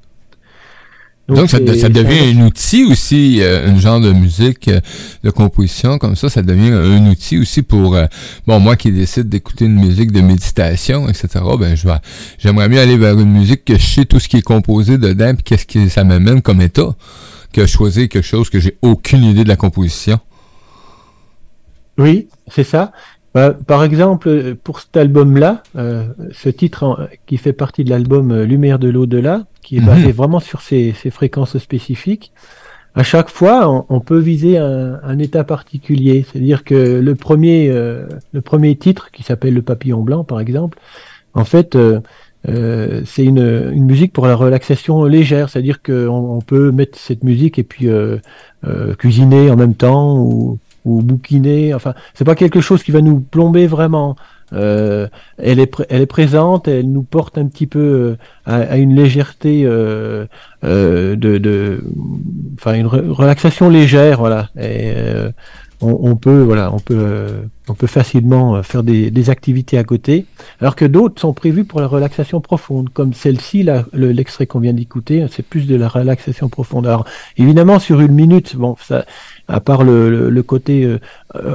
Donc, 1.30 1.50
ça, 1.50 1.60
devient 1.60 2.36
un 2.36 2.46
outil 2.46 2.86
aussi, 2.86 3.42
euh, 3.42 3.70
un 3.70 3.80
genre 3.80 4.00
de 4.00 4.12
musique, 4.12 4.68
euh, 4.68 4.80
de 5.24 5.30
composition, 5.30 5.98
comme 6.00 6.16
ça, 6.16 6.30
ça 6.30 6.42
devient 6.42 6.72
un 6.72 7.08
outil 7.08 7.38
aussi 7.38 7.62
pour, 7.62 7.96
euh, 7.96 8.06
bon, 8.48 8.60
moi 8.60 8.76
qui 8.76 8.92
décide 8.92 9.30
d'écouter 9.30 9.66
une 9.66 9.80
musique 9.80 10.12
de 10.12 10.22
méditation, 10.22 11.08
etc., 11.08 11.28
ben, 11.60 11.76
je 11.76 11.88
vais, 11.88 11.98
j'aimerais 12.40 12.68
mieux 12.68 12.80
aller 12.80 12.98
vers 12.98 13.20
une 13.20 13.32
musique 13.32 13.64
que 13.64 13.78
je 13.78 13.86
sais 13.86 14.06
tout 14.06 14.20
ce 14.20 14.28
qui 14.28 14.38
est 14.38 14.42
composé 14.42 14.98
dedans, 14.98 15.34
puis 15.36 15.44
qu'est-ce 15.44 15.68
que 15.68 15.88
ça 15.88 16.04
m'amène 16.04 16.42
comme 16.42 16.62
état, 16.62 16.96
que 17.54 17.66
choisir 17.68 18.10
quelque 18.10 18.26
chose 18.26 18.50
que 18.50 18.60
j'ai 18.60 18.78
aucune 18.82 19.24
idée 19.24 19.44
de 19.44 19.50
la 19.50 19.56
composition. 19.56 20.20
Oui, 21.98 22.28
c'est 22.48 22.64
ça. 22.64 22.92
Bah, 23.36 23.54
par 23.68 23.84
exemple, 23.84 24.56
pour 24.64 24.80
cet 24.80 24.98
album-là, 24.98 25.62
euh, 25.76 26.04
ce 26.32 26.50
titre 26.50 26.84
en- 26.84 26.98
qui 27.28 27.38
fait 27.38 27.54
partie 27.54 27.84
de 27.84 27.90
l'album 27.92 28.32
euh, 28.32 28.46
Lumière 28.46 28.80
de 28.80 28.90
l'au-delà, 28.90 29.46
qui 29.62 29.78
est 29.78 29.82
Mhm. 29.82 29.86
basé 29.86 30.12
vraiment 30.12 30.40
sur 30.40 30.62
ces, 30.62 30.94
ces 31.00 31.12
fréquences 31.12 31.58
spécifiques, 31.60 32.32
à 32.96 33.04
chaque 33.04 33.30
fois, 33.30 33.70
on, 33.70 33.86
on 33.90 34.00
peut 34.00 34.18
viser 34.18 34.58
un, 34.58 35.00
un 35.04 35.20
état 35.20 35.44
particulier. 35.44 36.26
C'est-à-dire 36.30 36.64
que 36.64 37.00
le 37.00 37.16
premier, 37.16 37.70
euh, 37.70 38.08
le 38.34 38.42
premier 38.42 38.76
titre, 38.76 39.12
qui 39.12 39.22
s'appelle 39.22 39.54
Le 39.54 39.62
Papillon 39.62 40.02
Blanc, 40.02 40.24
par 40.24 40.40
exemple, 40.40 40.80
en 41.36 41.46
fait, 41.46 41.76
euh, 41.76 42.00
euh, 42.50 43.02
c'est 43.06 43.24
une, 43.24 43.72
une 43.74 43.86
musique 43.86 44.12
pour 44.12 44.26
la 44.26 44.36
relaxation 44.36 45.04
légère. 45.06 45.50
C'est-à-dire 45.50 45.84
qu'on 45.84 46.08
on 46.38 46.42
peut 46.42 46.72
mettre 46.72 46.98
cette 46.98 47.24
musique 47.24 47.60
et 47.60 47.64
puis 47.64 47.88
euh, 47.88 48.18
euh, 48.68 48.96
cuisiner 48.96 49.52
en 49.52 49.56
même 49.56 49.76
temps 49.76 50.18
ou, 50.18 50.58
ou 50.90 51.02
bouquiner. 51.02 51.74
Enfin, 51.74 51.94
c'est 52.14 52.26
pas 52.26 52.36
quelque 52.36 52.62
chose 52.62 52.84
qui 52.84 52.92
va 52.92 53.02
nous 53.02 53.20
plomber 53.20 53.68
vraiment. 53.68 54.16
Euh, 54.52 55.08
elle 55.38 55.60
est 55.60 55.72
elle 55.90 56.08
présente, 56.08 56.68
elle 56.68 56.92
nous 56.92 57.04
porte 57.04 57.38
un 57.38 57.46
petit 57.46 57.68
peu 57.68 57.80
euh, 57.80 58.18
à, 58.46 58.78
une 58.78 58.96
légèreté 58.96 59.62
euh, 59.64 60.26
de, 60.64 61.84
enfin 62.56 62.74
une 62.74 62.88
re- 62.88 63.10
relaxation 63.10 63.70
légère, 63.70 64.18
voilà. 64.18 64.50
On, 65.82 65.98
on 66.12 66.16
peut 66.16 66.42
voilà, 66.42 66.74
on 66.74 66.80
peut 66.80 66.98
euh, 66.98 67.42
on 67.68 67.74
peut 67.74 67.88
facilement 67.88 68.56
euh, 68.56 68.62
faire 68.64 68.84
des, 68.84 69.12
des 69.12 69.30
activités 69.30 69.78
à 69.78 69.84
côté, 69.84 70.26
alors 70.60 70.76
que 70.76 70.86
d'autres 70.86 71.20
sont 71.22 71.34
prévues 71.34 71.64
pour 71.66 71.80
la 71.82 71.88
relaxation 71.88 72.42
profonde, 72.42 72.90
comme 72.94 73.14
celle-ci, 73.14 73.66
l'extrait 73.94 74.46
qu'on 74.48 74.60
vient 74.60 74.74
d'écouter, 74.74 75.26
c'est 75.32 75.46
plus 75.46 75.68
de 75.68 75.76
la 75.76 75.88
relaxation 75.88 76.50
profonde. 76.50 76.88
Alors 76.88 77.06
évidemment 77.38 77.80
sur 77.80 78.00
une 78.02 78.14
minute, 78.14 78.56
bon 78.56 78.76
ça 78.82 79.06
à 79.48 79.60
part 79.62 79.84
le, 79.84 80.10
le, 80.10 80.30
le 80.30 80.44
côté 80.44 80.84
euh, 80.84 81.00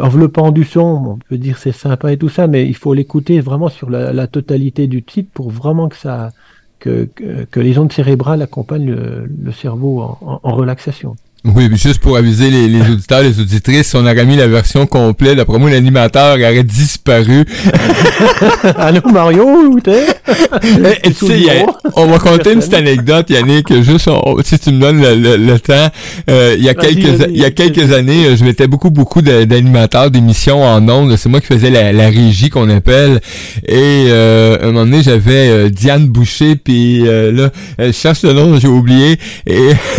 enveloppant 0.02 0.50
du 0.52 0.64
son, 0.64 0.80
on 1.14 1.18
peut 1.28 1.38
dire 1.38 1.58
c'est 1.58 1.72
sympa 1.72 2.12
et 2.12 2.16
tout 2.16 2.28
ça, 2.28 2.46
mais 2.46 2.66
il 2.66 2.76
faut 2.76 2.94
l'écouter 2.94 3.40
vraiment 3.40 3.68
sur 3.68 3.90
la, 3.90 4.12
la 4.12 4.26
totalité 4.26 4.86
du 4.86 5.02
titre 5.02 5.30
pour 5.34 5.50
vraiment 5.50 5.88
que 5.88 5.96
ça 5.96 6.32
que, 6.80 7.08
que, 7.14 7.44
que 7.44 7.60
les 7.60 7.78
ondes 7.78 7.92
cérébrales 7.92 8.42
accompagnent 8.42 8.90
le, 8.90 9.26
le 9.26 9.52
cerveau 9.52 10.02
en- 10.02 10.40
en 10.42 10.54
relaxation. 10.54 11.16
Oui, 11.46 11.68
puis 11.68 11.76
juste 11.76 12.00
pour 12.00 12.16
aviser 12.16 12.50
les, 12.50 12.80
auditeurs, 12.80 13.20
les 13.20 13.38
auditrices, 13.38 13.94
on 13.94 14.06
aurait 14.06 14.24
mis 14.24 14.34
la 14.34 14.48
version 14.48 14.86
complète, 14.86 15.36
d'après 15.36 15.58
moi, 15.58 15.68
l'animateur 15.68 16.36
aurait 16.36 16.64
disparu. 16.64 17.44
Allô 18.78 19.02
Mario, 19.12 19.78
t'es? 19.80 20.06
Et, 21.04 21.08
et 21.08 21.12
tu 21.12 21.26
sais, 21.26 21.50
a- 21.50 21.66
on 21.96 22.06
va 22.06 22.18
compter 22.18 22.52
une 22.52 22.58
petite 22.60 22.74
anecdote, 22.74 23.28
Yannick, 23.30 23.82
juste 23.82 24.08
on- 24.08 24.36
si 24.42 24.58
tu 24.58 24.70
me 24.72 24.80
donnes 24.80 25.00
le, 25.02 25.14
le- 25.14 25.36
le 25.36 25.58
temps. 25.60 25.88
Euh, 26.30 26.54
il 26.58 26.64
y 26.64 26.68
a 26.68 26.74
quelques 26.74 27.26
il 27.30 27.36
y 27.36 27.44
a 27.44 27.50
quelques 27.50 27.92
années, 27.92 28.26
euh, 28.26 28.36
je 28.36 28.44
mettais 28.44 28.66
beaucoup 28.66 28.90
beaucoup 28.90 29.20
d'animateurs 29.22 30.10
d'émissions 30.10 30.62
en 30.62 30.88
ondes. 30.88 31.14
C'est 31.16 31.28
moi 31.28 31.40
qui 31.40 31.48
faisais 31.48 31.70
la, 31.70 31.92
la 31.92 32.08
régie 32.08 32.48
qu'on 32.50 32.70
appelle. 32.70 33.20
Et 33.68 34.06
euh, 34.08 34.56
un 34.62 34.66
moment 34.66 34.80
donné, 34.84 35.02
j'avais 35.02 35.48
euh, 35.48 35.68
Diane 35.68 36.06
Boucher, 36.06 36.56
puis 36.56 37.06
euh, 37.06 37.30
là, 37.32 37.50
euh, 37.80 37.86
je 37.88 37.92
cherche 37.92 38.22
le 38.22 38.32
nom, 38.32 38.58
j'ai 38.58 38.68
oublié. 38.68 39.18
Et 39.46 39.58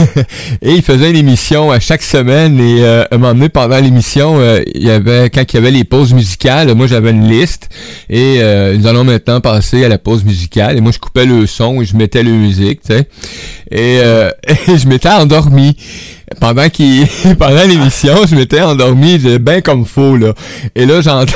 et 0.62 0.72
il 0.72 0.82
faisait 0.82 1.10
une 1.12 1.18
émission 1.18 1.72
à 1.72 1.80
chaque 1.80 2.02
semaine. 2.02 2.60
Et 2.60 2.78
euh, 2.84 3.04
un 3.12 3.18
moment 3.18 3.34
donné, 3.34 3.50
pendant 3.50 3.80
l'émission, 3.80 4.38
euh, 4.40 4.62
il 4.74 4.84
y 4.84 4.90
avait 4.90 5.30
quand 5.30 5.44
il 5.52 5.56
y 5.56 5.60
avait 5.60 5.72
les 5.72 5.84
pauses 5.84 6.14
musicales, 6.14 6.74
moi 6.74 6.88
j'avais 6.88 7.12
une 7.12 7.28
liste. 7.30 7.70
Et 8.10 8.38
euh, 8.40 8.76
nous 8.78 8.88
allons 8.88 9.04
maintenant 9.04 9.40
passer 9.42 9.84
à 9.86 9.90
la 9.90 9.98
pause 9.98 10.15
musicale. 10.24 10.78
Et 10.78 10.82
moi, 10.82 10.92
je 10.92 11.00
coupais 11.00 11.26
le 11.26 11.46
son 11.48 11.82
et 11.82 11.86
je 11.86 11.96
mettais 11.96 12.24
la 12.24 12.32
musique, 12.32 12.82
tu 12.82 12.94
sais. 12.94 13.10
Et, 13.72 14.00
euh, 14.04 14.30
et 14.68 14.78
je 14.78 14.88
m'étais 14.88 15.10
endormi. 15.10 15.76
Pendant 16.40 16.70
qu'il 16.70 17.06
pendant 17.40 17.64
l'émission, 17.68 18.26
je 18.28 18.36
m'étais 18.36 18.62
endormi 18.62 19.20
de 19.20 19.38
bien 19.38 19.62
comme 19.62 19.86
faux, 19.86 20.18
là. 20.18 20.34
Et 20.76 20.86
là, 20.86 21.02
j'entends 21.02 21.34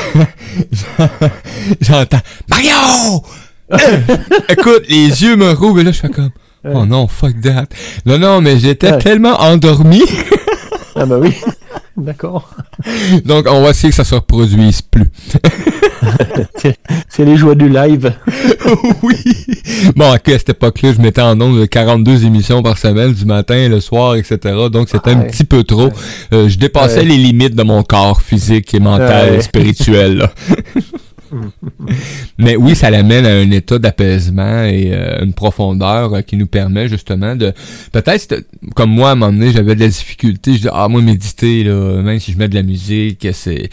j'entends 1.82 2.20
Mario! 2.50 3.24
Écoute, 4.50 4.84
les 4.90 5.24
yeux 5.24 5.36
me 5.36 5.52
rouvrent 5.52 5.80
et 5.82 5.84
là, 5.84 5.92
je 5.92 6.00
fais 6.00 6.10
comme 6.10 6.32
Oh 6.66 6.86
non, 6.86 7.08
fuck 7.08 7.40
that. 7.42 7.68
Non, 8.06 8.18
non, 8.18 8.42
mais 8.42 8.60
j'étais 8.60 8.92
Ouais. 8.92 8.98
tellement 8.98 9.40
endormi. 9.40 10.02
Ah 11.02 11.06
bah 11.06 11.18
oui, 11.20 11.34
d'accord. 11.98 12.50
Donc, 13.26 13.46
on 13.50 13.62
va 13.64 13.70
essayer 13.70 13.90
que 13.90 13.96
ça 13.96 14.04
se 14.04 14.16
reproduise 14.16 14.82
plus. 14.82 15.10
C'est- 17.10 17.26
les 17.26 17.36
joies 17.38 17.56
du 17.56 17.68
live. 17.70 18.14
oui. 19.04 19.16
Bon, 19.96 20.12
à 20.12 20.18
cette 20.26 20.50
époque-là, 20.50 20.94
je 20.94 21.02
mettais 21.02 21.22
en 21.22 21.36
nombre 21.36 21.60
de 21.60 21.66
42 21.66 22.26
émissions 22.26 22.62
par 22.64 22.78
semaine, 22.78 23.14
du 23.14 23.26
matin, 23.26 23.68
le 23.68 23.80
soir, 23.82 24.16
etc. 24.16 24.38
Donc, 24.72 24.90
c'était 24.90 25.12
un 25.12 25.20
Ouais. 25.22 25.28
petit 25.28 25.44
peu 25.44 25.64
trop. 25.64 25.90
Euh, 26.34 26.48
je 26.50 26.58
dépassais 26.58 27.00
Ouais. 27.00 27.06
les 27.06 27.18
limites 27.18 27.56
de 27.56 27.64
mon 27.64 27.84
corps 27.84 28.22
physique 28.22 28.74
et 28.74 28.80
mental 28.80 29.32
Ouais. 29.32 29.38
et 29.38 29.42
spirituel. 29.42 30.30
Mais 32.38 32.56
oui, 32.56 32.76
ça 32.76 32.90
l'amène 32.90 33.26
à 33.26 33.34
un 33.36 33.52
état 33.52 33.80
d'apaisement 33.80 34.64
et 34.64 34.92
euh, 34.94 35.24
une 35.24 35.34
profondeur 35.34 36.14
euh, 36.14 36.22
qui 36.22 36.38
nous 36.38 36.48
permet 36.48 36.88
justement 36.88 37.36
de... 37.36 37.54
Peut-être, 37.92 38.20
c'était- 38.22 38.44
comme 38.76 38.92
moi, 38.92 39.10
à 39.10 39.12
un 39.14 39.16
moment 39.16 39.32
donné, 39.32 39.52
j'avais 39.52 39.76
de 39.76 39.82
la 39.82 39.88
difficulté. 39.88 40.54
Je 40.54 40.60
dis, 40.62 40.68
ah, 40.72 40.88
moi, 40.88 41.02
méditer, 41.02 41.64
là, 41.64 42.02
même 42.02 42.20
si 42.20 42.32
je 42.32 42.38
mets 42.38 42.48
de 42.48 42.56
la 42.56 42.64
musique, 42.64 43.28
c'est... 43.34 43.70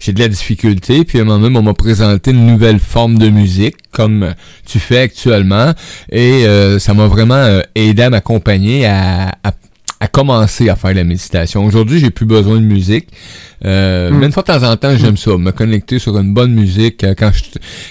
J'ai 0.00 0.12
de 0.12 0.20
la 0.20 0.28
difficulté. 0.28 1.04
Puis 1.04 1.18
à 1.18 1.22
un 1.22 1.24
moment 1.24 1.38
donné, 1.40 1.58
on 1.58 1.62
m'a 1.62 1.74
présenté 1.74 2.30
une 2.32 2.46
nouvelle 2.46 2.78
forme 2.78 3.18
de 3.18 3.28
musique, 3.28 3.76
comme 3.92 4.34
tu 4.66 4.78
fais 4.78 4.98
actuellement. 4.98 5.72
Et 6.10 6.46
euh, 6.46 6.78
ça 6.78 6.94
m'a 6.94 7.06
vraiment 7.06 7.34
euh, 7.34 7.60
aidé 7.74 8.02
à 8.02 8.10
m'accompagner 8.10 8.86
à... 8.86 9.28
à 9.44 9.52
à 10.00 10.06
commencer 10.06 10.68
à 10.68 10.76
faire 10.76 10.90
de 10.92 10.96
la 10.96 11.04
méditation. 11.04 11.64
Aujourd'hui, 11.64 11.98
j'ai 11.98 12.10
plus 12.10 12.26
besoin 12.26 12.56
de 12.56 12.64
musique. 12.66 13.08
Euh, 13.64 14.10
Mm. 14.10 14.18
Même 14.18 14.32
fois 14.32 14.42
de 14.44 14.46
temps 14.46 14.62
en 14.70 14.76
temps, 14.76 14.96
j'aime 14.96 15.16
ça, 15.16 15.36
me 15.36 15.50
connecter 15.50 15.98
sur 15.98 16.16
une 16.18 16.32
bonne 16.32 16.52
musique. 16.54 17.02
Euh, 17.04 17.14
Quand 17.18 17.32
je 17.32 17.42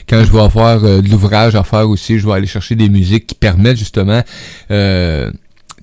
quand 0.09 0.23
je 0.23 0.31
vais 0.31 0.39
avoir 0.41 0.83
euh, 0.85 1.01
de 1.01 1.09
l'ouvrage 1.09 1.55
à 1.55 1.63
faire 1.63 1.89
aussi, 1.89 2.17
je 2.19 2.25
vais 2.25 2.33
aller 2.33 2.47
chercher 2.47 2.75
des 2.75 2.87
musiques 2.89 3.27
qui 3.27 3.35
permettent 3.35 3.77
justement. 3.77 4.21
Euh, 4.71 5.31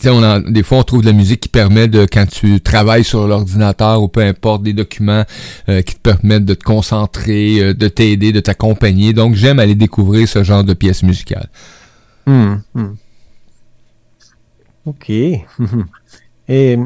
on 0.07 0.23
en- 0.23 0.41
des 0.41 0.63
fois, 0.63 0.79
on 0.79 0.83
trouve 0.83 1.01
de 1.03 1.07
la 1.07 1.13
musique 1.13 1.41
qui 1.41 1.49
permet 1.49 1.89
de, 1.89 2.07
quand 2.11 2.27
tu 2.27 2.61
travailles 2.61 3.05
sur 3.05 3.27
l'ordinateur 3.29 4.03
ou 4.03 4.09
peu 4.09 4.21
importe, 4.23 4.63
des 4.63 4.73
documents 4.73 5.25
euh, 5.69 5.83
qui 5.83 5.95
te 5.95 6.01
permettent 6.01 6.45
de 6.45 6.55
te 6.55 6.65
concentrer, 6.65 7.61
euh, 7.61 7.75
de 7.75 7.89
t'aider, 7.89 8.33
de 8.33 8.41
t'accompagner. 8.41 9.13
Donc, 9.13 9.35
j'aime 9.35 9.59
aller 9.61 9.75
découvrir 9.75 10.27
ce 10.29 10.43
genre 10.43 10.65
de 10.65 10.75
pièces 10.75 11.03
musicales. 11.03 11.49
Hmm, 12.27 12.57
hmm. 12.75 12.95
Ok. 14.87 15.11
Et 16.49 16.79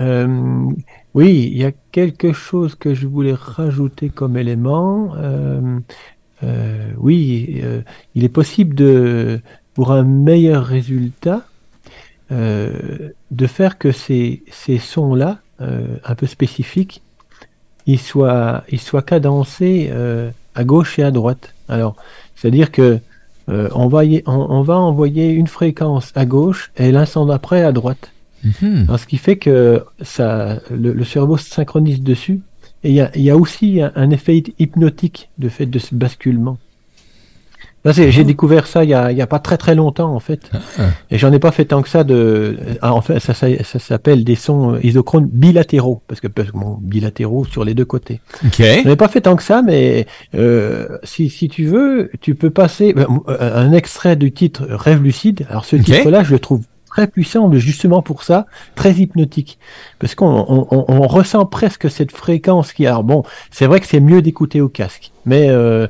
euh, 0.00 0.70
oui, 1.14 1.50
il 1.52 1.58
y 1.58 1.64
a 1.64 1.72
quelque 1.92 2.32
chose 2.32 2.74
que 2.74 2.94
je 2.94 3.06
voulais 3.06 3.34
rajouter 3.34 4.08
comme 4.08 4.36
élément. 4.36 5.14
Euh, 5.16 5.78
euh, 6.42 6.90
oui, 6.98 7.60
euh, 7.62 7.82
il 8.14 8.24
est 8.24 8.28
possible 8.28 8.74
de, 8.74 9.40
pour 9.74 9.92
un 9.92 10.02
meilleur 10.02 10.64
résultat, 10.64 11.46
euh, 12.32 13.10
de 13.30 13.46
faire 13.46 13.78
que 13.78 13.92
ces, 13.92 14.42
ces 14.50 14.78
sons-là, 14.78 15.38
euh, 15.60 15.96
un 16.04 16.14
peu 16.14 16.26
spécifiques, 16.26 17.02
ils 17.86 18.00
soient, 18.00 18.64
ils 18.70 18.80
soient 18.80 19.02
cadencés 19.02 19.92
à 20.54 20.64
gauche 20.64 20.98
et 20.98 21.02
à 21.02 21.10
droite. 21.10 21.54
Alors, 21.68 21.96
c'est-à-dire 22.34 22.72
que 22.72 22.98
on, 23.48 23.88
va 23.88 24.06
y- 24.06 24.22
on, 24.26 24.32
on 24.32 24.62
va 24.62 24.78
envoyer 24.78 25.30
une 25.32 25.48
fréquence 25.48 26.10
à 26.14 26.24
gauche 26.24 26.72
et 26.78 26.90
l'instant 26.92 27.26
d'après 27.26 27.62
à 27.62 27.72
droite. 27.72 28.13
Mhm. 28.44 28.84
Alors, 28.88 28.98
ce 28.98 29.06
qui 29.06 29.16
fait 29.16 29.36
que 29.36 29.84
ça, 30.00 30.60
le, 30.70 30.92
le 30.92 31.04
cerveau 31.04 31.36
se 31.36 31.48
synchronise 31.50 32.02
dessus. 32.02 32.40
Et 32.82 32.90
il 32.90 32.94
y 32.94 33.00
a, 33.00 33.10
il 33.14 33.22
y 33.22 33.30
a 33.30 33.36
aussi 33.36 33.80
un, 33.80 33.92
un 33.94 34.10
effet 34.10 34.42
hypnotique 34.58 35.30
de 35.38 35.48
fait 35.48 35.66
de 35.66 35.78
ce 35.78 35.94
basculement. 35.94 36.58
J'ai 37.92 38.24
découvert 38.24 38.66
ça 38.66 38.82
il 38.82 38.90
y, 38.90 38.94
a, 38.94 39.26
pas 39.26 39.38
très 39.38 39.58
très 39.58 39.74
longtemps 39.74 40.14
en 40.14 40.20
fait. 40.20 40.50
Et 41.10 41.18
j'en 41.18 41.32
ai 41.32 41.38
pas 41.38 41.50
fait 41.50 41.66
tant 41.66 41.82
que 41.82 41.88
ça 41.88 42.02
de. 42.02 42.56
ah, 42.80 42.94
en 42.94 43.02
fait, 43.02 43.20
ça, 43.20 43.34
ça, 43.34 43.46
ça 43.62 43.78
s'appelle 43.78 44.24
des 44.24 44.36
sons 44.36 44.78
isochrones 44.82 45.26
bilatéraux 45.26 46.00
parce 46.08 46.20
que 46.20 46.28
bon, 46.54 46.78
bilatéraux 46.80 47.44
sur 47.44 47.64
les 47.64 47.74
deux 47.74 47.84
côtés. 47.84 48.20
OK. 48.44 48.54
Je 48.58 48.88
n'ai 48.88 48.96
pas 48.96 49.08
fait 49.08 49.22
tant 49.22 49.36
que 49.36 49.42
ça, 49.42 49.60
mais 49.60 50.06
euh, 50.34 50.98
si, 51.02 51.28
si 51.28 51.48
tu 51.48 51.66
veux, 51.66 52.10
tu 52.22 52.34
peux 52.34 52.50
passer 52.50 52.94
ben, 52.94 53.06
euh, 53.28 53.54
un 53.54 53.72
extrait 53.72 54.16
du 54.16 54.32
titre 54.32 54.66
Rêve 54.70 55.02
lucide. 55.02 55.46
Alors 55.50 55.66
ce 55.66 55.76
titre-là, 55.76 56.22
je 56.22 56.32
le 56.32 56.38
trouve 56.38 56.62
très 56.94 57.08
puissant, 57.08 57.48
mais 57.48 57.58
justement 57.58 58.02
pour 58.02 58.22
ça, 58.22 58.46
très 58.76 58.92
hypnotique. 58.94 59.58
Parce 59.98 60.14
qu'on 60.14 60.26
on, 60.48 60.68
on- 60.70 60.84
on 60.86 61.06
ressent 61.08 61.44
presque 61.44 61.90
cette 61.90 62.12
fréquence 62.12 62.72
qui... 62.72 62.86
Alors 62.86 63.02
bon, 63.02 63.24
c'est 63.50 63.66
vrai 63.66 63.80
que 63.80 63.86
c'est 63.86 63.98
mieux 63.98 64.22
d'écouter 64.22 64.60
au 64.60 64.68
casque, 64.68 65.10
mais 65.26 65.48
euh, 65.48 65.88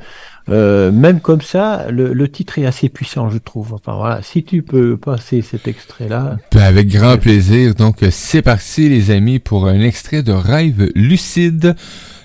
euh, 0.49 0.91
même 0.91 1.21
comme 1.21 1.43
ça, 1.43 1.87
le, 1.91 2.15
le 2.15 2.29
titre 2.31 2.59
est 2.59 2.65
assez 2.65 2.89
puissant, 2.89 3.29
je 3.29 3.37
trouve. 3.37 3.75
Enfin 3.75 3.95
voilà, 3.97 4.23
si 4.23 4.45
tu 4.45 4.63
peux 4.63 4.97
passer 4.97 5.43
cet 5.43 5.69
extrait-là... 5.69 6.39
Ben, 6.53 6.63
avec 6.63 6.89
grand 6.89 7.19
plaisir. 7.19 7.75
Donc, 7.75 7.97
c'est 8.11 8.41
parti, 8.41 8.89
les 8.89 9.11
amis, 9.11 9.41
pour 9.41 9.67
un 9.67 9.81
extrait 9.81 10.23
de 10.23 10.33
Rêve 10.33 10.91
lucide. 10.95 11.77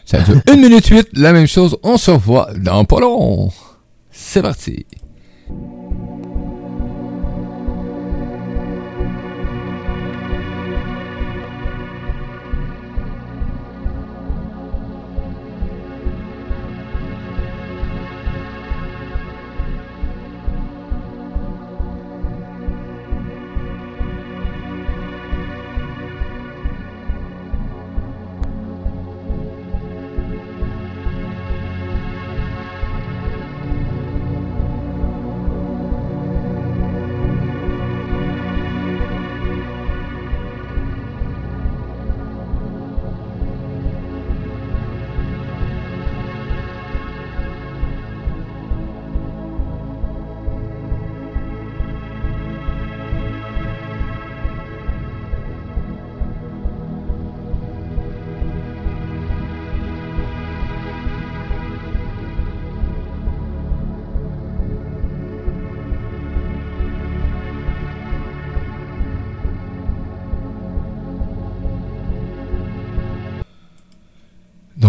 Ça 0.06 0.22
dure 0.22 0.36
1 0.50 0.56
minute 0.56 0.86
8. 0.88 1.10
La 1.16 1.34
même 1.34 1.48
chose, 1.48 1.78
on 1.84 1.98
se 1.98 2.12
revoit 2.12 2.50
dans 2.58 2.86
pas 2.86 3.02
long. 3.02 3.52
C'est 4.10 4.42
parti. 4.42 4.86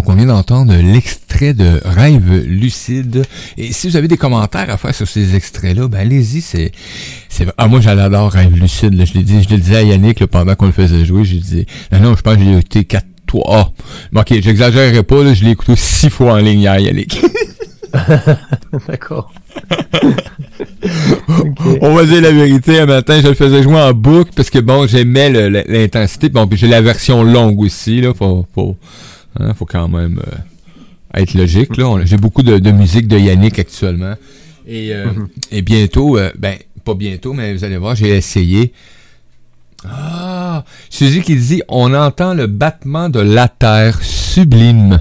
Donc, 0.00 0.08
on 0.08 0.14
vient 0.14 0.24
d'entendre 0.24 0.74
l'extrait 0.74 1.20
extrait 1.30 1.52
de 1.52 1.78
Rêve 1.84 2.46
lucide. 2.46 3.26
Et 3.58 3.70
si 3.74 3.86
vous 3.86 3.98
avez 3.98 4.08
des 4.08 4.16
commentaires 4.16 4.70
à 4.70 4.78
faire 4.78 4.94
sur 4.94 5.06
ces 5.06 5.36
extraits-là, 5.36 5.88
ben 5.88 5.98
allez-y, 5.98 6.40
c'est, 6.40 6.72
c'est, 7.28 7.46
ah, 7.58 7.68
moi, 7.68 7.82
j'adore 7.82 8.32
Rêve 8.32 8.56
lucide, 8.56 8.94
là. 8.94 9.04
Je 9.04 9.12
l'ai 9.12 9.22
dit, 9.22 9.42
je 9.42 9.50
le 9.50 9.60
disais 9.60 9.76
à 9.76 9.82
Yannick, 9.82 10.20
là, 10.20 10.26
pendant 10.26 10.54
qu'on 10.54 10.64
le 10.64 10.72
faisait 10.72 11.04
jouer, 11.04 11.24
j'ai 11.24 11.36
dit, 11.36 11.66
non, 11.92 12.00
non, 12.00 12.16
je 12.16 12.22
pense 12.22 12.36
que 12.36 12.42
j'ai 12.42 12.52
écouté 12.52 12.84
quatre, 12.84 13.08
trois, 13.26 13.44
ah. 13.46 13.68
Ok, 14.18 14.32
j'exagérerai 14.40 15.02
pas, 15.02 15.22
là, 15.22 15.34
je 15.34 15.44
l'ai 15.44 15.50
écouté 15.50 15.76
six 15.76 16.08
fois 16.08 16.32
en 16.32 16.38
ligne 16.38 16.60
hier, 16.60 16.78
Yannick. 16.78 17.20
D'accord. 18.88 19.34
On 21.82 21.94
va 21.94 22.04
dire 22.04 22.22
la 22.22 22.32
vérité, 22.32 22.80
un 22.80 22.86
matin, 22.86 23.20
je 23.20 23.28
le 23.28 23.34
faisais 23.34 23.62
jouer 23.62 23.80
en 23.80 23.92
boucle 23.92 24.30
parce 24.34 24.48
que 24.48 24.60
bon, 24.60 24.86
j'aimais 24.86 25.50
l'intensité. 25.68 26.30
Bon, 26.30 26.46
puis 26.46 26.56
j'ai 26.56 26.68
la 26.68 26.80
version 26.80 27.22
longue 27.22 27.60
aussi, 27.60 28.00
là. 28.00 28.14
Faut, 28.14 28.46
faut, 28.54 28.76
hein, 29.38 29.54
faut 29.54 29.66
quand 29.66 29.88
même 29.88 30.20
euh, 30.26 31.20
être 31.20 31.34
logique, 31.34 31.76
là. 31.76 32.04
J'ai 32.04 32.16
beaucoup 32.16 32.42
de, 32.42 32.58
de 32.58 32.70
musique 32.70 33.08
de 33.08 33.18
Yannick 33.18 33.58
actuellement. 33.58 34.14
Et, 34.66 34.94
euh, 34.94 35.06
et 35.50 35.62
bientôt, 35.62 36.18
euh, 36.18 36.30
ben, 36.38 36.56
pas 36.84 36.94
bientôt, 36.94 37.32
mais 37.32 37.54
vous 37.54 37.64
allez 37.64 37.76
voir, 37.76 37.94
j'ai 37.94 38.16
essayé. 38.16 38.72
Ah! 39.84 40.64
Suzy 40.90 41.22
qui 41.22 41.36
dit, 41.36 41.62
on 41.68 41.94
entend 41.94 42.34
le 42.34 42.46
battement 42.46 43.08
de 43.08 43.20
la 43.20 43.48
terre 43.48 44.02
sublime. 44.02 45.00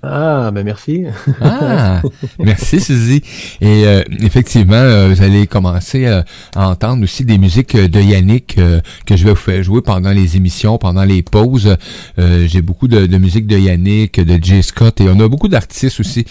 Ah, 0.00 0.52
ben 0.54 0.64
merci. 0.64 1.04
Ah, 1.40 2.02
merci 2.38 2.80
Suzy. 2.80 3.20
Et 3.60 3.84
euh, 3.84 4.02
effectivement, 4.20 4.76
euh, 4.76 5.08
vous 5.12 5.22
allez 5.22 5.48
commencer 5.48 6.06
euh, 6.06 6.22
à 6.54 6.68
entendre 6.68 7.02
aussi 7.02 7.24
des 7.24 7.36
musiques 7.36 7.74
euh, 7.74 7.88
de 7.88 8.00
Yannick 8.00 8.60
que 9.06 9.16
je 9.16 9.24
vais 9.24 9.30
vous 9.30 9.36
faire 9.36 9.60
jouer 9.62 9.82
pendant 9.82 10.12
les 10.12 10.36
émissions, 10.36 10.78
pendant 10.78 11.04
les 11.04 11.22
pauses. 11.22 11.76
J'ai 12.16 12.62
beaucoup 12.62 12.86
de, 12.88 13.06
de 13.06 13.18
musique 13.18 13.46
de 13.46 13.58
Yannick, 13.58 14.20
de 14.20 14.42
Jay 14.42 14.62
Scott, 14.62 15.00
et 15.00 15.08
on 15.08 15.18
a 15.20 15.28
beaucoup 15.28 15.48
d'artistes 15.48 16.00
aussi, 16.00 16.24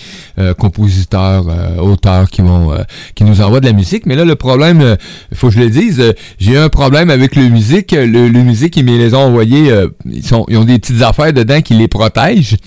compositeurs, 0.58 1.45
auteurs 1.82 2.30
qui 2.30 2.41
vont, 2.41 2.73
qui 3.15 3.23
nous 3.23 3.41
envoient 3.41 3.60
de 3.60 3.65
la 3.65 3.73
musique. 3.73 4.06
Mais 4.06 4.15
là, 4.15 4.25
le 4.25 4.36
problème, 4.36 4.97
il 5.32 5.38
faut 5.38 5.47
que 5.47 5.53
je 5.53 5.60
le 5.60 5.69
dise, 5.69 6.13
j'ai 6.39 6.58
un 6.58 6.69
problème 6.69 7.10
avec 7.10 7.36
le 7.36 7.49
musique. 7.49 7.91
Le, 7.91 8.30
musique, 8.43 8.77
ils 8.77 8.86
me 8.86 8.97
les 8.97 9.13
ont 9.13 9.19
envoyés, 9.19 9.71
ils, 10.06 10.25
sont, 10.25 10.45
ils 10.49 10.58
ont 10.58 10.65
des 10.65 10.80
petites 10.80 11.01
affaires 11.01 11.34
dedans 11.34 11.62
qui 11.62 11.73
les 11.73 11.88
protègent. 11.88 12.58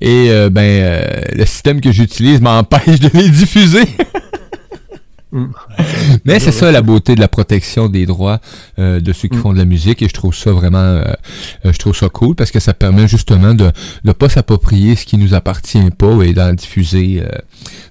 Et 0.00 0.30
euh, 0.42 0.50
ben 0.50 0.62
euh, 0.62 1.20
le 1.34 1.46
système 1.46 1.80
que 1.80 1.92
j'utilise 1.92 2.40
m'empêche 2.40 3.00
de 3.00 3.10
les 3.14 3.28
diffuser. 3.28 3.84
Mais 6.26 6.38
c'est 6.40 6.52
ça 6.52 6.70
la 6.70 6.82
beauté 6.82 7.14
de 7.14 7.20
la 7.20 7.28
protection 7.28 7.88
des 7.88 8.04
droits 8.04 8.38
euh, 8.78 9.00
de 9.00 9.14
ceux 9.14 9.28
qui 9.28 9.38
font 9.38 9.54
de 9.54 9.58
la 9.58 9.64
musique 9.64 10.02
et 10.02 10.08
je 10.08 10.12
trouve 10.12 10.34
ça 10.34 10.52
vraiment 10.52 11.02
je 11.64 11.78
trouve 11.78 11.96
ça 11.96 12.10
cool 12.10 12.34
parce 12.34 12.50
que 12.50 12.60
ça 12.60 12.74
permet 12.74 13.08
justement 13.08 13.54
de 13.54 13.70
ne 14.04 14.12
pas 14.12 14.28
s'approprier 14.28 14.94
ce 14.94 15.06
qui 15.06 15.16
nous 15.16 15.32
appartient 15.32 15.90
pas 15.96 16.20
et 16.22 16.34
d'en 16.34 16.52
diffuser. 16.52 17.22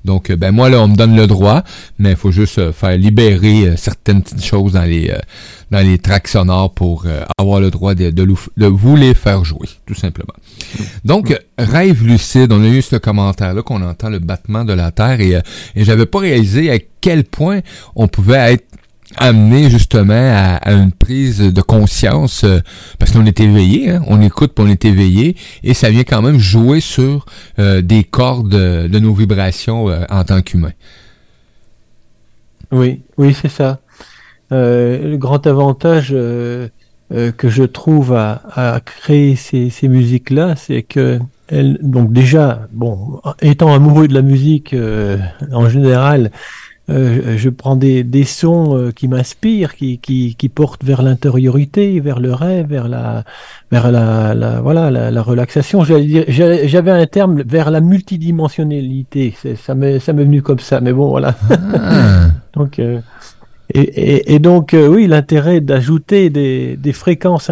Donc 0.06 0.30
euh, 0.30 0.36
ben 0.36 0.52
moi 0.52 0.70
là 0.70 0.80
on 0.82 0.88
me 0.88 0.96
donne 0.96 1.16
le 1.16 1.28
droit, 1.28 1.64
mais 2.00 2.12
il 2.12 2.16
faut 2.16 2.32
juste 2.32 2.60
euh, 2.60 2.72
faire 2.74 2.98
libérer 2.98 3.68
euh, 3.70 3.76
certaines 3.78 4.22
petites 4.24 4.44
choses 4.44 4.74
dans 4.74 4.84
les 4.84 5.14
dans 5.72 5.80
les 5.80 5.98
tracks 6.00 6.28
sonores 6.28 6.74
pour 6.74 7.06
avoir 7.38 7.62
le 7.62 7.72
droit 7.72 7.96
de, 7.96 8.10
de, 8.10 8.24
lou- 8.24 8.38
de 8.58 8.66
vous 8.66 8.98
les 8.98 9.14
faire 9.14 9.46
jouer, 9.46 9.70
tout 9.86 9.94
simplement. 9.96 10.34
Donc, 11.06 11.32
euh, 11.32 11.38
rêve 11.58 12.04
lucide, 12.06 12.52
on 12.52 12.62
a 12.62 12.68
eu 12.68 12.82
ce 12.82 12.98
commentaire-là 12.98 13.62
qu'on 13.62 13.82
entend 13.82 14.10
le 14.10 14.20
battement 14.20 14.66
de 14.66 14.74
la 14.74 14.92
Terre 14.92 15.22
et, 15.22 15.32
et 15.76 15.86
j'avais 15.86 16.06
pas 16.06 16.20
réalisé 16.20 16.70
à 16.72 16.78
quel 17.00 17.24
point 17.24 17.62
on 17.96 18.10
pouvait 18.10 18.54
être 18.54 18.66
amené 19.18 19.70
justement 19.70 20.14
à, 20.64 20.72
une 20.72 20.92
prise 20.92 21.40
de 21.40 21.62
conscience 21.62 22.44
euh, 22.44 22.60
parce 23.00 23.12
qu'on 23.12 23.26
est 23.26 23.40
éveillé, 23.40 23.92
hein, 23.92 24.04
on 24.08 24.22
écoute 24.22 24.54
puis 24.56 24.66
on 24.66 24.70
est 24.70 24.86
éveillé 24.86 25.36
et 25.64 25.74
ça 25.74 25.90
vient 25.90 26.04
quand 26.04 26.22
même 26.22 26.40
jouer 26.40 26.80
sur 26.80 27.26
euh, 27.60 27.82
des 27.82 28.04
cordes 28.04 28.54
euh, 28.54 28.88
de 28.88 29.00
nos 29.00 29.14
vibrations 29.14 29.88
en 30.10 30.24
tant 30.24 30.42
qu'humain. 30.42 30.72
Oui, 32.72 33.02
oui, 33.18 33.36
c'est 33.40 33.50
ça. 33.50 33.80
Le 34.50 35.16
grand 35.18 35.46
avantage 35.48 36.10
que 36.10 36.70
je 37.10 37.64
trouve 37.64 38.14
à, 38.14 38.82
créer 38.84 39.36
ces, 39.36 39.88
musiques-là, 39.88 40.56
c'est 40.56 40.84
que 40.84 41.20
donc 41.52 42.14
déjà, 42.14 42.68
bon, 42.72 43.22
étant 43.42 43.74
amoureux 43.74 44.08
de 44.08 44.14
la 44.14 44.22
musique 44.22 44.76
en 45.52 45.70
général, 45.70 46.32
euh, 46.92 47.38
je 47.38 47.50
prends 47.50 47.76
des, 47.76 48.04
des 48.04 48.24
sons 48.26 48.78
euh, 48.78 48.92
qui 48.92 49.08
m'inspirent, 49.08 49.76
qui, 49.76 49.98
qui, 50.00 50.36
qui 50.36 50.50
portent 50.50 50.84
vers 50.84 51.02
l'intériorité, 51.02 52.00
vers 52.00 52.20
le 52.20 52.34
rêve, 52.34 52.68
vers 52.68 52.88
la, 52.88 53.24
vers 53.72 53.92
la, 53.92 54.34
la 54.34 54.62
voilà, 54.62 54.92
la, 54.92 55.10
la 55.12 55.22
relaxation. 55.22 55.84
J'avais 55.84 56.92
un 56.92 57.06
terme 57.08 57.42
vers 57.44 57.72
la 57.72 57.82
multidimensionnalité. 57.82 59.34
C'est- 59.42 59.56
Ça 59.56 59.76
m'est, 59.76 60.00
ça 60.00 60.14
m'est 60.14 60.24
venu 60.26 60.42
comme 60.42 60.60
ça, 60.60 60.82
mais 60.82 60.94
bon, 60.94 61.10
voilà. 61.10 61.36
Ah. 61.74 62.28
Donc, 62.56 62.80
euh, 62.80 63.00
et, 63.74 64.40
donc, 64.40 64.74
euh, 64.74 64.88
oui, 64.88 65.08
l'intérêt 65.08 65.62
d'ajouter 65.62 66.30
des, 66.30 66.94
fréquences 66.94 67.52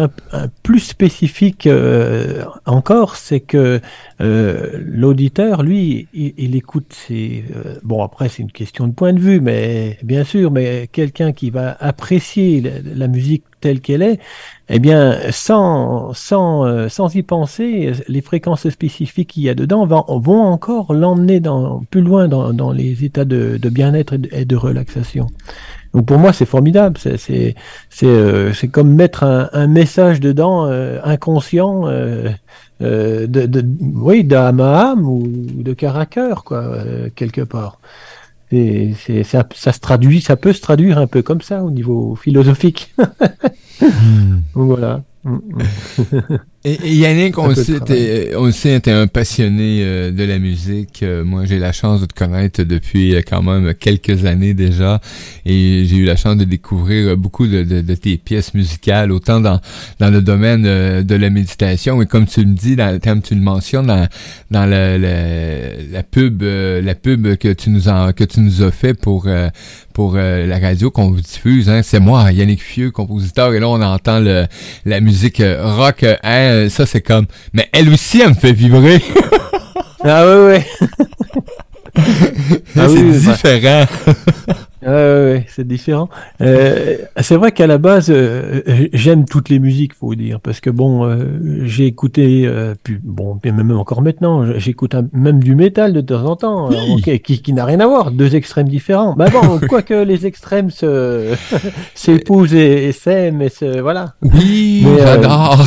plus 0.62 0.80
spécifiques 0.80 1.66
euh, 1.66 2.44
encore, 2.66 3.16
c'est 3.16 3.40
que 3.40 3.80
euh, 4.20 4.70
l'auditeur, 4.84 5.62
lui, 5.62 6.08
il, 6.12 6.56
écoute 6.56 6.92
ses... 6.92 7.44
bon, 7.82 8.02
après, 8.02 8.28
c'est 8.28 8.42
une 8.42 8.52
question 8.52 8.86
de 8.86 8.92
point 8.92 9.12
de 9.12 9.20
vue, 9.20 9.40
mais 9.40 9.98
bien 10.02 10.24
sûr, 10.24 10.50
mais 10.50 10.88
quelqu'un 10.92 11.32
qui 11.32 11.50
va 11.50 11.76
apprécier 11.80 12.62
la, 12.84 13.08
musique 13.08 13.44
telle 13.60 13.80
qu'elle 13.80 14.02
est, 14.02 14.20
eh 14.68 14.78
bien, 14.78 15.16
sans, 15.30 16.12
sans, 16.12 16.88
sans 16.88 17.14
y 17.14 17.22
penser, 17.22 17.92
les 18.08 18.20
fréquences 18.20 18.68
spécifiques 18.68 19.30
qu'il 19.30 19.42
y 19.44 19.48
a 19.48 19.54
dedans 19.54 19.86
vont, 19.86 20.04
vont 20.18 20.42
encore 20.42 20.92
l'emmener 20.92 21.40
plus 21.90 22.02
loin 22.02 22.28
dans, 22.28 22.72
les 22.72 23.04
états 23.04 23.24
de, 23.24 23.58
bien-être 23.68 24.14
et 24.32 24.44
de 24.44 24.56
relaxation. 24.56 25.26
Donc 25.94 26.06
pour 26.06 26.18
moi, 26.18 26.32
c'est 26.32 26.46
formidable. 26.46 26.96
C'est 26.98 27.16
c'est 27.16 27.54
c'est 27.88 28.06
euh, 28.06 28.52
comme 28.72 28.94
mettre 28.94 29.24
un, 29.24 29.48
un 29.52 29.66
message 29.66 30.20
dedans 30.20 30.66
euh, 30.66 30.98
inconscient, 31.02 31.86
euh, 31.86 32.30
de, 32.80 33.26
de 33.26 33.64
oui 33.80 34.24
d'âme 34.24 34.60
à 34.60 34.90
âme 34.92 35.06
ou 35.06 35.26
de 35.26 35.72
cœur 35.72 35.96
à 35.96 36.06
cœur 36.06 36.44
quoi 36.44 36.76
quelque 37.14 37.42
part. 37.42 37.78
Et 38.52 38.94
c'est 38.98 39.22
ça, 39.22 39.46
ça 39.54 39.72
se 39.72 39.78
traduit, 39.80 40.20
ça 40.20 40.36
peut 40.36 40.52
se 40.52 40.60
traduire 40.60 40.98
un 40.98 41.06
peu 41.06 41.22
comme 41.22 41.40
ça 41.40 41.62
au 41.62 41.70
niveau 41.70 42.16
philosophique. 42.16 42.92
Donc 43.80 43.90
voilà. 44.54 45.02
Mm, 45.22 45.34
mm. 45.34 46.38
Et, 46.64 46.72
et 46.72 46.94
Yannick, 46.94 47.38
on 47.38 47.48
le 47.48 47.54
sait, 47.54 47.80
t'es- 47.80 48.32
on 48.36 48.44
le 48.46 48.52
sait, 48.52 48.78
t'es 48.80 48.90
un 48.90 49.06
passionné 49.06 49.80
euh, 49.82 50.10
de 50.10 50.24
la 50.24 50.38
musique. 50.38 51.02
Euh, 51.02 51.24
moi, 51.24 51.44
j'ai 51.46 51.58
la 51.58 51.72
chance 51.72 52.00
de 52.02 52.06
te 52.06 52.12
connaître 52.14 52.62
depuis 52.64 53.14
euh, 53.14 53.20
quand 53.26 53.42
même 53.42 53.72
quelques 53.74 54.24
années 54.26 54.52
déjà, 54.54 55.00
et 55.46 55.84
j'ai 55.86 55.96
eu 55.96 56.04
la 56.04 56.16
chance 56.16 56.36
de 56.36 56.44
découvrir 56.44 57.16
beaucoup 57.16 57.46
de, 57.46 57.62
de- 57.64 57.80
de 57.80 57.94
tes 57.94 58.16
pièces 58.18 58.52
musicales, 58.54 59.10
autant 59.10 59.40
dans 59.40 59.58
dans 60.00 60.10
le 60.10 60.20
domaine 60.22 60.62
de 61.02 61.14
la 61.14 61.30
méditation, 61.30 62.00
et 62.02 62.06
comme 62.06 62.26
tu 62.26 62.40
me 62.44 62.54
dis, 62.54 62.76
dans, 62.76 62.98
comme 62.98 63.22
tu 63.22 63.34
le 63.34 63.40
mentionnes, 63.42 63.86
dans, 63.86 64.06
dans 64.50 64.66
le- 64.66 64.98
le- 64.98 65.92
la 65.92 66.02
pub, 66.02 66.42
la 66.42 66.94
pub 66.94 67.36
que 67.36 67.52
tu 67.52 67.70
nous 67.70 67.88
en, 67.88 68.12
que 68.12 68.24
tu 68.24 68.40
nous 68.40 68.62
as 68.62 68.70
fait 68.70 68.92
pour 68.94 69.24
euh, 69.26 69.48
pour 69.92 70.14
euh, 70.16 70.46
la 70.46 70.58
radio 70.58 70.90
qu'on 70.90 71.10
vous 71.10 71.20
diffuse, 71.20 71.68
hein, 71.68 71.82
c'est 71.82 72.00
moi, 72.00 72.30
Yannick 72.32 72.62
Fieux, 72.62 72.90
compositeur, 72.90 73.52
et 73.54 73.60
là 73.60 73.68
on 73.68 73.80
entend 73.82 74.20
le, 74.20 74.46
la 74.84 75.00
musique 75.00 75.40
euh, 75.40 75.74
rock, 75.76 76.04
hein, 76.22 76.68
ça 76.68 76.86
c'est 76.86 77.00
comme, 77.00 77.26
mais 77.52 77.68
elle 77.72 77.88
aussi 77.90 78.20
elle 78.20 78.30
me 78.30 78.34
fait 78.34 78.52
vibrer, 78.52 79.02
Ah 80.04 80.26
ouais 80.26 80.44
ouais. 80.46 80.66
Ah 82.76 82.86
c'est 82.86 82.86
oui, 82.86 83.20
bah. 83.26 83.32
différent. 83.32 83.84
Ouais, 84.82 84.88
ouais, 84.88 85.46
c'est 85.48 85.66
différent. 85.66 86.08
Euh, 86.40 86.96
c'est 87.20 87.36
vrai 87.36 87.52
qu'à 87.52 87.66
la 87.66 87.76
base, 87.76 88.10
euh, 88.10 88.62
j'aime 88.94 89.26
toutes 89.26 89.50
les 89.50 89.58
musiques, 89.58 89.94
faut 89.94 90.14
dire, 90.14 90.40
parce 90.40 90.60
que 90.60 90.70
bon, 90.70 91.04
euh, 91.04 91.64
j'ai 91.64 91.84
écouté, 91.86 92.44
euh, 92.46 92.74
puis 92.82 92.98
bon, 93.02 93.38
même 93.44 93.70
encore 93.72 94.00
maintenant, 94.00 94.58
j'écoute 94.58 94.94
même 95.12 95.42
du 95.42 95.54
métal 95.54 95.92
de 95.92 96.00
temps 96.00 96.24
en 96.24 96.36
temps, 96.36 96.72
euh, 96.72 96.96
qui, 97.02 97.42
qui 97.42 97.52
n'a 97.52 97.66
rien 97.66 97.80
à 97.80 97.86
voir, 97.86 98.10
deux 98.10 98.36
extrêmes 98.36 98.68
différents. 98.68 99.14
Bah 99.16 99.28
bon, 99.30 99.60
quoique 99.68 99.92
les 99.92 100.26
extrêmes 100.26 100.70
se 100.70 101.34
s'épousent 101.94 102.54
et, 102.54 102.88
et 102.88 102.92
s'aiment 102.92 103.42
et 103.42 103.50
se 103.50 103.80
voilà. 103.80 104.14
Oui, 104.22 104.82
Mais, 104.86 105.02
euh, 105.02 105.06
j'adore. 105.06 105.66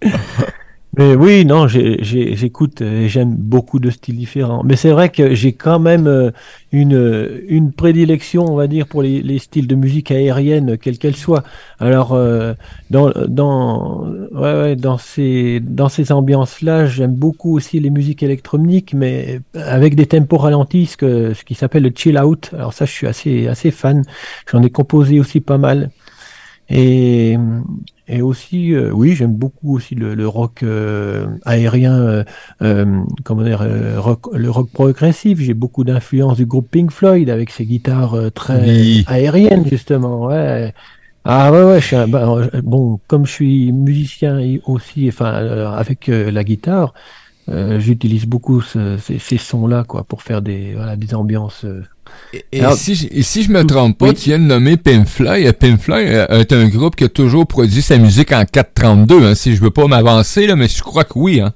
Oui, 1.00 1.46
non, 1.46 1.66
j'écoute 1.66 2.82
j'aime 3.06 3.34
beaucoup 3.34 3.78
de 3.78 3.88
styles 3.88 4.18
différents. 4.18 4.62
Mais 4.64 4.76
c'est 4.76 4.90
vrai 4.90 5.08
que 5.08 5.34
j'ai 5.34 5.54
quand 5.54 5.78
même 5.78 6.06
euh, 6.06 6.30
une, 6.72 6.94
euh, 6.94 7.40
une 7.48 7.72
prédilection, 7.72 8.44
on 8.44 8.54
va 8.54 8.66
dire, 8.66 8.86
pour 8.86 9.00
les, 9.00 9.22
les 9.22 9.38
styles 9.38 9.66
de 9.66 9.74
musique 9.74 10.10
aérienne, 10.10 10.76
quelle 10.76 10.98
qu'elle 10.98 11.16
soit. 11.16 11.42
Alors, 11.78 12.12
euh, 12.12 12.52
dans, 12.90 13.14
ces, 14.98 15.62
ambiances-là, 16.10 16.84
j'aime 16.84 17.14
beaucoup 17.14 17.56
aussi 17.56 17.80
les 17.80 17.88
musiques 17.88 18.22
électroniques, 18.22 18.92
mais 18.92 19.40
avec 19.54 19.94
des 19.94 20.04
tempos 20.04 20.36
ralentis, 20.36 20.84
ce 20.84 21.44
qui 21.44 21.54
s'appelle 21.54 21.84
le 21.84 21.92
chill 21.94 22.18
out. 22.18 22.50
Alors 22.52 22.74
ça, 22.74 22.84
je 22.84 22.92
suis 22.92 23.06
assez, 23.06 23.48
assez 23.48 23.70
fan. 23.70 24.02
J'en 24.52 24.62
ai 24.62 24.68
composé 24.70 25.18
aussi 25.18 25.40
pas 25.40 25.56
mal. 25.56 25.88
Et, 26.68 27.36
et 28.12 28.22
aussi, 28.22 28.74
euh, 28.74 28.90
oui, 28.92 29.14
j'aime 29.14 29.34
beaucoup 29.34 29.76
aussi 29.76 29.94
le, 29.94 30.14
le 30.14 30.26
rock 30.26 30.62
euh, 30.62 31.26
aérien, 31.44 31.94
euh, 31.98 32.24
euh, 32.62 32.84
comment 33.24 33.42
dire, 33.44 33.64
rock, 33.98 34.26
le 34.34 34.50
rock 34.50 34.68
progressif. 34.72 35.38
J'ai 35.40 35.54
beaucoup 35.54 35.84
d'influence 35.84 36.36
du 36.36 36.44
groupe 36.46 36.68
Pink 36.70 36.90
Floyd 36.90 37.30
avec 37.30 37.50
ses 37.50 37.64
guitares 37.64 38.16
très 38.34 38.60
Oui. 38.68 39.04
aériennes 39.06 39.64
justement. 39.66 40.26
Ouais. 40.26 40.74
Ah 41.24 41.52
ouais, 41.52 41.62
ouais. 41.62 41.80
Je 41.80 41.86
suis 41.86 41.96
un- 41.96 42.08
bah, 42.08 42.26
bon, 42.64 42.98
comme 43.06 43.26
je 43.26 43.32
suis 43.32 43.72
musicien 43.72 44.40
aussi, 44.66 45.08
enfin, 45.08 45.32
avec 45.76 46.08
la 46.08 46.42
guitare, 46.44 46.92
j'utilise 47.78 48.26
beaucoup 48.26 48.60
ce- 48.60 48.96
ces, 48.98 49.18
ces 49.18 49.38
sons-là, 49.38 49.84
quoi, 49.86 50.04
pour 50.04 50.22
faire 50.22 50.40
des, 50.42 50.74
voilà, 50.74 50.96
des 50.96 51.14
ambiances. 51.14 51.64
Euh, 52.34 52.38
Et, 52.52 52.58
et 52.58 52.60
Alors- 52.60 52.74
si, 52.74 52.94
je- 52.94 53.08
et 53.10 53.22
si 53.22 53.42
je 53.42 53.50
me 53.50 53.64
trompe 53.64 53.98
pas, 53.98 54.08
Oui. 54.08 54.14
tu 54.14 54.28
viens 54.30 54.38
de 54.38 54.44
nommer 54.44 54.76
Pink 54.76 55.06
Floyd. 55.06 55.46
Euh, 55.46 56.26
euh, 56.30 56.40
est 56.40 56.52
un 56.52 56.68
groupe 56.68 56.96
qui 56.96 57.04
a 57.04 57.08
toujours 57.08 57.46
produit 57.46 57.82
sa 57.82 57.98
musique 57.98 58.32
en 58.32 58.44
432, 58.44 59.24
hein, 59.24 59.34
si 59.34 59.54
je 59.56 59.60
veux 59.60 59.70
pas 59.70 59.86
m'avancer, 59.86 60.46
là, 60.46 60.56
mais 60.56 60.68
je 60.68 60.82
crois 60.82 61.04
que 61.04 61.18
oui, 61.18 61.40
hein. 61.40 61.52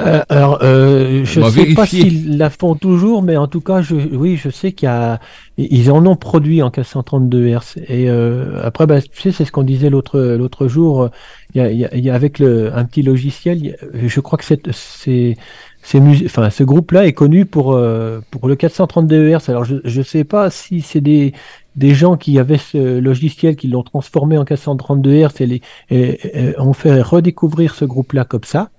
Euh, 0.00 0.22
alors, 0.30 0.58
euh, 0.62 1.22
je 1.24 1.38
ne 1.38 1.50
sais 1.50 1.74
pas 1.74 1.86
s'ils 1.86 2.38
la 2.38 2.48
font 2.48 2.74
toujours, 2.74 3.22
mais 3.22 3.36
en 3.36 3.46
tout 3.46 3.60
cas, 3.60 3.82
je, 3.82 3.94
oui, 3.94 4.40
je 4.42 4.48
sais 4.48 4.72
qu'il 4.72 4.86
y 4.86 4.90
a, 4.90 5.20
ils 5.58 5.90
en 5.92 6.04
ont 6.06 6.16
produit 6.16 6.62
en 6.62 6.70
432 6.70 7.48
Hz. 7.48 7.58
Et 7.88 8.08
euh, 8.08 8.58
après, 8.64 8.86
bah, 8.86 9.02
tu 9.02 9.20
sais, 9.20 9.32
c'est 9.32 9.44
ce 9.44 9.52
qu'on 9.52 9.62
disait 9.62 9.90
l'autre 9.90 10.18
l'autre 10.18 10.66
jour. 10.66 11.10
Il 11.54 11.60
y 11.60 11.64
a, 11.64 11.70
il 11.70 11.78
y 11.78 11.84
a- 11.84 11.94
il 11.94 12.02
y 12.02 12.08
a 12.08 12.14
avec 12.14 12.38
le, 12.38 12.74
un 12.74 12.84
petit 12.86 13.02
logiciel, 13.02 13.76
je 13.92 14.20
crois 14.20 14.38
que 14.38 14.44
c'est, 14.46 15.36
enfin, 15.84 16.50
ce 16.50 16.62
groupe-là 16.64 17.06
est 17.06 17.12
connu 17.12 17.44
pour 17.46 17.72
euh, 17.72 18.20
pour 18.30 18.48
le 18.48 18.56
432 18.56 19.28
Hz. 19.30 19.48
Alors, 19.50 19.64
je 19.64 19.76
je 19.84 20.02
sais 20.02 20.24
pas 20.24 20.50
si 20.50 20.80
c'est 20.80 21.00
des 21.00 21.32
des 21.76 21.94
gens 21.94 22.16
qui 22.16 22.38
avaient 22.38 22.58
ce 22.58 22.98
logiciel, 22.98 23.56
qui 23.56 23.68
l'ont 23.68 23.82
transformé 23.82 24.36
en 24.38 24.44
432 24.44 25.10
Hz 25.14 25.28
et, 25.40 25.46
les, 25.46 25.62
et, 25.90 26.50
et 26.50 26.60
ont 26.60 26.72
fait 26.74 27.00
redécouvrir 27.02 27.74
ce 27.74 27.84
groupe-là 27.84 28.24
comme 28.24 28.44
ça. 28.44 28.70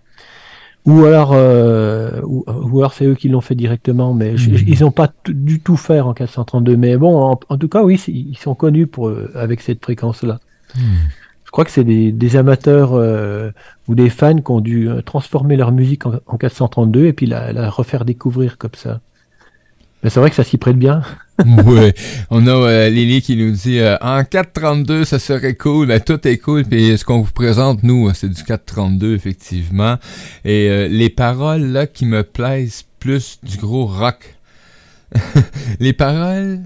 Ou 0.85 1.05
alors, 1.05 1.31
euh, 1.33 2.19
ou, 2.25 2.43
ou 2.47 2.79
alors 2.79 2.93
c'est 2.93 3.05
eux 3.05 3.15
qui 3.15 3.29
l'ont 3.29 3.39
fait 3.41 3.55
directement, 3.55 4.13
mais 4.13 4.35
je- 4.35 4.49
Mhm. 4.51 4.57
ils 4.67 4.79
n'ont 4.81 4.91
pas 4.91 5.09
du 5.27 5.61
tout 5.61 5.77
fait 5.77 6.01
en 6.01 6.13
432. 6.13 6.75
Mais 6.75 6.97
bon, 6.97 7.15
en, 7.17 7.39
en 7.49 7.57
tout 7.57 7.69
cas, 7.69 7.83
oui, 7.83 8.01
ils 8.07 8.37
sont 8.37 8.53
connus 8.53 8.85
pour 8.87 9.07
euh, 9.07 9.31
avec 9.35 9.61
cette 9.61 9.81
fréquence-là. 9.81 10.39
Je 10.75 10.81
crois 11.53 11.63
que 11.63 11.71
c'est 11.71 11.85
des, 11.85 12.11
des 12.11 12.35
amateurs 12.35 12.93
euh, 12.93 13.51
ou 13.87 13.95
des 13.95 14.09
fans 14.09 14.35
qui 14.35 14.51
ont 14.51 14.59
dû 14.59 14.89
euh, 14.89 15.01
transformer 15.01 15.55
leur 15.55 15.71
musique 15.71 16.05
en, 16.05 16.19
en 16.25 16.37
432 16.37 17.05
et 17.05 17.13
puis 17.13 17.25
la, 17.25 17.53
la 17.53 17.69
refaire 17.69 18.03
découvrir 18.03 18.57
comme 18.57 18.75
ça. 18.75 18.99
Mais 20.03 20.09
c'est 20.09 20.19
vrai 20.19 20.29
que 20.29 20.35
ça 20.35 20.43
s'y 20.43 20.57
prête 20.57 20.77
bien. 20.77 21.01
ouais. 21.65 21.93
On 22.29 22.45
a 22.45 22.51
euh, 22.51 22.89
Lily 22.89 23.21
qui 23.21 23.37
nous 23.37 23.51
dit 23.51 23.79
euh, 23.79 23.97
en 24.01 24.23
432 24.23 25.05
ça 25.05 25.17
serait 25.17 25.55
cool, 25.55 25.87
ben 25.87 25.99
tout 25.99 26.27
est 26.27 26.37
cool 26.37 26.65
puis 26.65 26.97
ce 26.97 27.05
qu'on 27.05 27.21
vous 27.21 27.31
présente 27.31 27.81
nous 27.83 28.13
c'est 28.13 28.29
du 28.29 28.43
432 28.43 29.15
effectivement 29.15 29.97
et 30.45 30.69
euh, 30.69 30.87
les 30.87 31.09
paroles 31.09 31.63
là 31.63 31.87
qui 31.87 32.05
me 32.05 32.23
plaisent 32.23 32.83
plus 32.99 33.39
du 33.41 33.57
gros 33.57 33.85
rock. 33.85 34.35
les 35.79 35.93
paroles 35.93 36.59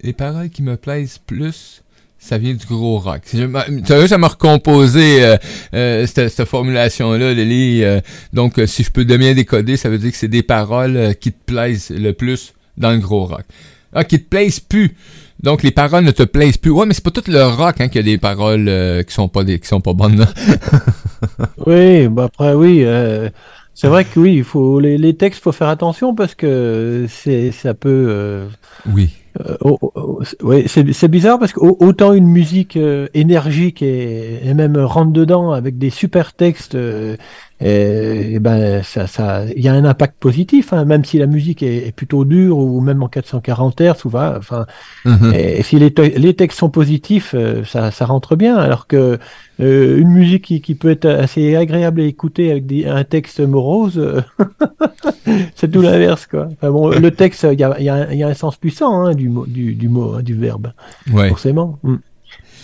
les 0.00 0.14
paroles 0.14 0.48
qui 0.48 0.62
me 0.62 0.76
plaisent 0.76 1.18
plus 1.18 1.82
ça 2.24 2.38
vient 2.38 2.54
du 2.54 2.64
gros 2.66 2.98
rock. 2.98 3.22
Si 3.24 3.36
Tu 3.36 3.46
vois, 3.46 4.08
ça 4.08 4.16
m'a 4.18 4.28
recomposé 4.28 5.24
euh, 5.24 5.36
euh, 5.74 6.06
cette, 6.06 6.28
cette 6.28 6.48
formulation-là, 6.48 7.34
Lily. 7.34 7.82
euh, 7.82 8.00
donc, 8.32 8.58
euh, 8.58 8.66
si 8.66 8.84
je 8.84 8.90
peux 8.92 9.02
bien 9.04 9.34
décoder, 9.34 9.76
ça 9.76 9.88
veut 9.90 9.98
dire 9.98 10.12
que 10.12 10.16
c'est 10.16 10.28
des 10.28 10.44
paroles 10.44 10.96
euh, 10.96 11.12
qui 11.14 11.32
te 11.32 11.44
plaisent 11.44 11.90
le 11.90 12.12
plus 12.12 12.54
dans 12.78 12.92
le 12.92 12.98
gros 12.98 13.26
rock. 13.26 13.44
Ah, 13.92 14.04
qui 14.04 14.18
te 14.20 14.28
plaisent 14.28 14.60
plus. 14.60 14.94
Donc 15.42 15.64
les 15.64 15.72
paroles 15.72 16.04
ne 16.04 16.12
te 16.12 16.22
plaisent 16.22 16.56
plus. 16.56 16.70
Ouais, 16.70 16.86
mais 16.86 16.94
c'est 16.94 17.02
pas 17.04 17.10
tout 17.10 17.24
le 17.28 17.42
rock 17.44 17.80
hein, 17.80 17.88
qui 17.88 17.98
a 17.98 18.02
des 18.02 18.16
paroles 18.16 18.68
euh, 18.68 19.02
qui 19.02 19.12
sont 19.12 19.28
pas 19.28 19.42
des 19.42 19.58
qui 19.58 19.66
sont 19.66 19.80
pas 19.80 19.92
bonnes. 19.92 20.18
Là. 20.20 20.28
Oui, 21.66 22.08
bah 22.08 22.24
après 22.24 22.54
oui, 22.54 22.82
euh, 22.84 23.28
c'est 23.74 23.88
vrai 23.88 24.04
que 24.04 24.18
oui, 24.20 24.34
il 24.36 24.44
faut 24.44 24.80
les, 24.80 24.98
les 24.98 25.14
textes, 25.14 25.42
faut 25.42 25.52
faire 25.52 25.68
attention 25.68 26.14
parce 26.14 26.34
que 26.34 27.06
c'est 27.08 27.50
ça 27.52 27.74
peut. 27.74 28.06
euh, 28.08 28.46
Oui. 28.92 29.10
Euh, 29.40 29.56
oh, 29.62 29.78
oh, 29.80 29.92
oh, 29.94 30.22
ouais, 30.42 30.66
c'est 30.66 31.08
bizarre 31.08 31.38
parce 31.38 31.52
qu'autant 31.52 32.12
une 32.12 32.26
musique 32.26 32.76
euh, 32.76 33.08
énergique 33.14 33.80
et, 33.80 34.46
et 34.46 34.54
même 34.54 34.76
rentre 34.76 35.12
dedans 35.12 35.52
avec 35.52 35.78
des 35.78 35.88
super 35.90 36.34
textes, 36.34 36.74
euh, 36.74 37.16
et, 37.62 38.34
et 38.34 38.38
ben 38.40 38.82
ça, 38.82 39.06
ça, 39.06 39.44
il 39.56 39.62
y 39.62 39.68
a 39.68 39.72
un 39.74 39.84
impact 39.84 40.16
positif, 40.18 40.72
hein, 40.72 40.84
même 40.84 41.04
si 41.04 41.18
la 41.18 41.26
musique 41.26 41.62
est, 41.62 41.86
est 41.88 41.92
plutôt 41.92 42.24
dure 42.24 42.58
ou 42.58 42.80
même 42.80 43.02
en 43.02 43.08
440 43.08 43.80
Hz, 43.80 44.04
ou 44.04 44.08
va, 44.08 44.34
enfin, 44.38 44.66
Mhm. 45.04 45.32
et 45.34 45.62
si 45.62 45.78
les, 45.78 45.92
te- 45.92 46.00
les 46.18 46.34
textes 46.34 46.58
sont 46.58 46.70
positifs, 46.70 47.34
euh, 47.34 47.64
ça, 47.64 47.90
ça 47.90 48.04
rentre 48.06 48.36
bien, 48.36 48.56
alors 48.56 48.86
que 48.86 49.18
euh, 49.60 49.98
une 49.98 50.08
musique 50.10 50.44
qui, 50.44 50.60
qui 50.60 50.74
peut 50.74 50.90
être 50.90 51.06
assez 51.06 51.54
agréable 51.56 52.00
à 52.00 52.04
écouter 52.04 52.50
avec 52.50 52.66
des, 52.66 52.86
un 52.86 53.04
texte 53.04 53.40
morose, 53.40 53.98
euh, 53.98 54.20
c'est 55.54 55.70
tout 55.70 55.82
l'inverse, 55.82 56.26
quoi. 56.26 56.48
Enfin 56.52 56.70
bon, 56.70 56.88
le 56.88 57.10
texte, 57.10 57.46
il 57.52 57.58
y 57.60 57.64
a, 57.64 57.76
il 57.78 57.84
y 57.84 57.88
a 57.90 58.12
y 58.14 58.22
a 58.22 58.28
un 58.28 58.34
sens 58.34 58.56
puissant 58.56 59.04
hein, 59.04 59.14
du 59.14 59.28
mot, 59.28 59.46
du, 59.46 59.74
du 59.74 59.88
mot, 59.88 60.14
hein, 60.14 60.22
du 60.22 60.34
verbe, 60.34 60.72
Ouais. 61.12 61.28
forcément. 61.28 61.78
Mm. 61.82 61.96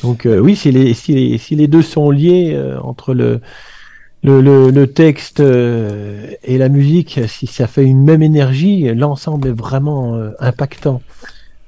Donc 0.02 0.26
euh, 0.26 0.38
oui, 0.38 0.54
si 0.56 0.70
les, 0.70 0.94
si, 0.94 1.14
les, 1.14 1.38
si 1.38 1.56
les 1.56 1.66
deux 1.66 1.82
sont 1.82 2.10
liés 2.10 2.58
entre 2.82 3.14
le, 3.14 3.40
le, 4.22 4.40
le, 4.40 4.70
le 4.70 4.86
texte 4.86 5.40
euh, 5.40 6.30
et 6.42 6.58
la 6.58 6.68
musique, 6.68 7.20
si 7.28 7.46
ça 7.46 7.66
fait 7.66 7.84
une 7.84 8.02
même 8.02 8.22
énergie, 8.22 8.92
l'ensemble 8.94 9.48
est 9.48 9.52
vraiment 9.52 10.16
euh, 10.16 10.30
impactant. 10.40 11.02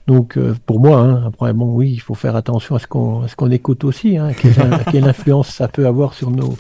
Donc 0.07 0.37
euh, 0.37 0.57
pour 0.67 0.81
moi, 0.81 0.99
hein, 0.99 1.25
après 1.27 1.53
bon 1.53 1.73
oui, 1.73 1.93
il 1.93 2.01
faut 2.01 2.15
faire 2.15 2.35
attention 2.35 2.75
à 2.75 2.79
ce 2.81 2.87
qu'on 2.87 3.25
qu'on 3.37 3.51
écoute 3.51 3.85
aussi, 3.85 4.17
hein, 4.17 4.33
quelle, 4.41 4.55
quelle 4.91 5.05
influence 5.09 5.49
ça 5.49 5.69
peut 5.69 5.87
avoir 5.87 6.15
sur 6.15 6.31
nos 6.31 6.57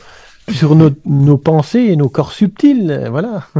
sur 0.48 0.74
nos, 0.74 0.90
nos 1.04 1.36
pensées 1.36 1.80
et 1.80 1.96
nos 1.96 2.08
corps 2.08 2.32
subtils, 2.32 3.08
voilà. 3.10 3.44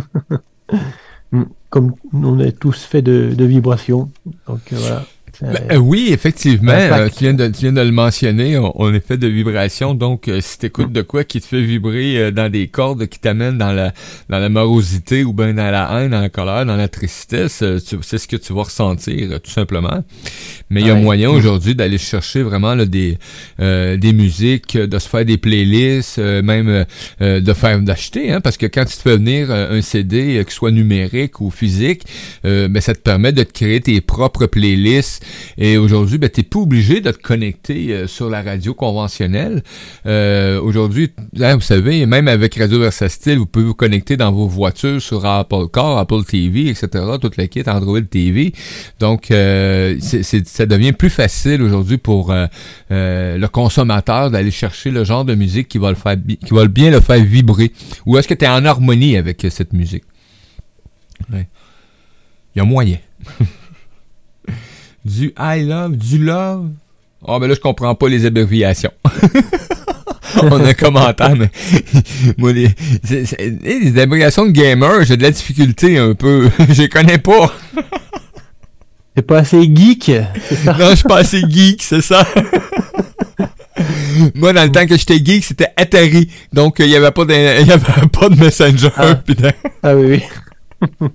Mm. 1.32 1.44
Comme 1.68 1.94
on 2.12 2.40
est 2.40 2.58
tous 2.58 2.82
faits 2.82 3.04
de, 3.04 3.32
de 3.36 3.44
vibrations, 3.44 4.10
donc 4.48 4.58
voilà. 4.72 5.04
Ben, 5.42 5.58
euh, 5.72 5.76
oui, 5.76 6.08
effectivement, 6.12 6.72
euh, 6.72 7.08
tu, 7.08 7.24
viens 7.24 7.34
de, 7.34 7.46
tu 7.48 7.60
viens 7.62 7.72
de 7.72 7.80
le 7.80 7.92
mentionner, 7.92 8.58
on, 8.58 8.72
on 8.80 8.92
est 8.92 9.04
fait 9.06 9.16
de 9.16 9.26
vibrations, 9.26 9.94
donc 9.94 10.28
euh, 10.28 10.40
si 10.42 10.58
t'écoutes 10.58 10.92
de 10.92 11.02
quoi 11.02 11.24
qui 11.24 11.40
te 11.40 11.46
fait 11.46 11.62
vibrer 11.62 12.18
euh, 12.18 12.30
dans 12.30 12.50
des 12.50 12.68
cordes 12.68 13.06
qui 13.06 13.18
t'amènent 13.18 13.56
dans 13.58 13.72
la 13.72 13.92
dans 14.28 14.38
la 14.38 14.48
morosité 14.50 15.24
ou 15.24 15.32
bien 15.32 15.54
dans 15.54 15.70
la 15.70 15.88
haine, 16.02 16.10
dans 16.10 16.20
la 16.20 16.28
colère, 16.28 16.66
dans 16.66 16.76
la 16.76 16.88
tristesse, 16.88 17.60
euh, 17.62 17.78
tu- 17.78 17.96
c'est 18.02 18.18
ce 18.18 18.28
que 18.28 18.36
tu 18.36 18.52
vas 18.52 18.64
ressentir, 18.64 19.40
tout 19.40 19.50
simplement. 19.50 20.04
Mais 20.68 20.80
il 20.82 20.86
y 20.86 20.90
a 20.90 20.94
moyen 20.94 21.30
aujourd'hui 21.30 21.74
d'aller 21.74 21.98
chercher 21.98 22.42
vraiment 22.42 22.74
là, 22.74 22.84
des 22.84 23.16
euh, 23.60 23.96
des 23.96 24.12
musiques, 24.12 24.76
de 24.76 24.98
se 24.98 25.08
faire 25.08 25.24
des 25.24 25.38
playlists, 25.38 26.18
euh, 26.18 26.42
même 26.42 26.84
de 27.20 27.52
faire 27.54 27.80
d'acheter, 27.80 28.30
hein, 28.32 28.40
parce 28.40 28.56
que 28.56 28.66
quand 28.66 28.84
tu 28.84 28.96
te 28.96 29.02
fais 29.02 29.16
venir 29.16 29.48
euh, 29.50 29.78
un 29.78 29.82
CD, 29.82 30.38
euh, 30.38 30.42
qu'il 30.44 30.52
soit 30.52 30.70
numérique 30.70 31.40
ou 31.40 31.50
physique, 31.50 32.02
euh, 32.44 32.68
ben, 32.68 32.80
ça 32.80 32.94
te 32.94 33.00
permet 33.00 33.32
de 33.32 33.42
te 33.42 33.52
créer 33.52 33.80
tes 33.80 34.00
propres 34.00 34.46
playlists. 34.46 35.24
Et 35.58 35.76
aujourd'hui, 35.76 36.18
ben, 36.18 36.28
t'es 36.28 36.42
pas 36.42 36.58
obligé 36.58 37.00
de 37.00 37.10
te 37.10 37.18
connecter 37.18 37.92
euh, 37.92 38.06
sur 38.06 38.30
la 38.30 38.42
radio 38.42 38.74
conventionnelle. 38.74 39.62
Euh, 40.06 40.60
aujourd'hui, 40.60 41.10
vous 41.32 41.60
savez, 41.60 42.06
même 42.06 42.28
avec 42.28 42.54
Radio 42.56 42.80
Versatile, 42.80 43.38
vous 43.38 43.46
pouvez 43.46 43.64
vous 43.64 43.74
connecter 43.74 44.16
dans 44.16 44.32
vos 44.32 44.46
voitures 44.46 45.00
sur 45.00 45.24
Apple 45.26 45.66
Car, 45.72 45.98
Apple 45.98 46.24
TV, 46.24 46.68
etc., 46.68 46.88
toute 47.20 47.36
la 47.36 47.46
kit 47.46 47.62
Android 47.66 48.00
TV. 48.00 48.52
Donc, 48.98 49.30
euh, 49.30 49.98
ça 50.00 50.66
devient 50.66 50.92
plus 50.92 51.10
facile 51.10 51.62
aujourd'hui 51.62 51.98
pour 51.98 52.34
le 52.90 53.46
consommateur 53.46 54.30
d'aller 54.30 54.50
chercher 54.50 54.90
le 54.90 55.04
genre 55.04 55.24
de 55.24 55.34
musique 55.34 55.68
qui 55.68 55.78
va 55.78 55.90
le 55.90 55.96
faire, 55.96 56.16
qui 56.44 56.54
va 56.54 56.66
bien 56.66 56.90
le 56.90 57.00
faire 57.00 57.22
vibrer. 57.22 57.72
Ou 58.06 58.18
est-ce 58.18 58.28
que 58.28 58.34
tu 58.34 58.44
es 58.44 58.48
en 58.48 58.64
harmonie 58.64 59.16
avec 59.16 59.46
cette 59.50 59.72
musique? 59.72 60.04
Il 61.32 61.46
y 62.56 62.60
a 62.60 62.64
moyen. 62.64 62.98
du 65.04 65.32
I 65.38 65.62
love, 65.64 65.96
du 65.96 66.18
love. 66.18 66.68
Ah, 67.26 67.38
ben 67.38 67.48
là, 67.48 67.54
je 67.54 67.60
comprends 67.60 67.94
pas 67.94 68.08
les 68.08 68.24
abréviations. 68.26 68.92
On 70.42 70.64
a 70.64 70.68
un 70.68 70.74
commentaire, 70.74 71.34
mais 71.36 71.50
moi, 72.38 72.52
les, 72.52 72.68
les 73.62 73.98
abréviations 74.00 74.46
de 74.46 74.52
gamer, 74.52 75.04
j'ai 75.04 75.16
de 75.16 75.22
la 75.22 75.30
difficulté 75.30 75.98
un 75.98 76.14
peu. 76.14 76.48
Je 76.70 76.82
les 76.82 76.88
connais 76.88 77.18
pas. 77.18 77.52
C'est 79.16 79.26
pas 79.26 79.38
assez 79.38 79.62
geek, 79.62 80.04
ça? 80.64 80.72
Non, 80.78 80.90
je 80.90 80.94
suis 80.94 81.08
pas 81.08 81.18
assez 81.18 81.42
geek, 81.46 81.82
c'est 81.82 82.00
ça. 82.00 82.24
Moi, 84.34 84.52
dans 84.52 84.62
le 84.62 84.70
temps 84.70 84.86
que 84.86 84.96
j'étais 84.96 85.18
geek, 85.18 85.44
c'était 85.44 85.72
Atari. 85.76 86.30
Donc, 86.52 86.76
il 86.78 86.86
y 86.86 86.96
avait 86.96 87.10
pas 87.10 87.24
de, 87.24 87.32
y 87.32 87.72
avait 87.72 88.06
pas 88.12 88.28
de 88.28 88.36
Messenger. 88.36 88.90
Ah. 88.96 89.20
Ah 89.82 89.96
oui, 89.96 90.22
oui. 91.02 91.08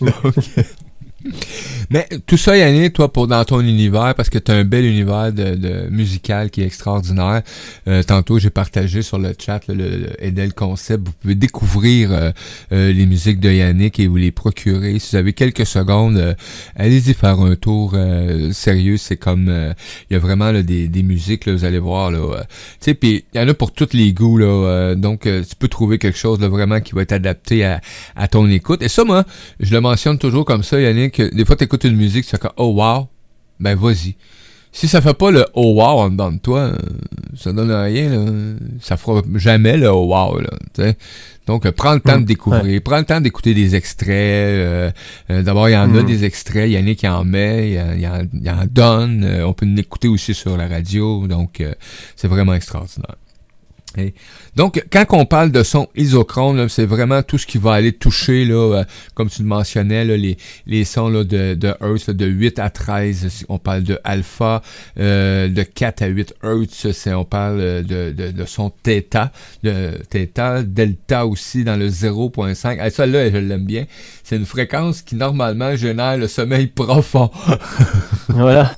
donc, 0.00 0.34
Mais 1.90 2.08
tout 2.26 2.36
ça, 2.36 2.56
Yannick, 2.56 2.94
toi, 2.94 3.12
pour 3.12 3.26
dans 3.26 3.44
ton 3.44 3.60
univers, 3.60 4.14
parce 4.14 4.30
que 4.30 4.38
tu 4.38 4.50
as 4.50 4.54
un 4.54 4.64
bel 4.64 4.84
univers 4.84 5.32
de, 5.32 5.54
de 5.54 5.88
musical 5.90 6.50
qui 6.50 6.62
est 6.62 6.66
extraordinaire. 6.66 7.42
Euh, 7.88 8.02
tantôt, 8.02 8.38
j'ai 8.38 8.50
partagé 8.50 9.02
sur 9.02 9.18
le 9.18 9.34
chat 9.38 9.60
le, 9.68 9.74
le 9.74 10.24
Edel 10.24 10.54
Concept. 10.54 11.06
Vous 11.06 11.12
pouvez 11.20 11.34
découvrir 11.34 12.12
euh, 12.12 12.30
euh, 12.72 12.92
les 12.92 13.06
musiques 13.06 13.40
de 13.40 13.50
Yannick 13.50 13.98
et 14.00 14.06
vous 14.06 14.16
les 14.16 14.30
procurer. 14.30 14.98
Si 14.98 15.10
vous 15.12 15.16
avez 15.16 15.32
quelques 15.32 15.66
secondes, 15.66 16.16
euh, 16.16 16.34
allez-y 16.76 17.12
faire 17.14 17.40
un 17.40 17.56
tour 17.56 17.96
sérieux. 18.52 18.96
C'est 18.96 19.16
comme 19.16 19.74
il 20.10 20.14
y 20.14 20.16
a 20.16 20.18
vraiment 20.18 20.52
là, 20.52 20.62
des, 20.62 20.88
des 20.88 21.02
musiques, 21.02 21.46
là, 21.46 21.52
vous 21.52 21.64
allez 21.64 21.78
voir. 21.78 22.10
là. 22.10 22.18
tu 22.20 22.46
sais, 22.80 22.94
puis 22.94 23.24
il 23.34 23.40
y 23.40 23.44
en 23.44 23.48
a 23.48 23.54
pour 23.54 23.72
tous 23.72 23.92
les 23.92 24.12
goûts. 24.12 24.38
Là, 24.38 24.94
donc, 24.94 25.22
tu 25.22 25.56
peux 25.58 25.68
trouver 25.68 25.98
quelque 25.98 26.18
chose 26.18 26.38
de 26.38 26.46
vraiment 26.46 26.80
qui 26.80 26.94
va 26.94 27.02
être 27.02 27.12
adapté 27.12 27.64
à, 27.64 27.80
à 28.16 28.28
ton 28.28 28.48
écoute. 28.48 28.82
Et 28.82 28.88
ça, 28.88 29.04
moi, 29.04 29.24
je 29.58 29.72
le 29.74 29.80
mentionne 29.80 30.18
toujours 30.18 30.44
comme 30.44 30.62
ça, 30.62 30.80
Yannick. 30.80 31.09
Des 31.18 31.44
fois, 31.44 31.56
tu 31.56 31.64
écoutes 31.64 31.84
une 31.84 31.96
musique, 31.96 32.24
tu 32.24 32.30
fais 32.30 32.38
comme 32.38 32.52
Oh 32.56 32.72
wow, 32.74 33.08
ben 33.58 33.74
vas-y. 33.76 34.16
Si 34.72 34.86
ça 34.86 35.00
fait 35.00 35.14
pas 35.14 35.32
le 35.32 35.44
oh 35.54 35.74
wow 35.74 35.98
en 35.98 36.10
dedans 36.10 36.30
de 36.30 36.38
toi, 36.38 36.60
euh, 36.60 36.78
ça 37.36 37.52
donne 37.52 37.72
rien, 37.72 38.08
là. 38.08 38.30
Ça 38.80 38.96
fera 38.96 39.20
jamais 39.34 39.76
le 39.76 39.88
oh 39.88 40.06
wow, 40.06 40.38
là. 40.38 40.50
t'sais. 40.72 40.96
Donc, 41.48 41.66
euh, 41.66 41.72
prends 41.72 41.94
le 41.94 42.00
temps 42.00 42.18
Mm, 42.18 42.22
de 42.22 42.26
découvrir, 42.26 42.80
prends 42.84 42.98
le 42.98 43.04
temps 43.04 43.20
d'écouter 43.20 43.52
des 43.52 43.74
extraits. 43.74 44.08
euh, 44.10 44.90
euh, 45.30 45.42
D'abord, 45.42 45.68
il 45.68 45.72
y 45.72 45.76
en 45.76 45.92
a 45.96 46.02
Mm. 46.02 46.06
des 46.06 46.24
extraits, 46.24 46.70
Yannick 46.70 47.00
qui 47.00 47.08
en 47.08 47.24
met, 47.24 47.72
il, 47.72 47.80
en- 47.80 47.94
il 47.98 48.06
en, 48.06 48.22
il 48.32 48.48
en 48.50 48.64
donne. 48.70 49.28
on 49.44 49.52
peut 49.54 49.66
l'écouter 49.66 50.06
aussi 50.06 50.34
sur 50.34 50.56
la 50.56 50.68
radio. 50.68 51.26
Donc, 51.26 51.60
euh, 51.60 51.74
c'est 52.14 52.28
vraiment 52.28 52.54
extraordinaire. 52.54 53.16
Et 53.98 54.14
donc, 54.54 54.84
quand 54.92 55.04
on 55.10 55.26
parle 55.26 55.50
de 55.50 55.64
son 55.64 55.88
isochrone, 55.96 56.68
c'est 56.68 56.86
vraiment 56.86 57.22
tout 57.22 57.38
ce 57.38 57.46
qui 57.46 57.58
va 57.58 57.72
aller 57.72 57.92
toucher, 57.92 58.44
là, 58.44 58.54
euh, 58.54 58.84
comme 59.14 59.28
tu 59.28 59.42
le 59.42 59.48
mentionnais, 59.48 60.04
là, 60.04 60.16
les, 60.16 60.36
les 60.66 60.84
sons 60.84 61.08
là, 61.08 61.24
de, 61.24 61.54
de 61.54 61.74
Hertz, 61.80 62.06
là, 62.06 62.14
de 62.14 62.26
8 62.26 62.58
à 62.60 62.70
13, 62.70 63.28
si 63.28 63.44
on 63.48 63.58
parle 63.58 63.82
de 63.82 63.98
alpha, 64.04 64.62
euh, 64.98 65.48
de 65.48 65.62
4 65.62 66.02
à 66.02 66.06
8 66.06 66.34
Hertz, 66.44 67.08
on 67.08 67.24
parle 67.24 67.60
euh, 67.60 67.82
de, 67.82 68.12
de, 68.12 68.30
de 68.30 68.44
son 68.44 68.70
theta, 68.70 69.32
de 69.64 69.90
theta, 70.08 70.62
delta 70.62 71.26
aussi 71.26 71.64
dans 71.64 71.76
le 71.76 71.88
0.5. 71.88 72.78
Ah, 72.80 72.90
ça 72.90 73.06
là, 73.06 73.28
je 73.28 73.38
l'aime 73.38 73.66
bien. 73.66 73.86
C'est 74.22 74.36
une 74.36 74.46
fréquence 74.46 75.02
qui 75.02 75.16
normalement 75.16 75.74
génère 75.74 76.16
le 76.16 76.28
sommeil 76.28 76.66
profond. 76.68 77.30
Voilà. 78.28 78.72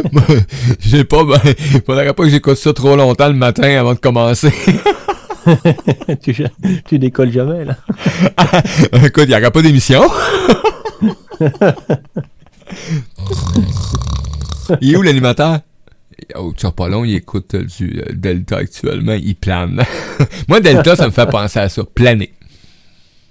J'ai 0.80 1.04
pas, 1.04 1.24
ben, 1.24 1.40
faudrait 1.86 2.12
pas 2.12 2.24
que 2.24 2.28
j'écoute 2.28 2.56
ça 2.56 2.74
trop 2.74 2.94
longtemps 2.94 3.28
le 3.28 3.34
matin 3.34 3.78
avant 3.78 3.94
de 3.94 3.98
commencer. 3.98 4.33
tu, 6.22 6.34
tu 6.86 6.98
décolles 6.98 7.32
jamais, 7.32 7.64
là. 7.64 7.76
Écoute, 9.04 9.24
il 9.24 9.28
n'y 9.28 9.36
aura 9.36 9.50
pas 9.50 9.62
d'émission. 9.62 10.02
il 14.80 14.92
est 14.92 14.96
où 14.96 15.02
l'animateur? 15.02 15.60
Oh, 16.36 16.52
tu 16.56 16.66
pas 16.72 16.88
long, 16.88 17.04
il 17.04 17.16
écoute 17.16 17.54
euh, 17.54 17.64
du 17.64 18.00
euh, 18.00 18.12
Delta 18.12 18.58
actuellement, 18.58 19.12
il 19.12 19.34
plane. 19.36 19.82
Moi, 20.48 20.60
Delta, 20.60 20.96
ça 20.96 21.06
me 21.06 21.12
fait 21.12 21.28
penser 21.28 21.58
à 21.58 21.68
ça, 21.68 21.82
planer. 21.94 22.32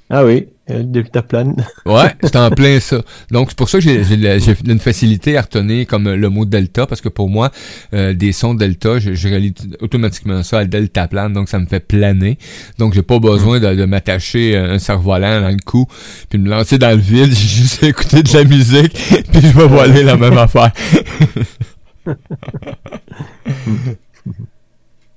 Ah 0.09 0.23
oui, 0.25 0.47
euh, 0.69 0.81
Delta 0.83 1.21
plane. 1.21 1.55
Ouais, 1.85 2.13
c'est 2.23 2.35
en 2.37 2.49
plein 2.51 2.79
ça. 2.79 3.01
Donc, 3.31 3.49
c'est 3.49 3.57
pour 3.57 3.67
ça 3.69 3.79
que 3.79 3.83
j'ai 3.83 4.03
j'ai 4.03 4.15
la- 4.17 4.37
j'ai 4.39 4.55
une 4.65 4.79
facilité 4.79 5.37
à 5.37 5.41
retenir 5.41 5.85
comme 5.87 6.07
euh, 6.07 6.15
le 6.15 6.29
mot 6.29 6.45
delta, 6.45 6.85
parce 6.87 7.01
que 7.01 7.09
pour 7.09 7.29
moi, 7.29 7.51
euh, 7.93 8.13
des 8.13 8.31
sons 8.31 8.53
delta, 8.53 8.97
je, 8.99 9.13
je 9.13 9.27
relie 9.27 9.53
automatiquement 9.81 10.41
ça 10.43 10.59
à 10.59 10.65
delta 10.65 11.07
plane, 11.07 11.33
donc 11.33 11.49
ça 11.49 11.59
me 11.59 11.65
fait 11.65 11.81
planer. 11.81 12.37
Donc, 12.77 12.93
j'ai 12.93 13.01
pas 13.03 13.19
besoin 13.19 13.59
de, 13.59 13.73
de 13.75 13.85
m'attacher 13.85 14.55
euh, 14.55 14.73
un 14.75 14.79
cerf-volant 14.79 15.41
dans 15.41 15.49
le 15.49 15.57
cou, 15.65 15.85
puis 16.29 16.39
de 16.39 16.43
me 16.43 16.49
lancer 16.49 16.77
dans 16.77 16.91
le 16.91 16.97
vide, 17.01 17.33
j'ai 17.33 17.47
juste 17.63 17.83
écouter 17.83 18.23
de 18.23 18.33
la 18.33 18.43
musique, 18.45 18.93
puis 18.93 19.41
je 19.41 19.57
vais 19.57 19.67
voler 19.67 20.03
la 20.03 20.15
même 20.17 20.37
affaire. 20.37 20.71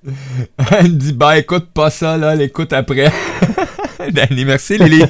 Elle 0.70 0.92
me 0.92 0.98
dit, 0.98 1.12
bah 1.12 1.38
écoute 1.38 1.70
pas 1.72 1.90
ça, 1.90 2.16
là, 2.16 2.34
l'écoute 2.34 2.72
après. 2.72 3.12
Danny, 4.12 4.44
merci 4.44 4.78
Lily. 4.78 5.04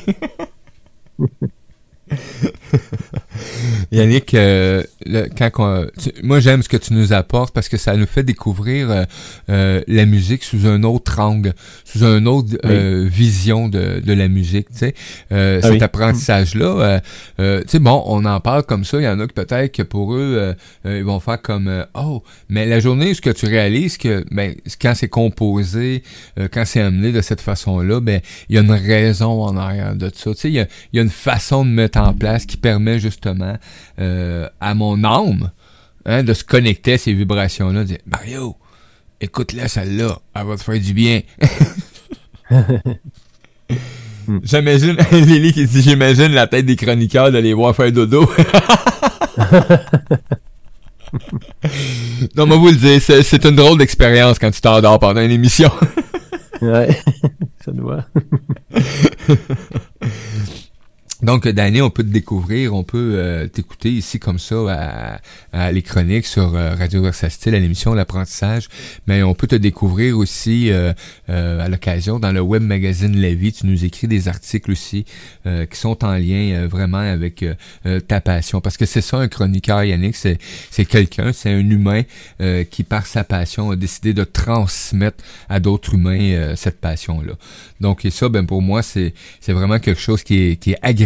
Yannick, 3.93 4.35
euh, 4.35 4.83
le- 5.05 5.29
quand 5.37 5.87
tu- 6.03 6.13
moi 6.23 6.41
j'aime 6.41 6.63
ce 6.63 6.69
que 6.69 6.77
tu 6.77 6.93
nous 6.95 7.13
apportes 7.13 7.55
parce 7.55 7.69
que 7.69 7.77
ça 7.77 7.97
nous 7.97 8.07
fait 8.07 8.23
découvrir 8.23 8.91
euh, 8.91 9.05
euh, 9.51 9.81
la 9.87 10.05
musique 10.07 10.45
sous 10.45 10.67
un 10.67 10.83
autre 10.83 11.19
angle, 11.21 11.55
sous 11.85 12.05
une 12.05 12.27
autre 12.29 12.57
euh, 12.65 13.07
vision 13.11 13.69
de, 13.69 14.01
de 14.05 14.13
la 14.13 14.29
musique. 14.29 14.69
Tu 14.73 14.79
sais, 14.79 14.95
Euh, 15.33 15.61
Ah 15.63 15.67
cet 15.67 15.73
oui. 15.73 15.83
apprentissage-là, 15.83 17.01
tu 17.39 17.45
sais, 17.67 17.79
bon, 17.79 18.03
on 18.07 18.25
en 18.25 18.41
parle 18.41 18.63
comme 18.65 18.85
ça. 18.85 18.99
Il 18.99 19.05
y 19.05 19.09
en 19.09 19.21
a 19.21 19.27
qui 19.27 19.33
peut-être 19.35 19.73
que 19.75 19.83
pour 19.83 20.15
eux, 20.15 20.55
ils 20.85 21.05
vont 21.05 21.21
faire 21.21 21.41
comme 21.41 21.87
oh, 21.95 22.23
mais 22.49 22.67
la 22.67 22.81
journée, 22.81 23.15
ce 23.15 23.21
que 23.21 23.31
tu 23.31 23.47
réalises 23.47 23.97
que 23.99 24.25
ben 24.31 24.55
quand 24.81 24.95
c'est 24.95 25.09
composé, 25.09 26.03
euh, 26.39 26.49
quand 26.53 26.65
c'est 26.65 26.81
amené 26.81 27.13
de 27.13 27.21
cette 27.21 27.41
façon-là, 27.41 28.01
ben 28.01 28.21
il 28.49 28.57
y 28.57 28.59
a 28.59 28.63
une 28.63 28.71
raison 28.73 29.43
en 29.43 29.57
arrière 29.57 29.95
de 29.95 30.11
ça. 30.15 30.31
Tu 30.33 30.37
sais, 30.41 30.49
il 30.51 30.55
y 30.55 30.67
y 30.97 30.99
a 30.99 31.03
une 31.03 31.11
façon 31.11 31.65
de 31.65 31.71
mettre 31.71 31.99
en 31.99 32.13
place 32.15 32.47
qui 32.47 32.57
permet 32.57 32.99
justement 32.99 33.26
euh, 33.99 34.49
à 34.61 34.75
mon 34.75 35.03
âme 35.05 35.51
hein, 36.05 36.23
de 36.23 36.33
se 36.33 36.45
connecter 36.45 36.95
à 36.95 36.99
ces 36.99 37.13
vibrations-là, 37.13 37.81
de 37.81 37.85
dire 37.85 37.99
Mario, 38.07 38.57
écoute-la 39.21 39.69
celle-là, 39.69 40.19
elle 40.35 40.47
va 40.47 40.57
te 40.57 40.63
faire 40.63 40.81
du 40.81 40.95
bien. 40.95 41.23
J'imagine, 44.43 44.97
Lily 45.13 45.53
qui 45.53 45.67
dit 45.67 45.83
J'imagine 45.83 46.33
la 46.33 46.47
tête 46.47 46.65
des 46.67 46.77
chroniqueurs 46.77 47.31
d'aller 47.33 47.55
voir 47.55 47.75
faire 47.75 47.93
dodo. 47.93 48.29
non, 52.37 52.47
moi 52.47 52.57
vous 52.57 52.69
le 52.69 52.77
dire, 52.77 53.01
c'est, 53.01 53.23
c'est 53.23 53.45
une 53.45 53.57
drôle 53.57 53.79
d'expérience 53.79 54.39
quand 54.39 54.51
tu 54.51 54.61
t'endors 54.61 54.99
pendant 54.99 55.21
une 55.21 55.31
émission. 55.31 55.71
Ouais, 56.61 56.89
ça 57.65 57.71
doit. 57.73 58.05
Donc, 61.23 61.49
Danny, 61.49 61.81
on 61.81 61.89
peut 61.89 62.03
te 62.03 62.11
découvrir, 62.11 62.75
on 62.75 62.85
peut 62.85 63.15
euh, 63.15 63.47
t'écouter 63.47 63.91
ici 63.91 64.19
comme 64.19 64.39
ça 64.39 64.57
à, 64.69 65.21
à 65.53 65.73
les 65.73 65.81
chroniques 65.81 66.27
sur 66.27 66.55
euh, 66.55 66.75
Radio 66.75 67.01
Versatile, 67.03 67.55
à 67.55 67.59
l'émission 67.59 67.95
L'apprentissage, 67.95 68.69
mais 69.07 69.23
on 69.23 69.33
peut 69.33 69.47
te 69.47 69.55
découvrir 69.55 70.19
aussi 70.19 70.71
euh, 70.71 70.93
euh, 71.31 71.65
à 71.65 71.71
l'occasion 71.71 72.19
dans 72.19 72.33
le 72.33 72.43
web 72.43 72.63
magazine 72.63 73.19
La 73.19 73.33
Vie. 73.33 73.53
Tu 73.53 73.67
nous 73.67 73.87
écris 73.87 74.09
des 74.09 74.29
articles 74.29 74.71
aussi 74.71 75.07
euh, 75.47 75.65
qui 75.65 75.79
sont 75.81 76.05
en 76.05 76.17
lien 76.19 76.53
euh, 76.53 76.69
vraiment 76.69 76.99
avec 76.99 77.43
ta 78.09 78.21
passion. 78.21 78.61
Parce 78.61 78.77
que 78.77 78.85
c'est 78.85 79.01
ça, 79.01 79.17
un 79.17 79.29
chroniqueur, 79.29 79.85
Yannick, 79.85 80.17
c'est, 80.17 80.39
c'est 80.71 80.85
quelqu'un, 80.85 81.33
c'est 81.33 81.51
un 81.51 81.71
humain 81.71 82.03
qui, 82.71 82.83
par 82.83 83.07
sa 83.07 83.25
passion, 83.25 83.71
a 83.71 83.77
décidé 83.77 84.13
de 84.13 84.25
transmettre 84.25 85.25
à 85.49 85.61
d'autres 85.61 85.95
humains 85.95 86.55
cette 86.57 86.81
passion-là. 86.81 87.33
Donc, 87.81 88.05
et 88.05 88.11
ça, 88.11 88.29
ben 88.29 88.47
pour 88.47 88.63
moi, 88.63 88.83
c'est, 88.83 89.15
c'est 89.41 89.53
vraiment 89.53 89.79
quelque 89.79 90.01
chose 90.01 90.23
qui 90.23 90.39
est, 90.41 90.57
qui 90.57 90.73
est 90.73 90.79
agréable, 90.83 91.06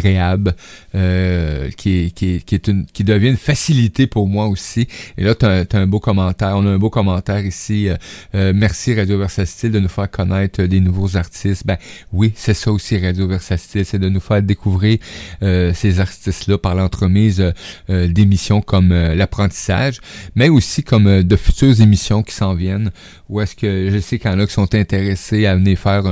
euh, 0.94 1.70
qui, 1.76 2.12
qui, 2.12 2.42
qui, 2.42 2.54
est 2.54 2.68
une, 2.68 2.86
qui 2.86 3.04
devient 3.04 3.28
une 3.28 3.36
facilité 3.36 4.06
pour 4.06 4.28
moi 4.28 4.48
aussi. 4.48 4.88
Et 5.18 5.24
là, 5.24 5.34
tu 5.34 5.46
as, 5.46 5.66
un 5.72 5.86
beau 5.86 6.00
commentaire. 6.00 6.56
On 6.56 6.66
a 6.66 6.70
un 6.70 6.78
beau 6.78 6.90
commentaire 6.90 7.44
ici. 7.44 7.88
Euh, 7.88 7.96
euh, 8.34 8.52
merci 8.54 8.94
Radio 8.94 9.18
Versatile 9.18 9.72
de 9.72 9.80
nous 9.80 9.88
faire 9.88 10.10
connaître 10.10 10.62
des 10.62 10.80
nouveaux 10.80 11.16
artistes. 11.16 11.66
Ben 11.66 11.76
oui, 12.12 12.32
c'est 12.34 12.54
ça 12.54 12.72
aussi 12.72 12.98
Radio 12.98 13.26
Versatile, 13.26 13.84
c'est 13.84 13.98
de 13.98 14.08
nous 14.08 14.20
faire 14.20 14.42
découvrir 14.42 14.98
euh, 15.42 15.72
ces 15.74 16.00
artistes-là 16.00 16.58
par 16.58 16.74
l'entremise 16.74 17.52
euh, 17.90 18.08
d'émissions 18.08 18.60
comme 18.60 18.90
l'apprentissage, 18.92 20.00
mais 20.34 20.48
aussi 20.48 20.82
comme 20.82 21.22
de 21.22 21.36
futures 21.36 21.80
émissions 21.80 22.22
qui 22.22 22.34
s'en 22.34 22.54
viennent. 22.54 22.90
Où 23.28 23.40
est-ce 23.40 23.54
que 23.54 23.90
je 23.90 23.98
sais 23.98 24.18
qu'il 24.18 24.30
y 24.30 24.34
en 24.34 24.40
a 24.40 24.46
qui 24.46 24.52
sont 24.52 24.74
intéressés 24.74 25.46
à 25.46 25.54
venir 25.54 25.78
faire 25.78 26.02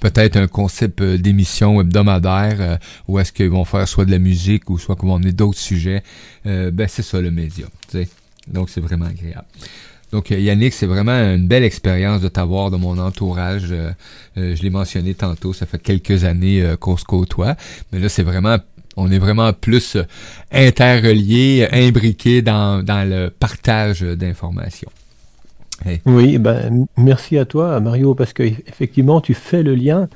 peut-être 0.00 0.36
un 0.36 0.46
concept 0.46 1.02
d'émission 1.02 1.80
hebdomadaire, 1.80 2.78
qu'ils 3.32 3.50
vont 3.50 3.64
faire 3.64 3.86
soit 3.88 4.04
de 4.04 4.10
la 4.10 4.18
musique 4.18 4.70
ou 4.70 4.78
soit 4.78 4.96
qu'ils 4.96 5.08
vont 5.08 5.14
emmener 5.14 5.32
d'autres 5.32 5.58
sujets. 5.58 6.02
Euh, 6.46 6.70
ben 6.70 6.86
c'est 6.88 7.02
ça 7.02 7.20
le 7.20 7.30
média. 7.30 7.66
Donc 8.48 8.70
c'est 8.70 8.80
vraiment 8.80 9.06
agréable. 9.06 9.46
Donc 10.12 10.32
euh, 10.32 10.38
Yannick, 10.38 10.72
c'est 10.72 10.86
vraiment 10.86 11.12
une 11.12 11.46
belle 11.46 11.64
expérience 11.64 12.20
de 12.20 12.28
t'avoir 12.28 12.70
de 12.70 12.76
mon 12.76 12.98
entourage. 12.98 13.68
Euh, 13.70 13.90
euh, 14.38 14.56
je 14.56 14.62
l'ai 14.62 14.70
mentionné 14.70 15.14
tantôt, 15.14 15.52
ça 15.52 15.66
fait 15.66 15.80
quelques 15.80 16.24
années 16.24 16.74
qu'on 16.80 16.96
se 16.96 17.04
côtoie, 17.04 17.56
mais 17.92 17.98
là 17.98 18.08
c'est 18.08 18.22
vraiment 18.22 18.58
on 18.96 19.10
est 19.10 19.18
vraiment 19.18 19.52
plus 19.52 19.96
interreliés, 20.50 21.68
imbriqués 21.70 22.42
dans, 22.42 22.84
dans 22.84 23.08
le 23.08 23.30
partage 23.30 24.02
d'informations. 24.02 24.90
Oui, 26.04 26.38
ben, 26.38 26.86
merci 26.98 27.38
à 27.38 27.46
toi, 27.46 27.80
Mario, 27.80 28.14
parce 28.14 28.34
que 28.34 28.42
effectivement, 28.42 29.20
tu 29.22 29.32
fais 29.32 29.62
le 29.62 29.74
lien 29.74 30.08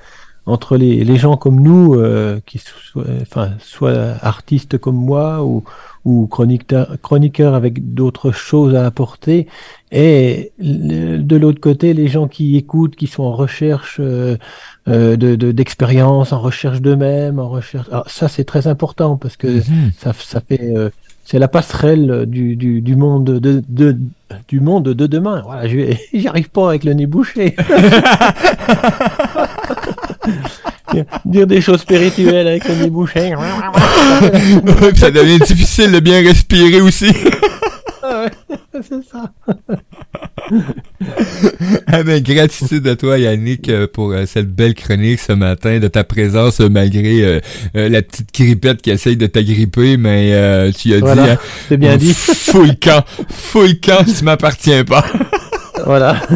entre 0.47 0.77
les, 0.77 1.05
les 1.05 1.17
gens 1.17 1.37
comme 1.37 1.61
nous, 1.61 1.95
euh, 1.95 2.41
qui 2.47 2.59
soient, 2.59 3.05
enfin, 3.23 3.51
soit 3.61 4.15
artistes 4.23 4.77
comme 4.79 4.97
moi 4.97 5.43
ou, 5.45 5.65
ou 6.05 6.27
chroniqueur, 6.27 6.97
chroniqueur 7.03 7.55
avec 7.55 7.95
d'autres 7.95 8.31
choses 8.31 8.75
à 8.75 8.85
apporter. 8.85 9.47
Et 9.91 10.53
le- 10.59 11.19
de 11.19 11.37
l'autre 11.37 11.61
côté, 11.61 11.95
les 11.95 12.09
gens 12.09 12.29
qui 12.29 12.57
écoutent, 12.57 12.95
qui 12.97 13.07
sont 13.07 13.23
en 13.23 13.33
recherche 13.33 13.99
euh, 14.01 14.37
euh, 14.89 15.17
de 15.17 15.35
de- 15.35 15.53
d'expérience, 15.53 16.33
en 16.33 16.41
recherche 16.41 16.81
d'eux-mêmes, 16.83 17.39
en 17.39 17.49
recherche. 17.49 17.87
Alors, 17.91 18.11
ça, 18.11 18.29
c'est 18.29 18.45
très 18.45 18.67
important 18.67 19.17
parce 19.17 19.37
que 19.39 19.47
Mhm. 19.47 19.93
ça, 19.99 20.13
ça 20.13 20.41
fait 20.47 20.61
euh, 20.77 20.91
c'est 21.27 21.39
la 21.39 21.49
passerelle 21.49 22.27
du, 22.27 22.55
du, 22.55 22.83
du 22.83 22.97
monde 22.97 23.25
de, 23.25 23.63
de 23.67 23.97
du 24.49 24.61
monde 24.61 24.85
de 24.91 25.07
demain. 25.07 25.41
Voilà, 25.47 25.67
je 25.69 25.77
vais- 25.77 25.99
j'y 26.13 26.29
arrive 26.29 26.51
pas 26.51 26.69
avec 26.69 26.85
le 26.85 26.93
nez 26.93 27.07
bouché. 27.07 27.57
Dire 31.25 31.47
des 31.47 31.61
choses 31.61 31.81
spirituelles 31.81 32.47
avec 32.47 32.65
le 32.69 32.75
puis 34.91 34.99
ça 35.01 35.11
devient 35.11 35.39
difficile 35.39 35.93
de 35.93 36.01
bien 36.01 36.23
respirer 36.23 36.81
aussi. 36.81 37.11
Ah 38.03 38.27
c'est 38.83 39.03
ça. 39.11 39.33
Ah 41.87 42.03
ben, 42.03 42.23
gratitude 42.23 42.87
à 42.87 42.97
toi, 42.97 43.19
Yannick, 43.19 43.69
euh, 43.69 43.87
pour 43.87 44.13
euh, 44.13 44.27
cette 44.27 44.55
belle 44.55 44.75
chronique 44.75 45.21
ce 45.21 45.33
matin, 45.33 45.79
de 45.79 45.89
ta 45.89 46.05
présence, 46.05 46.61
euh, 46.61 46.69
malgré 46.69 47.23
euh, 47.25 47.41
la 47.75 48.03
petite 48.03 48.29
grippette 48.35 48.83
qui 48.83 48.91
essaye 48.91 49.17
de 49.17 49.27
t'agripper, 49.27 49.97
mais 49.97 50.71
tu 50.73 50.95
as 50.95 50.99
Voilà, 50.99 51.23
dit, 51.25 51.31
hein, 51.31 51.39
c'est 51.69 51.77
bien 51.77 51.97
dit. 51.97 52.13
full 52.15 52.77
camp, 52.79 53.05
full 53.31 53.81
camp, 53.81 54.05
tu 54.05 54.25
m'appartiens 54.25 54.85
pas. 54.85 55.05
Voilà. 55.87 56.17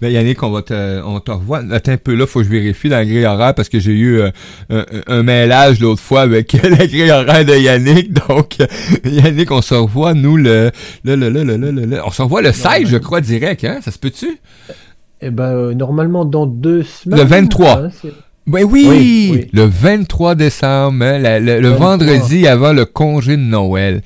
Ben, 0.00 0.08
Yannick, 0.10 0.42
on 0.42 0.50
va 0.50 0.62
te, 0.62 1.02
on 1.02 1.20
te 1.20 1.30
revoit. 1.30 1.62
Attends 1.72 1.92
un 1.92 1.96
peu 1.96 2.14
là, 2.14 2.26
faut 2.26 2.40
que 2.40 2.44
je 2.46 2.50
vérifie 2.50 2.88
dans 2.88 2.96
la 2.96 3.04
grille 3.04 3.24
horaire 3.26 3.54
parce 3.54 3.68
que 3.68 3.78
j'ai 3.80 3.92
eu 3.92 4.20
euh, 4.20 4.30
un, 4.70 4.84
un 5.08 5.22
mêlage 5.22 5.80
l'autre 5.80 6.00
fois 6.00 6.22
avec 6.22 6.52
la 6.62 6.86
grille 6.86 7.10
horaire 7.10 7.44
de 7.44 7.54
Yannick. 7.54 8.12
Donc, 8.28 8.56
euh, 8.60 8.66
Yannick, 9.04 9.50
on 9.50 9.62
se 9.62 9.74
revoit, 9.74 10.14
nous, 10.14 10.36
le, 10.36 10.70
le, 11.04 11.16
le, 11.16 11.28
le, 11.30 11.42
le, 11.44 11.56
le, 11.56 11.70
le- 11.70 11.84
le- 11.86 12.04
on 12.06 12.10
se 12.10 12.22
revoit 12.22 12.42
le 12.42 12.52
16, 12.52 12.88
je 12.88 12.96
crois, 12.96 13.20
direct, 13.20 13.64
hein? 13.64 13.78
Ça 13.82 13.90
se 13.90 13.98
peut-tu? 13.98 14.38
Eh 15.20 15.30
ben, 15.30 15.44
euh, 15.44 15.74
normalement, 15.74 16.24
dans 16.24 16.46
deux 16.46 16.82
semaines. 16.82 17.18
Le 17.18 17.24
23. 17.26 17.82
hein, 17.84 17.90
Ben 18.46 18.64
oui, 18.64 18.86
Oui, 18.88 19.30
oui. 19.32 19.50
le 19.52 19.64
23 19.64 20.34
décembre, 20.34 21.04
hein, 21.04 21.18
la- 21.18 21.40
le, 21.40 21.60
le 21.60 21.68
23. 21.70 21.86
vendredi 21.96 22.46
avant 22.46 22.72
le 22.72 22.84
congé 22.84 23.36
de 23.36 23.42
Noël. 23.42 24.02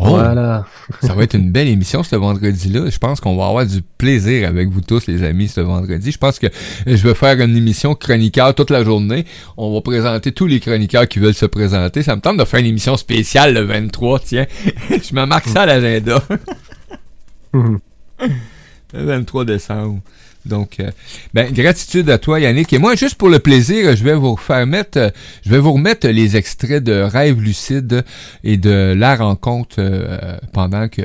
Oh, 0.00 0.10
Voilà. 0.10 0.64
ça 1.02 1.12
va 1.14 1.24
être 1.24 1.34
une 1.34 1.50
belle 1.50 1.66
émission 1.66 2.04
ce 2.04 2.14
vendredi-là. 2.14 2.88
Je 2.88 2.98
pense 2.98 3.20
qu'on 3.20 3.36
va 3.36 3.46
avoir 3.46 3.66
du 3.66 3.82
plaisir 3.82 4.48
avec 4.48 4.68
vous 4.68 4.80
tous, 4.80 5.08
les 5.08 5.24
amis, 5.24 5.48
ce 5.48 5.60
vendredi. 5.60 6.12
Je 6.12 6.18
pense 6.18 6.38
que 6.38 6.46
je 6.86 6.94
vais 7.08 7.14
faire 7.14 7.40
une 7.40 7.56
émission 7.56 7.96
chroniqueur 7.96 8.54
toute 8.54 8.70
la 8.70 8.84
journée. 8.84 9.24
On 9.56 9.74
va 9.74 9.80
présenter 9.80 10.30
tous 10.30 10.46
les 10.46 10.60
chroniqueurs 10.60 11.08
qui 11.08 11.18
veulent 11.18 11.34
se 11.34 11.46
présenter. 11.46 12.04
Ça 12.04 12.14
me 12.14 12.20
tente 12.20 12.36
de 12.36 12.44
faire 12.44 12.60
une 12.60 12.66
émission 12.66 12.96
spéciale 12.96 13.54
le 13.54 13.62
23, 13.62 14.20
tiens. 14.20 14.46
je 14.90 15.14
me 15.16 15.24
marque 15.26 15.48
ça 15.48 15.62
à 15.62 15.66
l'agenda. 15.66 16.22
Le 18.94 19.04
23 19.04 19.44
décembre. 19.44 20.00
Donc, 20.48 20.80
euh, 20.80 20.90
ben, 21.34 21.52
gratitude 21.52 22.08
à 22.10 22.18
toi, 22.18 22.40
Yannick. 22.40 22.72
Et 22.72 22.78
moi, 22.78 22.94
juste 22.94 23.16
pour 23.16 23.28
le 23.28 23.38
plaisir, 23.38 23.94
je 23.96 24.02
vais 24.02 24.14
vous 24.14 24.36
faire 24.36 24.66
mettre, 24.66 25.12
je 25.44 25.50
vais 25.50 25.58
vous 25.58 25.72
remettre 25.72 26.08
les 26.08 26.36
extraits 26.36 26.82
de 26.82 26.92
Rêve 27.02 27.40
lucide 27.40 28.04
et 28.44 28.56
de 28.56 28.94
La 28.96 29.16
rencontre 29.16 29.76
euh, 29.78 30.36
pendant 30.52 30.88
que 30.88 31.02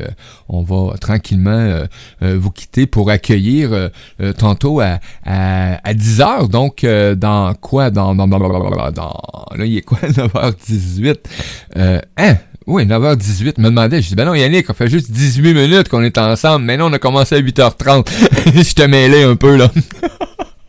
on 0.50 0.64
va 0.64 0.98
tranquillement 0.98 1.52
euh, 1.52 1.88
vous 2.38 2.52
quitter 2.52 2.86
pour 2.86 3.10
accueillir 3.10 3.90
tantôt 4.38 4.80
à, 4.80 5.00
à, 5.26 5.88
à 5.88 5.94
10 5.94 6.22
heures. 6.22 6.50
Donc, 6.50 6.86
dans 6.86 7.54
quoi? 7.56 7.90
Dans, 7.90 8.16
dans, 8.16 8.28
dans, 8.28 8.40
dans, 8.92 9.22
là, 9.56 9.66
il 9.66 9.78
est 9.78 9.82
quoi? 9.82 10.00
9h18. 10.08 11.18
Euh, 11.78 12.00
hein? 12.18 12.38
Oui, 12.66 12.86
9h18. 12.86 13.60
Me 13.60 13.66
demandais, 13.66 14.02
je 14.02 14.10
dis, 14.10 14.16
ben 14.16 14.26
non, 14.26 14.34
Yannick, 14.34 14.70
on 14.70 14.74
fait 14.74 14.90
juste 14.90 15.12
18 15.12 15.54
minutes 15.54 15.90
qu'on 15.90 16.04
est 16.04 16.18
ensemble. 16.18 16.66
Mais 16.66 16.78
non, 16.78 16.86
on 16.86 16.94
a 16.94 17.00
commencé 17.00 17.36
à 17.36 17.40
8h30. 17.42 18.08
je 18.64 18.74
te 18.74 18.84
mêlais 18.84 19.24
un 19.24 19.36
peu, 19.36 19.56
là. 19.56 19.72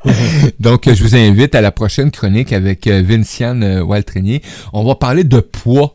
Donc, 0.61 0.83
je 0.87 1.03
vous 1.03 1.17
invite 1.17 1.55
à 1.55 1.61
la 1.61 1.71
prochaine 1.71 2.11
chronique 2.11 2.53
avec 2.53 2.87
euh, 2.87 3.03
Vinciane 3.05 3.63
euh, 3.63 3.83
Waltrenier. 3.83 4.43
On 4.73 4.85
va 4.85 4.97
parler 4.97 5.25
de 5.25 5.41
poids. 5.41 5.95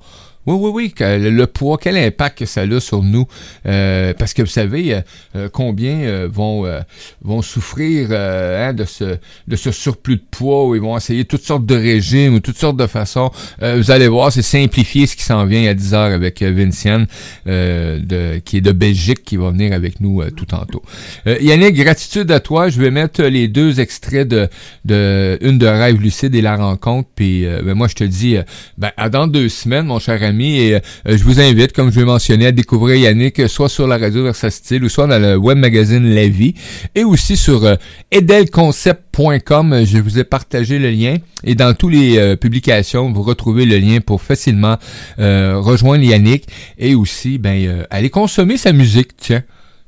Oui, 0.49 0.57
oui, 0.59 0.71
oui, 0.73 0.93
le, 0.99 1.45
poids, 1.45 1.77
quel 1.79 1.95
impact 1.95 2.39
que 2.39 2.45
ça 2.47 2.61
a 2.61 2.79
sur 2.79 3.03
nous. 3.03 3.27
Euh, 3.67 4.15
parce 4.17 4.33
que 4.33 4.41
vous 4.41 4.47
savez 4.47 4.95
euh, 4.95 5.01
euh, 5.35 5.49
combien 5.51 5.99
euh, 5.99 6.27
vont 6.31 6.65
euh, 6.65 6.79
vont 7.21 7.43
souffrir 7.43 8.07
euh, 8.09 8.69
hein, 8.69 8.73
de 8.73 8.83
ce 8.83 9.17
de 9.47 9.55
ce 9.55 9.71
surplus 9.71 10.15
de 10.15 10.23
poids 10.31 10.67
où 10.67 10.73
ils 10.73 10.81
vont 10.81 10.97
essayer 10.97 11.25
toutes 11.25 11.43
sortes 11.43 11.67
de 11.67 11.75
régimes 11.75 12.33
ou 12.33 12.39
toutes 12.39 12.57
sortes 12.57 12.77
de 12.77 12.87
façons. 12.87 13.29
Vous 13.61 13.91
allez 13.91 14.07
voir, 14.07 14.31
c'est 14.31 14.41
simplifié 14.41 15.05
ce 15.05 15.15
qui 15.15 15.23
s'en 15.23 15.45
vient 15.45 15.69
à 15.69 15.75
10 15.75 15.93
heures 15.93 16.13
avec 16.13 16.41
Vinciane, 16.41 17.05
de, 17.45 18.39
qui 18.39 18.57
est 18.57 18.61
de 18.61 18.71
Belgique, 18.71 19.23
qui 19.23 19.37
va 19.37 19.51
venir 19.51 19.73
avec 19.73 20.01
nous 20.01 20.23
tout 20.31 20.45
tantôt. 20.45 20.81
Yannick, 21.25 21.75
gratitude 21.75 22.31
à 22.31 22.39
toi. 22.39 22.69
Je 22.69 22.81
vais 22.81 22.89
mettre 22.89 23.23
les 23.23 23.47
deux 23.47 23.79
extraits 23.79 24.27
de, 24.27 24.47
de 24.85 25.37
une 25.41 25.59
de 25.59 25.67
Rêve 25.67 26.01
lucide 26.01 26.33
et 26.33 26.41
la 26.41 26.55
rencontre. 26.55 27.09
Puis 27.15 27.45
ben, 27.45 27.75
moi, 27.75 27.87
je 27.87 27.95
te 27.95 28.03
dis, 28.03 28.37
ben, 28.77 28.91
à 28.97 29.09
dans 29.09 29.27
deux 29.27 29.49
semaines, 29.49 29.85
mon 29.85 29.99
cher 29.99 30.23
ami, 30.23 30.38
et 30.45 30.75
euh, 30.75 30.79
je 31.05 31.23
vous 31.23 31.39
invite, 31.39 31.73
comme 31.73 31.91
je 31.91 31.99
l'ai 31.99 32.05
mentionné, 32.05 32.47
à 32.47 32.51
découvrir 32.51 32.95
Yannick, 32.95 33.39
euh, 33.39 33.47
soit 33.47 33.69
sur 33.69 33.87
la 33.87 33.97
radio 33.97 34.23
Versatile 34.23 34.83
ou 34.83 34.89
soit 34.89 35.07
dans 35.07 35.19
le 35.19 35.35
web 35.35 35.57
magazine 35.57 36.13
La 36.13 36.27
Vie, 36.27 36.53
et 36.95 37.03
aussi 37.03 37.37
sur 37.37 37.65
euh, 37.65 37.75
edelconcept.com. 38.11 39.83
Je 39.85 39.97
vous 39.97 40.19
ai 40.19 40.23
partagé 40.23 40.79
le 40.79 40.89
lien. 40.89 41.17
Et 41.43 41.55
dans 41.55 41.73
toutes 41.73 41.93
les 41.93 42.17
euh, 42.17 42.35
publications, 42.35 43.11
vous 43.11 43.23
retrouvez 43.23 43.65
le 43.65 43.77
lien 43.77 43.99
pour 44.01 44.21
facilement 44.21 44.77
euh, 45.19 45.57
rejoindre 45.57 46.03
Yannick 46.03 46.47
et 46.77 46.95
aussi 46.95 47.37
ben, 47.37 47.65
euh, 47.65 47.83
aller 47.89 48.09
consommer 48.09 48.57
sa 48.57 48.73
musique, 48.73 49.15
tiens, 49.17 49.43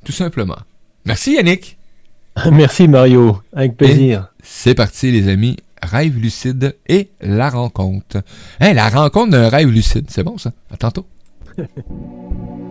tout 0.05 0.13
simplement. 0.13 0.57
Merci 1.05 1.33
Yannick. 1.33 1.77
Merci 2.51 2.87
Mario, 2.87 3.41
avec 3.53 3.75
plaisir. 3.75 4.27
C'est 4.41 4.75
parti 4.75 5.11
les 5.11 5.27
amis. 5.27 5.57
Rêve 5.83 6.17
lucide 6.17 6.77
et 6.87 7.11
la 7.21 7.49
rencontre. 7.49 8.21
Hein, 8.59 8.73
la 8.73 8.89
rencontre 8.89 9.31
d'un 9.31 9.49
rêve 9.49 9.69
lucide, 9.69 10.05
c'est 10.09 10.23
bon 10.23 10.37
ça. 10.37 10.51
À 10.71 10.77
tantôt. 10.77 11.07